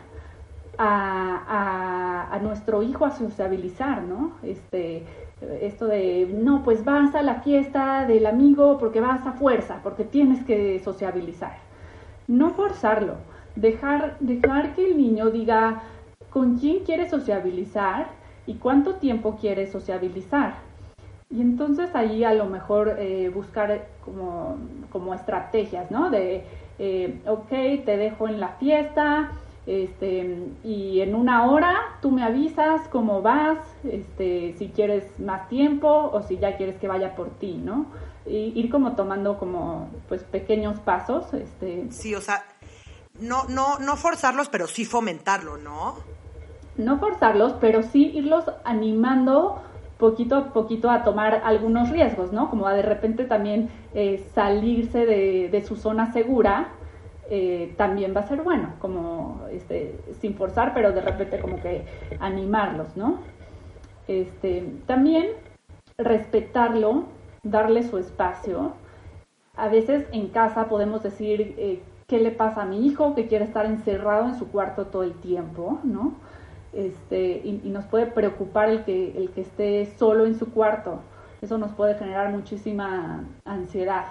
a, 0.78 2.28
a, 2.32 2.40
nuestro 2.40 2.82
hijo 2.82 3.06
a 3.06 3.12
sociabilizar, 3.12 4.02
¿no? 4.02 4.34
Este, 4.42 5.06
esto 5.62 5.86
de, 5.86 6.28
no, 6.34 6.64
pues 6.64 6.84
vas 6.84 7.14
a 7.14 7.22
la 7.22 7.36
fiesta 7.42 8.06
del 8.08 8.26
amigo 8.26 8.78
porque 8.80 9.00
vas 9.00 9.26
a 9.28 9.34
fuerza, 9.34 9.80
porque 9.84 10.04
tienes 10.04 10.44
que 10.44 10.80
sociabilizar. 10.80 11.58
No 12.28 12.50
forzarlo, 12.52 13.18
dejar, 13.56 14.18
dejar 14.20 14.76
que 14.76 14.86
el 14.86 14.98
niño 14.98 15.30
diga 15.30 15.84
con 16.30 16.58
quién 16.58 16.84
quiere 16.84 17.10
sociabilizar 17.10 18.08
y 18.46 18.56
cuánto 18.56 18.96
tiempo 18.96 19.38
quiere 19.40 19.68
sociabilizar. 19.68 20.56
Y 21.30 21.42
entonces 21.42 21.96
ahí 21.96 22.24
a 22.24 22.34
lo 22.34 22.46
mejor 22.46 22.98
eh, 23.00 23.30
buscar 23.30 23.88
como, 24.04 24.58
como, 24.92 25.14
estrategias, 25.14 25.90
¿no? 25.90 26.10
De, 26.10 26.44
eh, 26.78 27.22
ok, 27.26 27.50
te 27.86 27.98
dejo 27.98 28.28
en 28.28 28.40
la 28.40 28.50
fiesta, 28.50 29.32
este, 29.68 30.50
y 30.64 31.02
en 31.02 31.14
una 31.14 31.50
hora 31.50 31.78
tú 32.02 32.12
me 32.12 32.24
avisas 32.24 32.82
cómo 32.90 33.22
vas, 33.22 33.60
este, 33.84 34.56
si 34.58 34.70
quieres 34.70 35.20
más 35.20 35.48
tiempo 35.50 36.10
o 36.12 36.22
si 36.24 36.38
ya 36.38 36.58
quieres 36.58 36.78
que 36.78 36.88
vaya 36.88 37.16
por 37.16 37.30
ti, 37.38 37.62
¿no? 37.64 37.86
Y 38.26 38.60
ir 38.60 38.70
como 38.70 38.96
tomando 38.96 39.38
como 39.38 39.88
pues 40.10 40.24
pequeños 40.24 40.80
pasos, 40.80 41.34
este. 41.34 41.92
Sí, 41.92 42.14
o 42.16 42.22
sea, 42.22 42.44
no, 43.22 43.46
no, 43.46 43.80
no 43.80 43.96
forzarlos, 43.96 44.50
pero 44.50 44.68
sí 44.68 44.86
fomentarlo, 44.86 45.58
¿no? 45.58 45.96
No 46.78 47.00
forzarlos, 47.00 47.54
pero 47.62 47.84
sí 47.84 48.12
irlos 48.16 48.46
animando 48.64 49.62
poquito 49.98 50.36
a 50.36 50.54
poquito 50.54 50.90
a 50.90 51.04
tomar 51.04 51.42
algunos 51.46 51.90
riesgos, 51.92 52.34
¿no? 52.34 52.50
Como 52.50 52.68
a 52.68 52.74
de 52.74 52.82
repente 52.82 53.26
también 53.26 53.70
eh, 53.94 54.26
salirse 54.34 55.06
de, 55.06 55.50
de, 55.50 55.62
su 55.62 55.76
zona 55.76 56.12
segura, 56.12 56.70
eh, 57.30 57.76
también 57.78 58.14
va 58.16 58.22
a 58.22 58.28
ser 58.28 58.42
bueno, 58.42 58.74
como 58.80 59.46
este, 59.52 59.96
sin 60.20 60.36
forzar, 60.36 60.74
pero 60.74 60.92
de 60.92 61.02
repente 61.02 61.40
como 61.40 61.62
que 61.62 61.86
animarlos, 62.20 62.98
¿no? 62.98 63.20
Este, 64.08 64.74
también 64.88 65.28
respetarlo, 65.98 67.06
darle 67.44 67.84
su 67.84 67.98
espacio. 67.98 68.74
A 69.56 69.68
veces 69.68 70.06
en 70.12 70.30
casa 70.30 70.68
podemos 70.68 71.04
decir 71.04 71.56
eh, 71.58 71.84
qué 72.12 72.20
le 72.20 72.32
pasa 72.32 72.64
a 72.64 72.66
mi 72.66 72.86
hijo 72.86 73.16
que 73.16 73.28
quiere 73.28 73.46
estar 73.46 73.66
encerrado 73.66 74.28
en 74.28 74.38
su 74.38 74.50
cuarto 74.50 74.88
todo 74.88 75.04
el 75.04 75.14
tiempo, 75.14 75.80
¿no? 75.86 76.16
Este, 76.74 77.42
y, 77.42 77.70
nos 77.70 77.86
puede 77.86 78.06
preocupar 78.06 78.68
el 78.68 78.84
que, 78.84 79.18
el 79.18 79.30
que 79.30 79.40
esté 79.40 79.86
solo 79.98 80.26
en 80.26 80.38
su 80.38 80.52
cuarto. 80.52 81.00
Eso 81.42 81.58
nos 81.58 81.72
puede 81.72 81.96
generar 81.96 82.30
muchísima 82.30 83.24
ansiedad 83.46 84.08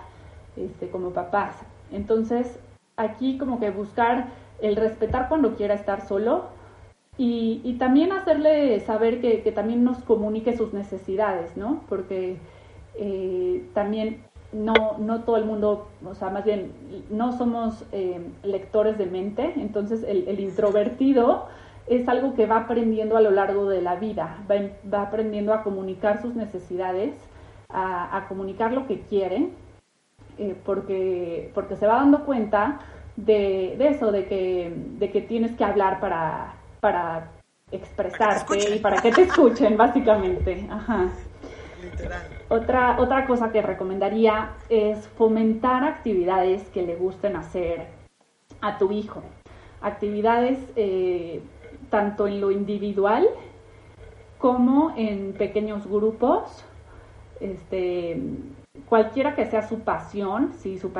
este, 0.56 0.88
como 0.88 1.10
papás. 1.10 1.56
Entonces, 1.92 2.58
aquí 2.96 3.36
como 3.36 3.60
que 3.60 3.70
buscar 3.70 4.28
el 4.62 4.76
respetar 4.76 5.28
cuando 5.28 5.56
quiera 5.56 5.74
estar 5.74 6.00
solo 6.00 6.46
y, 7.18 7.76
también 7.78 8.12
hacerle 8.12 8.80
saber 8.80 9.20
que, 9.20 9.52
también 9.52 9.84
nos 9.84 9.98
comunique 9.98 10.56
sus 10.56 10.72
necesidades, 10.72 11.54
¿no? 11.54 11.82
Porque 11.86 12.38
eh, 12.94 13.62
también 13.74 14.22
no, 14.52 14.96
no 14.98 15.20
todo 15.22 15.36
el 15.36 15.44
mundo, 15.44 15.88
o 16.04 16.14
sea, 16.14 16.30
más 16.30 16.44
bien, 16.44 16.72
no 17.10 17.36
somos 17.36 17.84
eh, 17.92 18.20
lectores 18.42 18.98
de 18.98 19.06
mente, 19.06 19.52
entonces 19.56 20.02
el, 20.02 20.40
introvertido 20.40 21.46
es 21.86 22.08
algo 22.08 22.34
que 22.34 22.46
va 22.46 22.58
aprendiendo 22.58 23.16
a 23.16 23.20
lo 23.20 23.30
largo 23.30 23.68
de 23.68 23.80
la 23.80 23.96
vida, 23.96 24.38
va, 24.50 25.02
aprendiendo 25.02 25.54
a 25.54 25.62
comunicar 25.62 26.20
sus 26.20 26.34
necesidades, 26.34 27.14
a, 27.68 28.26
comunicar 28.28 28.72
lo 28.72 28.86
que 28.86 29.00
quiere, 29.02 29.50
eh, 30.38 30.56
porque, 30.64 31.50
porque 31.54 31.76
se 31.76 31.86
va 31.86 31.94
dando 31.94 32.24
cuenta 32.24 32.80
de, 33.16 33.76
eso, 33.88 34.10
de 34.10 34.26
que, 34.26 34.72
de 34.98 35.10
que 35.10 35.20
tienes 35.20 35.52
que 35.52 35.64
hablar 35.64 36.00
para, 36.00 36.54
para 36.80 37.30
expresarte 37.70 38.74
y 38.74 38.78
para 38.80 39.00
que 39.00 39.12
te 39.12 39.22
escuchen, 39.22 39.76
básicamente. 39.76 40.66
Ajá. 40.70 41.08
Otra, 42.48 42.96
otra 42.98 43.26
cosa 43.26 43.52
que 43.52 43.62
recomendaría 43.62 44.50
es 44.68 45.06
fomentar 45.08 45.84
actividades 45.84 46.68
que 46.70 46.82
le 46.82 46.96
gusten 46.96 47.36
hacer 47.36 47.86
a 48.60 48.78
tu 48.78 48.92
hijo. 48.92 49.22
Actividades 49.80 50.58
eh, 50.76 51.40
tanto 51.90 52.26
en 52.26 52.40
lo 52.40 52.50
individual 52.50 53.28
como 54.38 54.92
en 54.96 55.32
pequeños 55.32 55.86
grupos. 55.86 56.64
Este, 57.40 58.20
cualquiera 58.86 59.34
que 59.34 59.46
sea 59.46 59.62
su 59.62 59.80
pasión, 59.80 60.52
si 60.58 60.78
su, 60.78 60.90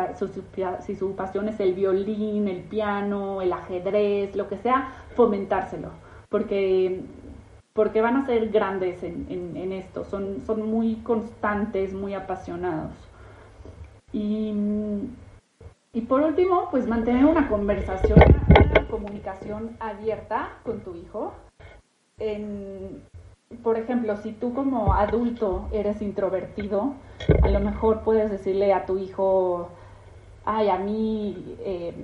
si 0.80 0.96
su 0.96 1.14
pasión 1.14 1.48
es 1.48 1.60
el 1.60 1.74
violín, 1.74 2.48
el 2.48 2.62
piano, 2.62 3.42
el 3.42 3.52
ajedrez, 3.52 4.34
lo 4.36 4.48
que 4.48 4.58
sea, 4.58 4.92
fomentárselo. 5.14 5.90
Porque 6.28 7.02
porque 7.72 8.00
van 8.00 8.16
a 8.16 8.26
ser 8.26 8.48
grandes 8.50 9.02
en, 9.02 9.72
esto, 9.72 10.04
son, 10.04 10.42
son 10.46 10.68
muy 10.68 10.96
constantes, 10.96 11.94
muy 11.94 12.14
apasionados. 12.14 12.92
Y, 14.12 14.52
por 16.08 16.22
último, 16.22 16.68
pues 16.70 16.86
mantener 16.86 17.24
una 17.24 17.48
conversación, 17.48 18.18
una 18.48 18.88
comunicación 18.88 19.76
abierta 19.78 20.50
con 20.64 20.80
tu 20.80 20.96
hijo. 20.96 21.32
por 23.62 23.78
ejemplo, 23.78 24.16
si 24.16 24.32
tú 24.32 24.52
como 24.52 24.94
adulto 24.94 25.68
eres 25.72 26.02
introvertido, 26.02 26.94
a 27.42 27.48
lo 27.48 27.60
mejor 27.60 28.02
puedes 28.02 28.30
decirle 28.30 28.72
a 28.72 28.86
tu 28.86 28.98
hijo, 28.98 29.70
ay, 30.53 30.68
a 30.68 30.78
mí 30.78 31.57
eh, 31.61 31.94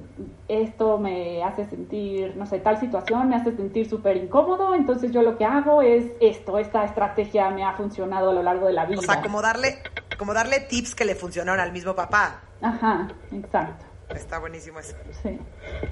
esto 0.47 0.99
me 0.99 1.43
hace 1.43 1.65
sentir, 1.65 2.37
no 2.37 2.47
sé, 2.47 2.61
tal 2.61 2.79
situación 2.79 3.29
me 3.29 3.37
hace 3.37 3.57
sentir 3.57 3.89
súper 3.89 4.17
incómodo, 4.17 4.75
entonces 4.75 5.11
yo 5.11 5.23
lo 5.23 5.37
que 5.37 5.45
hago 5.45 5.83
es 5.83 6.13
esto, 6.21 6.59
esta 6.59 6.85
estrategia 6.85 7.51
me 7.51 7.65
ha 7.65 7.73
funcionado 7.73 8.31
a 8.31 8.35
lo 8.35 8.43
largo 8.43 8.67
de 8.67 8.73
la 8.73 8.87
vida. 8.87 9.01
O 9.01 9.03
sea, 9.03 9.21
como 9.21 9.43
darle, 9.43 9.79
como 10.17 10.33
darle 10.33 10.61
tips 10.61 10.95
que 10.95 11.05
le 11.05 11.17
funcionaron 11.17 11.61
al 11.61 11.73
mismo 11.73 11.95
papá. 11.95 12.43
Ajá, 12.63 13.09
exacto. 13.33 13.85
Está 14.11 14.39
buenísimo 14.39 14.79
eso. 14.79 14.97
Sí. 15.23 15.39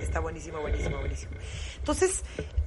Está 0.00 0.20
buenísimo, 0.20 0.60
buenísimo, 0.60 0.98
buenísimo. 0.98 1.32
Entonces, 1.78 2.22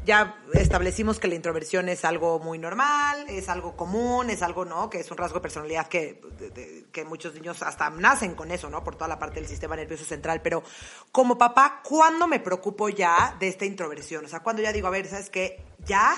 ya 0.06 0.38
establecimos 0.54 1.20
que 1.20 1.28
la 1.28 1.36
introversión 1.36 1.88
es 1.88 2.04
algo 2.04 2.39
muy 2.39 2.60
normal, 2.60 3.26
es 3.30 3.48
algo 3.48 3.76
común, 3.76 4.30
es 4.30 4.41
algo, 4.41 4.66
¿no? 4.66 4.89
Que 4.89 5.00
es 5.00 5.10
un 5.10 5.18
rasgo 5.18 5.36
de 5.36 5.41
personalidad 5.41 5.88
que, 5.88 6.22
que 6.91 7.06
muchos 7.06 7.34
niños 7.34 7.62
hasta 7.64 7.89
nacen 7.89 8.36
con 8.36 8.52
eso, 8.52 8.70
¿no? 8.70 8.84
Por 8.84 8.95
toda 8.95 9.08
la 9.08 9.20
parte 9.20 9.39
del 9.39 9.48
sistema 9.48 9.76
nervioso 9.76 10.04
central. 10.04 10.41
Pero 10.41 10.64
como 11.12 11.38
papá, 11.38 11.82
¿cuándo 11.84 12.28
me 12.28 12.39
preocupo 12.39 12.89
ya 12.89 13.36
de 13.39 13.48
esta 13.48 13.66
introversión? 13.66 14.26
O 14.26 14.28
sea, 14.28 14.41
cuando 14.41 14.62
ya 14.62 14.74
digo, 14.74 14.88
a 14.88 14.91
ver, 14.91 15.08
¿sabes 15.08 15.30
qué? 15.30 15.64
Ya 15.86 16.16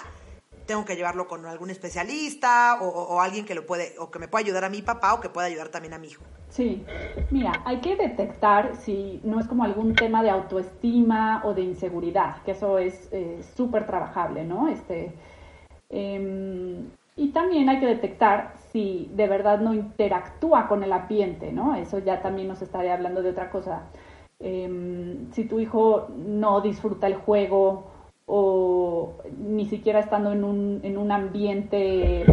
tengo 0.70 0.86
que 0.86 0.96
llevarlo 0.96 1.28
con 1.28 1.48
algún 1.48 1.72
especialista 1.72 2.78
o, 2.80 3.20
alguien 3.22 3.44
que 3.44 3.56
lo 3.56 3.66
puede, 3.66 3.96
o 3.98 4.12
que 4.12 4.20
me 4.20 4.28
pueda 4.28 4.46
ayudar 4.46 4.66
a 4.66 4.70
mi 4.70 4.84
papá 4.84 5.16
o 5.16 5.20
que 5.20 5.28
pueda 5.28 5.48
ayudar 5.48 5.70
también 5.70 5.96
a 5.96 5.98
mi 5.98 6.10
hijo. 6.10 6.22
Sí, 6.50 6.86
mira, 7.32 7.64
hay 7.66 7.80
que 7.82 7.96
detectar 7.96 8.76
si 8.76 9.20
no 9.24 9.40
es 9.40 9.48
como 9.48 9.64
algún 9.64 9.96
tema 9.96 10.22
de 10.22 10.30
autoestima 10.30 11.42
o 11.44 11.56
de 11.56 11.62
inseguridad, 11.62 12.44
que 12.44 12.52
eso 12.52 12.78
es 12.78 13.10
eh, 13.12 13.42
súper 13.56 13.88
trabajable, 13.88 14.44
¿no? 14.44 14.68
Este, 14.68 15.12
em, 15.90 16.86
y 17.16 17.30
también 17.30 17.68
hay 17.68 17.80
que 17.80 17.88
detectar 17.88 18.54
si 18.72 19.10
de 19.16 19.28
verdad 19.28 19.60
no 19.62 19.74
interactúa 19.74 20.68
con 20.68 20.84
el 20.84 20.94
ambiente, 20.94 21.52
¿no? 21.52 21.74
Eso 21.74 21.98
ya 21.98 22.22
también 22.22 22.48
nos 22.48 22.62
estaría 22.62 22.94
hablando 22.94 23.24
de 23.24 23.32
otra 23.32 23.50
cosa. 23.50 23.88
Em, 24.40 25.32
si 25.32 25.46
tu 25.46 25.60
hijo 25.60 26.10
no 26.16 26.62
disfruta 26.62 27.08
el 27.08 27.16
juego 27.16 27.98
o 28.32 29.16
ni 29.40 29.66
siquiera 29.66 30.00
estando 30.00 30.32
en 30.32 30.44
un, 30.44 30.82
en 30.84 31.00
un 31.00 31.12
ambiente 31.12 32.26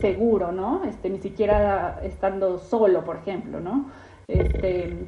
seguro, 0.00 0.50
¿no? 0.50 0.82
Este, 0.84 1.08
ni 1.08 1.18
siquiera 1.18 2.00
estando 2.02 2.58
solo, 2.58 3.04
por 3.04 3.18
ejemplo, 3.18 3.60
¿no? 3.60 3.86
Este, 4.26 5.06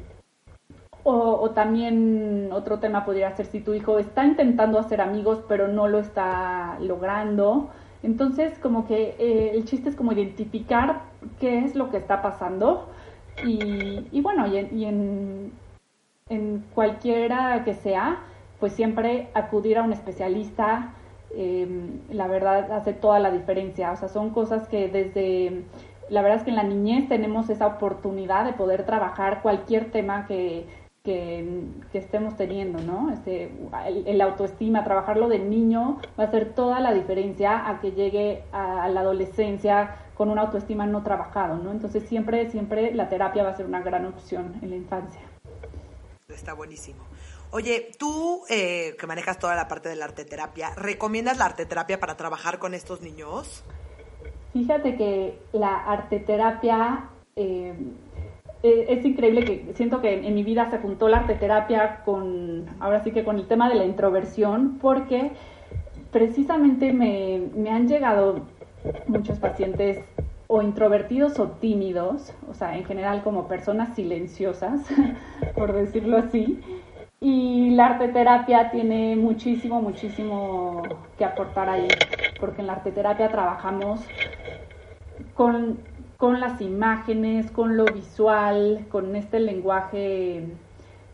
o, 1.03 1.49
también 1.49 2.49
otro 2.53 2.79
tema 2.79 3.03
podría 3.03 3.35
ser 3.35 3.45
si 3.47 3.59
tu 3.59 3.73
hijo 3.73 3.99
está 3.99 4.23
intentando 4.25 4.79
hacer 4.79 5.01
amigos 5.01 5.43
pero 5.49 5.67
no 5.67 5.89
lo 5.89 5.99
está 5.99 6.77
logrando. 6.79 7.69
Entonces, 8.01 8.57
como 8.57 8.87
que 8.87 9.15
eh, 9.19 9.51
el 9.53 9.65
chiste 9.65 9.89
es 9.89 9.95
como 9.97 10.13
identificar 10.13 11.01
qué 11.41 11.59
es 11.59 11.75
lo 11.75 11.89
que 11.89 11.97
está 11.97 12.21
pasando 12.21 12.87
y, 13.45 14.07
y 14.13 14.21
bueno, 14.21 14.47
y, 14.47 14.59
y 14.73 14.85
en, 14.85 15.51
en 16.29 16.63
cualquiera 16.73 17.63
que 17.65 17.73
sea, 17.73 18.19
pues 18.61 18.73
siempre 18.73 19.27
acudir 19.33 19.77
a 19.77 19.81
un 19.81 19.91
especialista, 19.91 20.93
em, 21.35 21.99
la 22.09 22.27
verdad 22.27 22.71
hace 22.71 22.93
toda 22.93 23.19
la 23.19 23.31
diferencia. 23.31 23.91
O 23.91 23.97
sea, 23.97 24.07
son 24.07 24.29
cosas 24.29 24.69
que 24.69 24.87
desde, 24.87 25.65
la 26.09 26.21
verdad 26.21 26.37
es 26.37 26.43
que 26.43 26.51
en 26.51 26.55
la 26.55 26.63
niñez 26.63 27.09
tenemos 27.09 27.49
esa 27.49 27.67
oportunidad 27.67 28.45
de 28.45 28.53
poder 28.53 28.85
trabajar 28.85 29.41
cualquier 29.41 29.91
tema 29.91 30.27
que, 30.27 30.67
que, 31.03 31.65
estemos 31.93 32.37
teniendo, 32.37 32.79
¿no? 32.81 33.11
Este, 33.11 33.51
el, 34.05 34.21
autoestima, 34.21 34.83
trabajarlo 34.83 35.27
de 35.27 35.39
niño 35.39 35.99
va 36.19 36.25
a 36.25 36.27
hacer 36.27 36.53
toda 36.53 36.79
la 36.79 36.93
diferencia 36.93 37.67
a 37.67 37.79
que 37.79 37.91
llegue 37.91 38.43
a, 38.51 38.87
la 38.89 39.01
adolescencia 39.01 39.95
con 40.15 40.29
una 40.29 40.41
autoestima 40.41 40.85
no 40.85 41.01
trabajado, 41.01 41.57
¿no? 41.57 41.71
Entonces 41.71 42.03
siempre, 42.03 42.49
siempre 42.51 42.93
la 42.93 43.09
terapia 43.09 43.43
va 43.43 43.49
a 43.49 43.55
ser 43.55 43.65
una 43.65 43.81
gran 43.81 44.05
opción 44.05 44.53
en 44.61 44.69
la 44.69 44.75
infancia. 44.75 45.21
Está 46.29 46.53
buenísimo. 46.53 47.10
Oye, 47.53 47.91
tú 47.99 48.43
eh, 48.49 48.95
que 48.97 49.07
manejas 49.07 49.37
toda 49.37 49.55
la 49.55 49.67
parte 49.67 49.89
de 49.89 49.97
la 49.97 50.05
arteterapia, 50.05 50.73
¿recomiendas 50.75 51.37
la 51.37 51.45
arteterapia 51.45 51.99
para 51.99 52.15
trabajar 52.15 52.59
con 52.59 52.73
estos 52.73 53.01
niños? 53.01 53.63
Fíjate 54.53 54.95
que 54.95 55.37
la 55.51 55.75
arteterapia 55.85 57.09
eh, 57.35 57.73
es 58.63 59.05
increíble 59.05 59.43
que 59.43 59.73
siento 59.73 59.99
que 59.99 60.25
en 60.25 60.33
mi 60.33 60.43
vida 60.43 60.69
se 60.69 60.77
juntó 60.77 61.09
la 61.09 61.17
arteterapia 61.17 62.03
con, 62.05 62.67
ahora 62.79 63.03
sí 63.03 63.11
que 63.11 63.25
con 63.25 63.37
el 63.37 63.47
tema 63.47 63.67
de 63.67 63.75
la 63.75 63.83
introversión, 63.83 64.77
porque 64.81 65.31
precisamente 66.11 66.93
me, 66.93 67.49
me 67.53 67.69
han 67.69 67.87
llegado 67.89 68.45
muchos 69.07 69.39
pacientes 69.39 69.99
o 70.47 70.61
introvertidos 70.61 71.39
o 71.39 71.49
tímidos, 71.49 72.33
o 72.49 72.53
sea, 72.53 72.77
en 72.77 72.85
general 72.85 73.23
como 73.23 73.47
personas 73.47 73.95
silenciosas, 73.95 74.81
por 75.55 75.73
decirlo 75.73 76.17
así, 76.17 76.61
y 77.21 77.69
la 77.71 77.85
arteterapia 77.85 78.71
tiene 78.71 79.15
muchísimo, 79.15 79.79
muchísimo 79.81 80.97
que 81.17 81.23
aportar 81.23 81.69
ahí, 81.69 81.87
porque 82.39 82.61
en 82.61 82.67
la 82.67 82.73
arteterapia 82.73 83.31
trabajamos 83.31 84.01
con, 85.35 85.77
las 86.19 86.61
imágenes, 86.61 87.51
con 87.51 87.77
lo 87.77 87.85
visual, 87.93 88.87
con 88.89 89.15
este 89.15 89.39
lenguaje, 89.39 90.47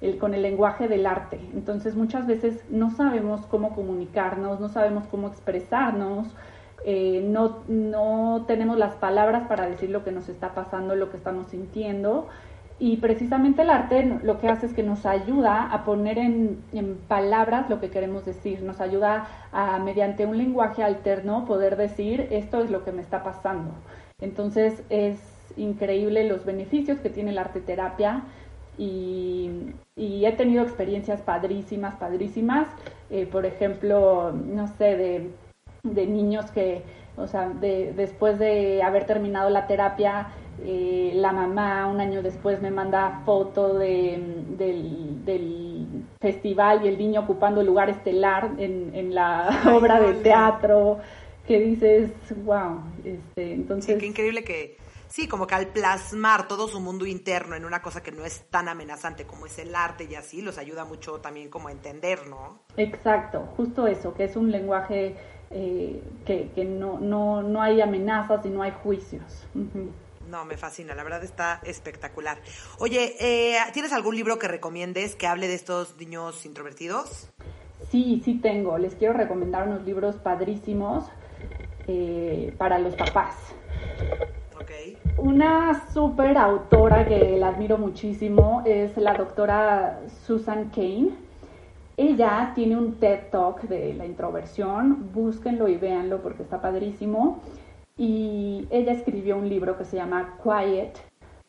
el, 0.02 0.18
con 0.18 0.34
el 0.34 0.44
lenguaje 0.44 0.88
del 0.88 1.06
arte. 1.06 1.40
Entonces 1.54 1.96
muchas 1.96 2.26
veces 2.26 2.64
no 2.70 2.90
sabemos 2.90 3.46
cómo 3.46 3.76
comunicarnos, 3.76 4.62
no 4.62 4.70
sabemos 4.70 5.08
cómo 5.08 5.28
expresarnos, 5.28 6.34
eh, 6.86 7.22
no, 7.22 7.64
no 7.68 8.46
tenemos 8.48 8.78
las 8.78 8.96
palabras 8.96 9.48
para 9.50 9.68
decir 9.68 9.90
lo 9.90 10.06
que 10.06 10.14
nos 10.14 10.30
está 10.30 10.54
pasando, 10.54 10.96
lo 10.96 11.10
que 11.10 11.18
estamos 11.18 11.48
sintiendo. 11.50 12.30
Y 12.80 12.98
precisamente 12.98 13.64
el 13.64 13.72
arte 13.72 14.20
lo 14.22 14.40
que 14.40 14.50
hace 14.50 14.68
es 14.68 14.74
que 14.74 14.84
nos 14.84 15.06
ayuda 15.08 15.72
a 15.72 15.84
poner 15.84 16.20
en, 16.20 16.62
palabras 17.08 17.70
lo 17.70 17.80
que 17.80 17.90
queremos 17.90 18.24
decir, 18.26 18.62
nos 18.62 18.82
ayuda 18.82 19.28
a, 19.52 19.80
mediante 19.80 20.28
un 20.28 20.38
lenguaje 20.38 20.84
alterno, 20.84 21.46
poder 21.46 21.76
decir 21.76 22.28
esto 22.30 22.62
es 22.64 22.70
lo 22.70 22.84
que 22.84 22.92
me 22.92 23.02
está 23.02 23.24
pasando. 23.24 23.72
Entonces 24.22 24.84
es 24.90 25.20
increíble 25.56 26.24
los 26.26 26.46
beneficios 26.46 27.00
que 27.00 27.10
tiene 27.10 27.32
la 27.32 27.42
arte 27.42 27.62
terapia 27.62 28.22
y, 28.78 29.74
he 29.96 30.32
tenido 30.34 30.62
experiencias 30.64 31.22
padrísimas, 31.22 31.96
padrísimas. 31.96 32.68
Eh, 33.10 33.26
por 33.26 33.46
ejemplo, 33.46 34.32
no 34.32 34.68
sé, 34.68 34.96
de, 34.98 35.32
de 35.84 36.06
niños 36.06 36.52
que, 36.52 36.84
o 37.16 37.26
sea, 37.28 37.50
de, 37.50 37.94
después 37.94 38.38
de 38.38 38.84
haber 38.84 39.06
terminado 39.06 39.50
la 39.50 39.66
terapia, 39.66 40.28
eh, 40.64 41.12
la 41.16 41.32
mamá 41.32 41.88
un 41.88 42.02
año 42.02 42.22
después 42.22 42.62
me 42.62 42.72
manda 42.72 43.22
foto 43.26 43.78
de, 43.78 44.44
del, 44.58 46.06
festival 46.20 46.84
y 46.84 46.88
el 46.88 46.98
niño 46.98 47.22
ocupando 47.22 47.62
el 47.62 47.68
lugar 47.68 47.90
estelar 47.90 48.52
en, 48.58 49.14
la 49.14 49.62
obra 49.74 50.00
de 50.00 50.14
teatro, 50.16 51.00
que 51.48 51.60
dices, 51.60 52.12
wow, 52.44 52.82
este, 53.04 53.54
entonces... 53.54 53.94
Sí, 53.94 54.00
qué 54.00 54.06
increíble 54.08 54.44
que 54.44 54.78
Sí, 55.10 55.28
como 55.28 55.48
que 55.48 55.56
al 55.56 55.68
plasmar 55.68 56.48
todo 56.48 56.68
su 56.68 56.80
mundo 56.80 57.06
interno 57.06 57.56
en 57.56 57.66
una 57.66 57.82
cosa 57.82 58.04
que 58.04 58.12
no 58.12 58.26
es 58.26 58.44
tan 58.50 58.68
amenazante 58.68 59.26
como 59.26 59.46
es 59.46 59.58
el 59.58 59.74
arte 59.74 60.06
y 60.10 60.16
así, 60.16 60.42
los 60.42 60.58
ayuda 60.58 60.84
mucho 60.86 61.20
también 61.20 61.50
como 61.50 61.70
a 61.70 61.72
entender, 61.72 62.28
¿no? 62.28 62.60
Exacto, 62.76 63.48
justo 63.56 63.88
eso, 63.88 64.14
que 64.14 64.26
es 64.26 64.36
un 64.36 64.52
lenguaje 64.52 65.16
eh, 65.50 66.04
que, 66.26 66.52
que 66.54 66.66
no, 66.66 67.00
no, 67.00 67.42
no, 67.42 67.62
hay 67.62 67.80
amenazas 67.80 68.46
y 68.46 68.50
no 68.50 68.62
hay 68.62 68.74
juicios. 68.84 69.48
No, 70.28 70.44
me 70.46 70.58
fascina, 70.58 70.94
la 70.94 71.04
verdad 71.04 71.24
está 71.24 71.62
espectacular. 71.64 72.38
Oye, 72.80 73.16
eh, 73.20 73.58
¿tienes 73.74 73.94
algún 73.94 74.16
libro 74.16 74.38
que 74.38 74.48
recomiendes 74.48 75.16
que 75.16 75.28
hable 75.28 75.48
de 75.48 75.56
estos 75.56 75.96
niños 75.98 76.46
introvertidos? 76.46 77.30
Sí, 77.90 78.22
sí 78.26 78.36
tengo. 78.36 78.78
Les 78.78 78.96
quiero 78.96 79.14
recomendar 79.14 79.68
unos 79.68 79.86
libros 79.86 80.16
padrísimos 80.18 81.06
eh, 81.88 82.54
para 82.58 82.80
los 82.80 82.96
papás. 82.96 83.36
Una 85.18 85.88
super 85.92 86.38
autora 86.38 87.08
que 87.08 87.38
la 87.38 87.48
admiro 87.48 87.80
muchísimo 87.80 88.62
es 88.66 88.96
la 88.98 89.16
doctora 89.16 90.02
Susan 90.26 90.70
Kane. 90.70 91.10
Ella 91.98 92.52
tiene 92.54 92.78
un 92.78 93.00
TED 93.00 93.32
Talk 93.32 93.62
de 93.64 93.96
la 93.96 94.06
introversión, 94.06 95.10
búsquenlo 95.12 95.68
y 95.68 95.78
véanlo 95.78 96.22
porque 96.22 96.44
está 96.44 96.62
padrísimo. 96.62 97.42
Y 97.98 98.68
ella 98.70 98.92
escribió 98.92 99.38
un 99.38 99.50
libro 99.50 99.78
que 99.78 99.86
se 99.86 99.98
llama 99.98 100.38
Quiet, 100.44 100.98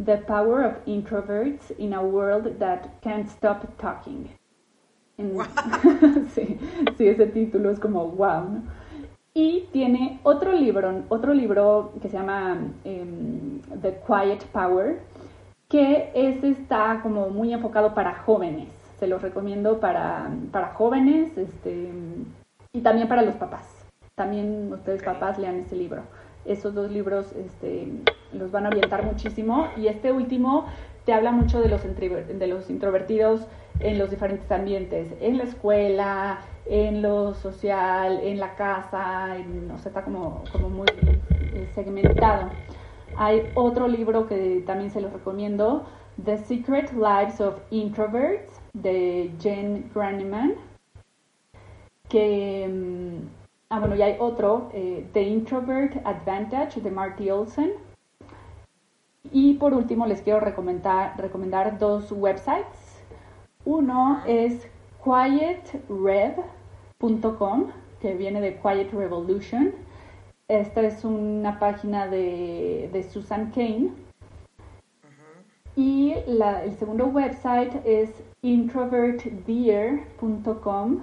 The 0.03 0.19
Power 0.19 0.65
of 0.65 0.75
Introverts 0.87 1.75
in 1.79 1.93
a 1.93 2.01
World 2.01 2.59
That 2.59 2.87
Can't 3.03 3.29
Stop 3.29 3.77
Talking. 3.77 4.29
sí, 6.33 6.59
sí, 6.97 7.09
ese 7.09 7.27
título 7.27 7.71
es 7.71 7.81
como 7.81 8.07
wow. 8.07 8.49
¿no? 8.51 8.63
Y 9.35 9.69
tiene 9.73 10.21
otro 10.23 10.53
libro, 10.53 11.05
otro 11.09 11.35
libro 11.35 11.93
que 12.01 12.09
se 12.09 12.17
llama 12.17 12.57
em, 12.85 13.61
The 13.83 14.01
Quiet 14.07 14.45
Power, 14.53 15.01
que 15.69 16.11
ese 16.15 16.51
está 16.51 17.01
como 17.03 17.29
muy 17.29 17.53
enfocado 17.53 17.95
para 17.95 18.15
jóvenes. 18.15 18.69
Se 18.99 19.07
los 19.07 19.23
recomiendo 19.23 19.79
para, 19.81 20.31
para 20.51 20.75
jóvenes 20.75 21.37
este, 21.37 21.91
y 22.73 22.81
también 22.81 23.07
para 23.09 23.23
los 23.23 23.37
papás. 23.37 23.87
También 24.15 24.73
ustedes 24.73 25.03
papás 25.03 25.39
lean 25.39 25.57
ese 25.57 25.77
libro. 25.77 26.03
Esos 26.45 26.75
dos 26.75 26.91
libros 26.91 27.33
este, 27.33 27.93
los 28.33 28.51
van 28.51 28.67
a 28.67 28.69
orientar 28.69 29.05
muchísimo. 29.05 29.69
Y 29.77 29.89
este 29.89 30.13
último 30.13 30.67
te 31.05 31.13
habla 31.13 31.33
mucho 31.33 31.61
de 31.61 31.69
los, 31.69 31.83
de 31.83 32.47
los 32.47 32.71
introvertidos 32.71 33.47
en 33.81 33.99
los 33.99 34.11
diferentes 34.11 34.51
ambientes, 34.51 35.09
en 35.21 35.39
la 35.39 35.45
escuela, 35.45 36.41
en 36.67 37.01
lo 37.01 37.35
social, 37.35 38.21
en 38.23 38.39
la 38.39 38.55
casa, 38.57 39.37
está 39.87 40.03
como, 40.03 40.45
como 40.53 40.69
muy 40.69 40.87
eh, 40.99 41.69
segmentado. 41.75 42.51
Hay 43.17 43.51
otro 43.55 43.89
libro 43.89 44.27
que 44.27 44.63
también 44.67 44.91
se 44.91 45.01
los 45.01 45.13
recomiendo, 45.13 45.87
The 46.25 46.39
Secret 46.39 46.93
Lives 46.93 47.41
of 47.41 47.57
Introverts, 47.71 48.61
de 48.75 49.31
Jen 49.41 49.91
Graneman, 49.95 50.55
que, 52.09 52.69
mm, 52.69 53.38
ah, 53.71 53.81
bueno, 53.81 53.97
y 53.97 54.03
hay 54.03 54.17
otro, 54.19 54.71
eh, 54.73 55.07
The 55.13 55.23
Introvert 55.23 55.97
Advantage, 56.07 56.81
de 56.81 56.91
Marty 56.91 57.31
Olsen. 57.31 57.73
Y 59.31 59.55
por 59.55 59.75
último 59.75 60.07
les 60.07 60.23
quiero 60.23 60.41
recomendar, 60.41 61.15
recomendar 61.19 61.79
dos 61.79 62.11
websites. 62.13 63.03
Uno 63.65 64.23
es 64.27 64.67
quietrev.com, 65.05 66.47
que 68.01 68.15
viene 68.15 68.41
de 68.41 68.57
Quiet 68.57 68.93
Revolution. 68.93 69.73
Esta 70.49 70.81
es 70.83 71.05
una 71.05 71.59
página 71.59 72.07
de, 72.07 72.89
de 72.93 73.03
Susan 73.03 73.51
Kane. 73.51 73.91
Y 75.77 76.15
la, 76.27 76.65
el 76.65 76.75
segundo 76.77 77.07
website 77.07 77.75
es 77.85 78.11
introvertdear.com, 78.43 81.01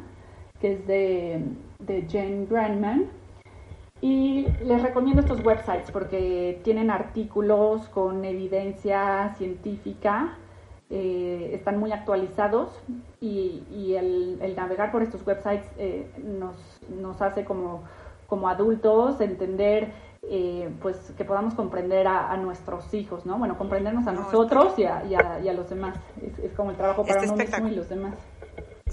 que 0.60 0.74
es 0.74 0.88
de, 0.88 1.44
de 1.86 2.06
Jane 2.10 2.48
Grandman. 2.50 3.10
Y 4.02 4.48
les 4.64 4.82
recomiendo 4.82 5.22
estos 5.22 5.44
websites 5.44 5.90
porque 5.92 6.60
tienen 6.64 6.92
artículos 6.92 7.88
con 7.90 8.24
evidencia 8.26 9.34
científica 9.38 10.38
eh, 10.92 11.50
están 11.54 11.80
muy 11.80 11.92
actualizados 11.92 12.70
y, 13.20 13.96
el, 13.96 14.54
navegar 14.56 14.92
por 14.92 15.02
estos 15.02 15.26
websites 15.26 15.66
eh, 15.80 16.08
nos, 16.24 16.56
nos, 16.90 17.20
hace 17.24 17.44
como, 17.44 17.84
como 18.28 18.48
adultos 18.48 19.20
entender 19.20 19.92
eh, 20.22 20.70
pues 20.84 21.12
que 21.18 21.26
podamos 21.26 21.56
comprender 21.56 22.08
a, 22.08 22.38
nuestros 22.38 22.94
hijos, 22.94 23.26
¿no? 23.26 23.40
Bueno, 23.40 23.58
comprendernos 23.58 24.06
a 24.06 24.12
nosotros 24.12 24.78
y 24.78 24.84
a, 24.86 25.04
y, 25.06 25.16
a, 25.16 25.54
los 25.54 25.70
demás. 25.70 25.98
Es, 26.44 26.54
como 26.54 26.70
el 26.70 26.78
trabajo 26.78 27.04
para 27.04 27.22
uno 27.24 27.36
mismo 27.36 27.68
y 27.68 27.76
los 27.76 27.90
demás. 27.90 28.14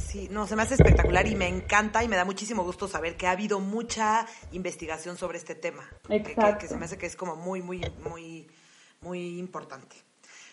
Sí, 0.09 0.29
no, 0.31 0.47
se 0.47 0.57
me 0.57 0.63
hace 0.63 0.75
espectacular 0.75 1.27
y 1.27 1.35
me 1.35 1.49
encanta 1.49 2.05
y 2.05 2.09
me 2.09 2.17
da 2.17 2.25
muchísimo 2.25 2.65
gusto 2.65 2.89
saber 2.89 3.17
que 3.17 3.27
ha 3.27 3.31
habido 3.31 3.61
mucha 3.61 4.27
investigación 4.53 5.17
sobre 5.17 5.39
este 5.39 5.55
tema. 5.55 5.89
Exacto. 6.09 6.59
Que, 6.59 6.59
que 6.59 6.69
se 6.69 6.77
me 6.77 6.85
hace 6.85 6.99
que 6.99 7.07
es 7.07 7.17
como 7.17 7.37
muy, 7.37 7.63
muy, 7.63 7.81
muy, 8.03 8.49
muy 9.01 9.39
importante. 9.39 9.97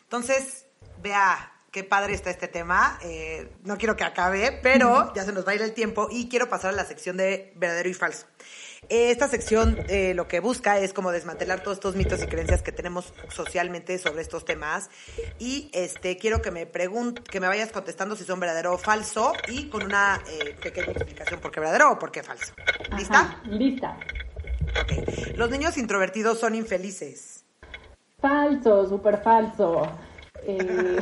Entonces, 0.04 0.66
vea 1.02 1.52
qué 1.72 1.84
padre 1.84 2.14
está 2.14 2.30
este 2.30 2.48
tema. 2.48 3.00
Eh, 3.02 3.52
no 3.64 3.78
quiero 3.78 3.96
que 3.96 4.04
acabe, 4.04 4.60
pero 4.64 5.14
ya 5.14 5.24
se 5.24 5.32
nos 5.32 5.48
va 5.48 5.52
a 5.52 5.56
ir 5.56 5.62
el 5.62 5.74
tiempo 5.74 6.08
y 6.10 6.30
quiero 6.30 6.50
pasar 6.50 6.74
a 6.74 6.76
la 6.76 6.86
sección 6.86 7.18
de 7.18 7.54
verdadero 7.56 7.90
y 7.90 7.94
falso. 7.94 8.26
Esta 8.88 9.28
sección 9.28 9.78
eh, 9.90 10.14
lo 10.16 10.28
que 10.28 10.40
busca 10.40 10.80
es 10.80 10.94
como 10.94 11.12
desmantelar 11.12 11.62
todos 11.62 11.78
estos 11.78 11.96
mitos 11.96 12.24
y 12.24 12.28
creencias 12.28 12.64
que 12.64 12.72
tenemos 12.72 13.14
socialmente 13.30 13.98
sobre 13.98 14.22
estos 14.22 14.46
temas 14.46 14.90
y 15.38 15.70
este 15.74 16.18
quiero 16.18 16.42
que 16.42 16.52
me 16.52 16.68
que 16.70 17.40
me 17.40 17.48
vayas 17.48 17.72
contestando 17.72 18.16
si 18.16 18.24
son 18.24 18.40
verdadero 18.40 18.74
o 18.74 18.78
falso 18.78 19.34
y 19.48 19.70
con 19.70 19.84
una 19.84 20.22
eh, 20.32 20.56
pequeña 20.62 20.92
explicación 20.92 21.40
por 21.40 21.52
qué 21.52 21.60
verdadero 21.60 21.92
o 21.92 22.00
por 22.00 22.12
qué 22.12 22.24
falso. 22.24 22.54
¿Lista? 22.98 23.42
lista. 23.46 23.98
Ok. 24.82 25.36
Los 25.36 25.50
niños 25.50 25.78
introvertidos 25.78 26.40
son 26.40 26.56
infelices. 26.56 27.44
Falso, 28.20 28.88
súper 28.88 29.22
falso. 29.22 29.88
Eh, 30.44 31.00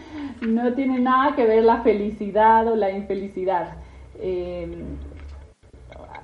no 0.40 0.72
tiene 0.74 0.98
nada 1.00 1.36
que 1.36 1.44
ver 1.44 1.64
la 1.64 1.82
felicidad 1.82 2.66
o 2.66 2.76
la 2.76 2.90
infelicidad. 2.90 3.76
Eh, 4.18 4.68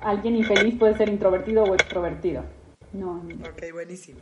alguien 0.01 0.35
infeliz 0.35 0.75
puede 0.77 0.95
ser 0.97 1.09
introvertido 1.09 1.63
o 1.63 1.73
extrovertido. 1.73 2.43
No. 2.93 3.23
Ok, 3.41 3.71
buenísimo. 3.73 4.19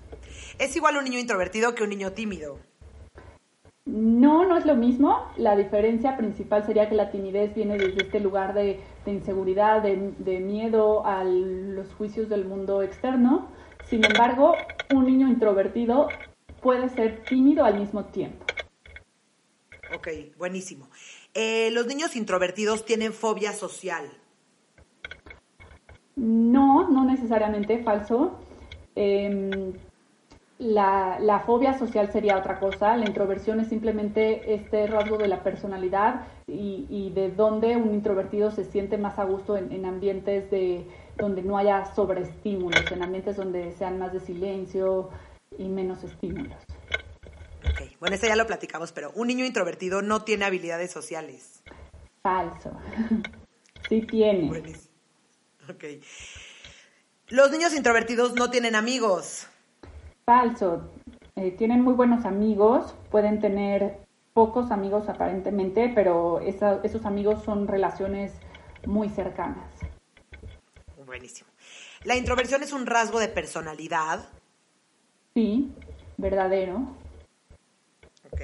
¿Es 0.60 0.76
igual 0.76 0.98
un 0.98 1.04
niño 1.04 1.20
introvertido 1.20 1.76
que 1.76 1.84
un 1.84 1.90
niño 1.90 2.12
tímido? 2.12 2.60
No, 3.86 4.46
no 4.46 4.58
es 4.58 4.66
lo 4.66 4.76
mismo. 4.76 5.32
La 5.38 5.56
diferencia 5.56 6.18
principal 6.18 6.66
sería 6.66 6.90
que 6.90 6.96
la 6.96 7.12
timidez 7.12 7.54
viene 7.54 7.78
desde 7.78 8.04
este 8.04 8.20
lugar 8.20 8.54
de, 8.54 8.80
inseguridad, 9.06 9.84
de, 9.84 10.14
de, 10.18 10.40
miedo 10.40 11.06
a 11.06 11.24
los 11.24 11.94
juicios 11.94 12.28
del 12.28 12.46
mundo 12.46 12.82
externo. 12.82 13.52
Sin 13.88 14.04
embargo, 14.04 14.56
un 14.94 15.06
niño 15.06 15.28
introvertido 15.28 16.08
puede 16.62 16.90
ser 16.90 17.24
tímido 17.26 17.64
al 17.64 17.80
mismo 17.80 18.06
tiempo. 18.06 18.44
Ok, 19.96 20.08
buenísimo. 20.38 20.90
Eh, 21.36 21.70
¿Los 21.72 21.86
niños 21.86 22.16
introvertidos 22.16 22.86
tienen 22.86 23.14
fobia 23.14 23.54
social? 23.54 24.10
No, 26.16 26.90
no 26.90 27.06
necesariamente, 27.06 27.84
falso. 27.84 28.40
Em, 28.96 29.74
la, 30.58 31.44
fobia 31.46 31.78
social 31.78 32.12
sería 32.12 32.38
otra 32.38 32.60
cosa. 32.60 32.96
La 32.96 33.06
introversión 33.06 33.60
es 33.60 33.68
simplemente 33.68 34.54
este 34.54 34.88
rasgo 34.88 35.18
de 35.18 35.28
la 35.28 35.44
personalidad 35.44 36.28
y, 36.48 37.12
de 37.14 37.32
donde 37.32 37.76
un 37.76 37.94
introvertido 37.94 38.52
se 38.52 38.64
siente 38.64 38.98
más 38.98 39.20
a 39.20 39.26
gusto 39.26 39.58
en, 39.58 39.72
en, 39.72 39.86
ambientes 39.86 40.50
de 40.52 40.86
donde 41.18 41.42
no 41.42 41.58
haya 41.58 41.86
sobreestímulos, 41.94 42.92
en 42.92 43.04
ambientes 43.04 43.36
donde 43.36 43.72
sean 43.74 44.00
más 44.00 44.14
de 44.14 44.20
silencio, 44.20 45.10
y 45.58 45.68
menos 45.68 46.04
estímulos. 46.04 46.58
Ok, 47.64 47.98
bueno, 48.00 48.16
eso 48.16 48.28
ya 48.28 48.36
lo 48.36 48.46
platicamos, 48.46 48.92
pero 48.92 49.12
un 49.16 49.28
niño 49.28 49.46
introvertido 49.46 50.02
no 50.02 50.24
tiene 50.24 50.46
habilidades 50.46 50.92
sociales. 50.92 51.64
Falso. 52.22 52.72
sí 53.90 54.02
tiene. 54.02 54.48
Buenísimo. 54.48 54.85
Ok. 55.70 55.84
Los 57.28 57.52
niños 57.52 57.74
introvertidos 57.74 58.36
no 58.36 58.52
tienen 58.52 58.76
amigos. 58.76 59.48
Falso. 60.26 60.92
Eh, 61.36 61.52
tienen 61.52 61.82
muy 61.82 61.94
buenos 61.94 62.24
amigos, 62.24 62.96
pueden 63.10 63.40
tener 63.42 63.98
pocos 64.34 64.72
amigos 64.72 65.10
aparentemente, 65.10 65.92
pero 65.96 66.40
esos 66.40 67.06
amigos 67.06 67.44
son 67.44 67.68
relaciones 67.68 68.34
muy 68.86 69.10
cercanas. 69.10 69.72
Buenísimo. 71.06 71.50
¿La 72.04 72.16
introversión 72.16 72.62
es 72.64 72.74
un 72.74 72.86
rasgo 72.86 73.20
de 73.20 73.28
personalidad? 73.28 74.28
Sí, 75.34 75.72
verdadero. 76.18 76.96
Ok. 78.32 78.42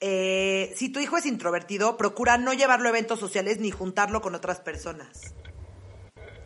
Eh, 0.00 0.72
si 0.74 0.90
tu 0.90 1.00
hijo 1.00 1.16
es 1.16 1.26
introvertido, 1.26 1.96
procura 1.96 2.36
no 2.36 2.52
llevarlo 2.52 2.86
a 2.86 2.90
eventos 2.90 3.18
sociales 3.18 3.58
ni 3.60 3.70
juntarlo 3.70 4.20
con 4.20 4.34
otras 4.34 4.60
personas. 4.60 5.34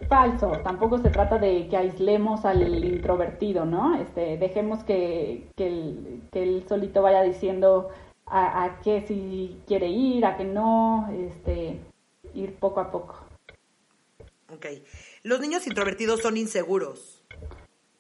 falso, 0.09 0.53
tampoco 0.65 0.99
se 0.99 1.11
trata 1.11 1.39
de 1.39 1.69
que 1.69 1.77
aislemos 1.77 2.45
al 2.45 2.85
introvertido, 2.85 3.65
¿no? 3.65 4.01
Este, 4.01 4.39
dejemos 4.39 4.83
que, 4.85 5.49
que, 5.57 5.67
él 6.33 6.65
solito 6.69 7.03
vaya 7.03 7.23
diciendo 7.23 7.91
a, 8.27 8.65
a 8.65 8.81
qué 8.81 9.05
si 9.07 9.61
quiere 9.67 9.89
ir, 9.89 10.27
a 10.27 10.37
qué 10.37 10.45
no, 10.45 11.09
este, 11.13 11.81
ir 12.35 12.55
poco 12.55 12.81
a 12.81 12.91
poco. 12.91 13.17
Ok. 14.53 14.67
Los 15.23 15.41
niños 15.41 15.67
introvertidos 15.67 16.21
son 16.21 16.37
inseguros. 16.37 17.23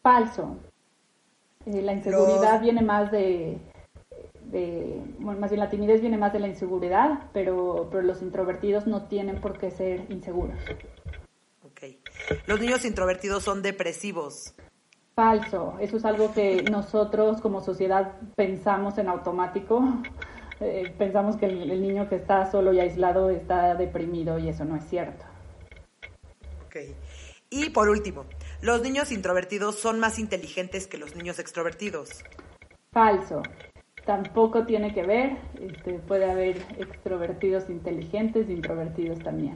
Falso. 0.02 0.56
Eh, 1.66 1.82
la 1.82 1.92
inseguridad 1.92 2.60
viene 2.60 2.82
más 2.82 3.10
de, 3.10 3.58
de, 4.50 5.00
bueno, 5.18 5.40
más 5.40 5.50
bien 5.50 5.60
la 5.60 5.70
timidez 5.70 6.00
viene 6.00 6.18
más 6.18 6.32
de 6.32 6.40
la 6.40 6.48
inseguridad, 6.48 7.30
pero, 7.32 7.88
pero 7.90 8.02
los 8.02 8.22
introvertidos 8.22 8.86
no 8.86 9.06
tienen 9.06 9.40
por 9.40 9.58
qué 9.58 9.70
ser 9.70 10.10
inseguros. 10.10 10.58
Ok. 11.62 11.82
Los 12.46 12.60
niños 12.60 12.84
introvertidos 12.84 13.44
son 13.44 13.62
depresivos. 13.62 14.54
Falso. 15.14 15.76
Eso 15.80 15.96
es 15.96 16.04
algo 16.04 16.32
que 16.32 16.62
nosotros 16.62 17.40
como 17.40 17.60
sociedad 17.60 18.16
pensamos 18.36 18.98
en 18.98 19.08
automático. 19.08 19.82
Eh, 20.62 20.94
pensamos 20.98 21.38
que 21.38 21.46
el, 21.46 21.70
el 21.70 21.80
niño 21.80 22.06
que 22.10 22.16
está 22.16 22.50
solo 22.50 22.74
y 22.74 22.80
aislado 22.80 23.30
está 23.30 23.74
deprimido 23.74 24.38
y 24.38 24.50
eso 24.50 24.66
no 24.66 24.76
es 24.76 24.84
cierto. 24.84 25.24
Ok. 26.66 26.76
Y 27.48 27.70
por 27.70 27.88
último, 27.88 28.26
los 28.60 28.82
niños 28.82 29.10
introvertidos 29.10 29.76
son 29.78 29.98
más 30.00 30.18
inteligentes 30.18 30.86
que 30.86 30.98
los 30.98 31.16
niños 31.16 31.38
extrovertidos. 31.38 32.22
Falso. 32.92 33.42
Tampoco 34.10 34.66
tiene 34.66 34.92
que 34.92 35.04
ver. 35.04 35.36
Este, 35.60 35.92
puede 36.00 36.28
haber 36.28 36.56
extrovertidos 36.78 37.70
inteligentes 37.70 38.48
e 38.48 38.52
introvertidos 38.52 39.20
también. 39.20 39.54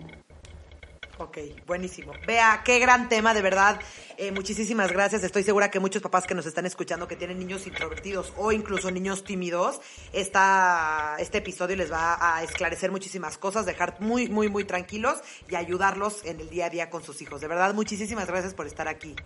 Ok, 1.19 1.39
buenísimo. 1.67 2.13
Vea, 2.25 2.63
qué 2.65 2.79
gran 2.79 3.09
tema, 3.09 3.35
de 3.35 3.43
verdad. 3.43 3.81
Eh, 4.17 4.31
muchísimas 4.31 4.93
gracias. 4.93 5.25
Estoy 5.25 5.43
segura 5.43 5.73
que 5.73 5.81
muchos 5.81 6.01
papás 6.03 6.25
que 6.25 6.37
nos 6.37 6.47
están 6.47 6.67
escuchando 6.67 7.09
que 7.09 7.17
tienen 7.17 7.41
niños 7.41 7.67
introvertidos 7.67 8.33
o 8.37 8.53
incluso 8.53 8.93
niños 8.93 9.25
tímidos, 9.25 9.81
esta, 10.13 11.17
este 11.19 11.39
episodio 11.39 11.75
les 11.75 11.91
va 11.91 12.17
a 12.21 12.45
esclarecer 12.45 12.93
muchísimas 12.93 13.39
cosas, 13.39 13.67
dejar 13.67 13.97
muy, 13.99 14.29
muy, 14.29 14.49
muy 14.49 14.63
tranquilos 14.63 15.19
y 15.51 15.57
ayudarlos 15.57 16.25
en 16.25 16.39
el 16.39 16.49
día 16.49 16.67
a 16.67 16.71
día 16.71 16.91
con 16.91 17.03
sus 17.03 17.21
hijos. 17.23 17.41
De 17.41 17.49
verdad, 17.49 17.75
muchísimas 17.75 18.29
gracias 18.29 18.55
por 18.55 18.69
estar 18.69 18.87
aquí. 18.87 19.17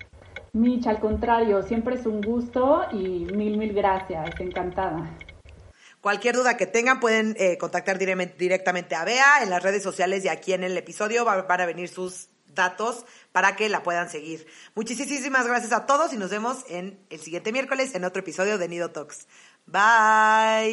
Mitch, 0.52 0.86
al 0.86 0.98
contrario, 1.00 1.62
siempre 1.62 1.94
es 1.96 2.06
un 2.06 2.20
gusto 2.20 2.84
y 2.92 3.26
mil, 3.34 3.56
mil 3.58 3.72
gracias. 3.72 4.30
Encantada. 4.40 5.08
Cualquier 6.00 6.36
duda 6.36 6.56
que 6.56 6.66
tengan 6.66 7.00
pueden 7.00 7.34
eh, 7.38 7.58
contactar 7.58 7.98
directamente 7.98 8.94
a 8.94 9.04
Bea 9.04 9.42
en 9.42 9.50
las 9.50 9.62
redes 9.62 9.82
sociales 9.82 10.24
y 10.24 10.28
aquí 10.28 10.52
en 10.52 10.62
el 10.64 10.76
episodio 10.76 11.24
va- 11.24 11.42
van 11.42 11.60
a 11.60 11.66
venir 11.66 11.88
sus 11.88 12.28
datos 12.46 13.04
para 13.32 13.56
que 13.56 13.68
la 13.68 13.82
puedan 13.82 14.08
seguir. 14.08 14.46
Muchísimas 14.74 15.46
gracias 15.46 15.72
a 15.72 15.86
todos 15.86 16.12
y 16.12 16.16
nos 16.16 16.30
vemos 16.30 16.64
en 16.68 16.98
el 17.10 17.18
siguiente 17.20 17.52
miércoles 17.52 17.94
en 17.94 18.04
otro 18.04 18.20
episodio 18.20 18.58
de 18.58 18.68
Nido 18.68 18.90
Talks. 18.90 19.26
Bye. 19.66 20.72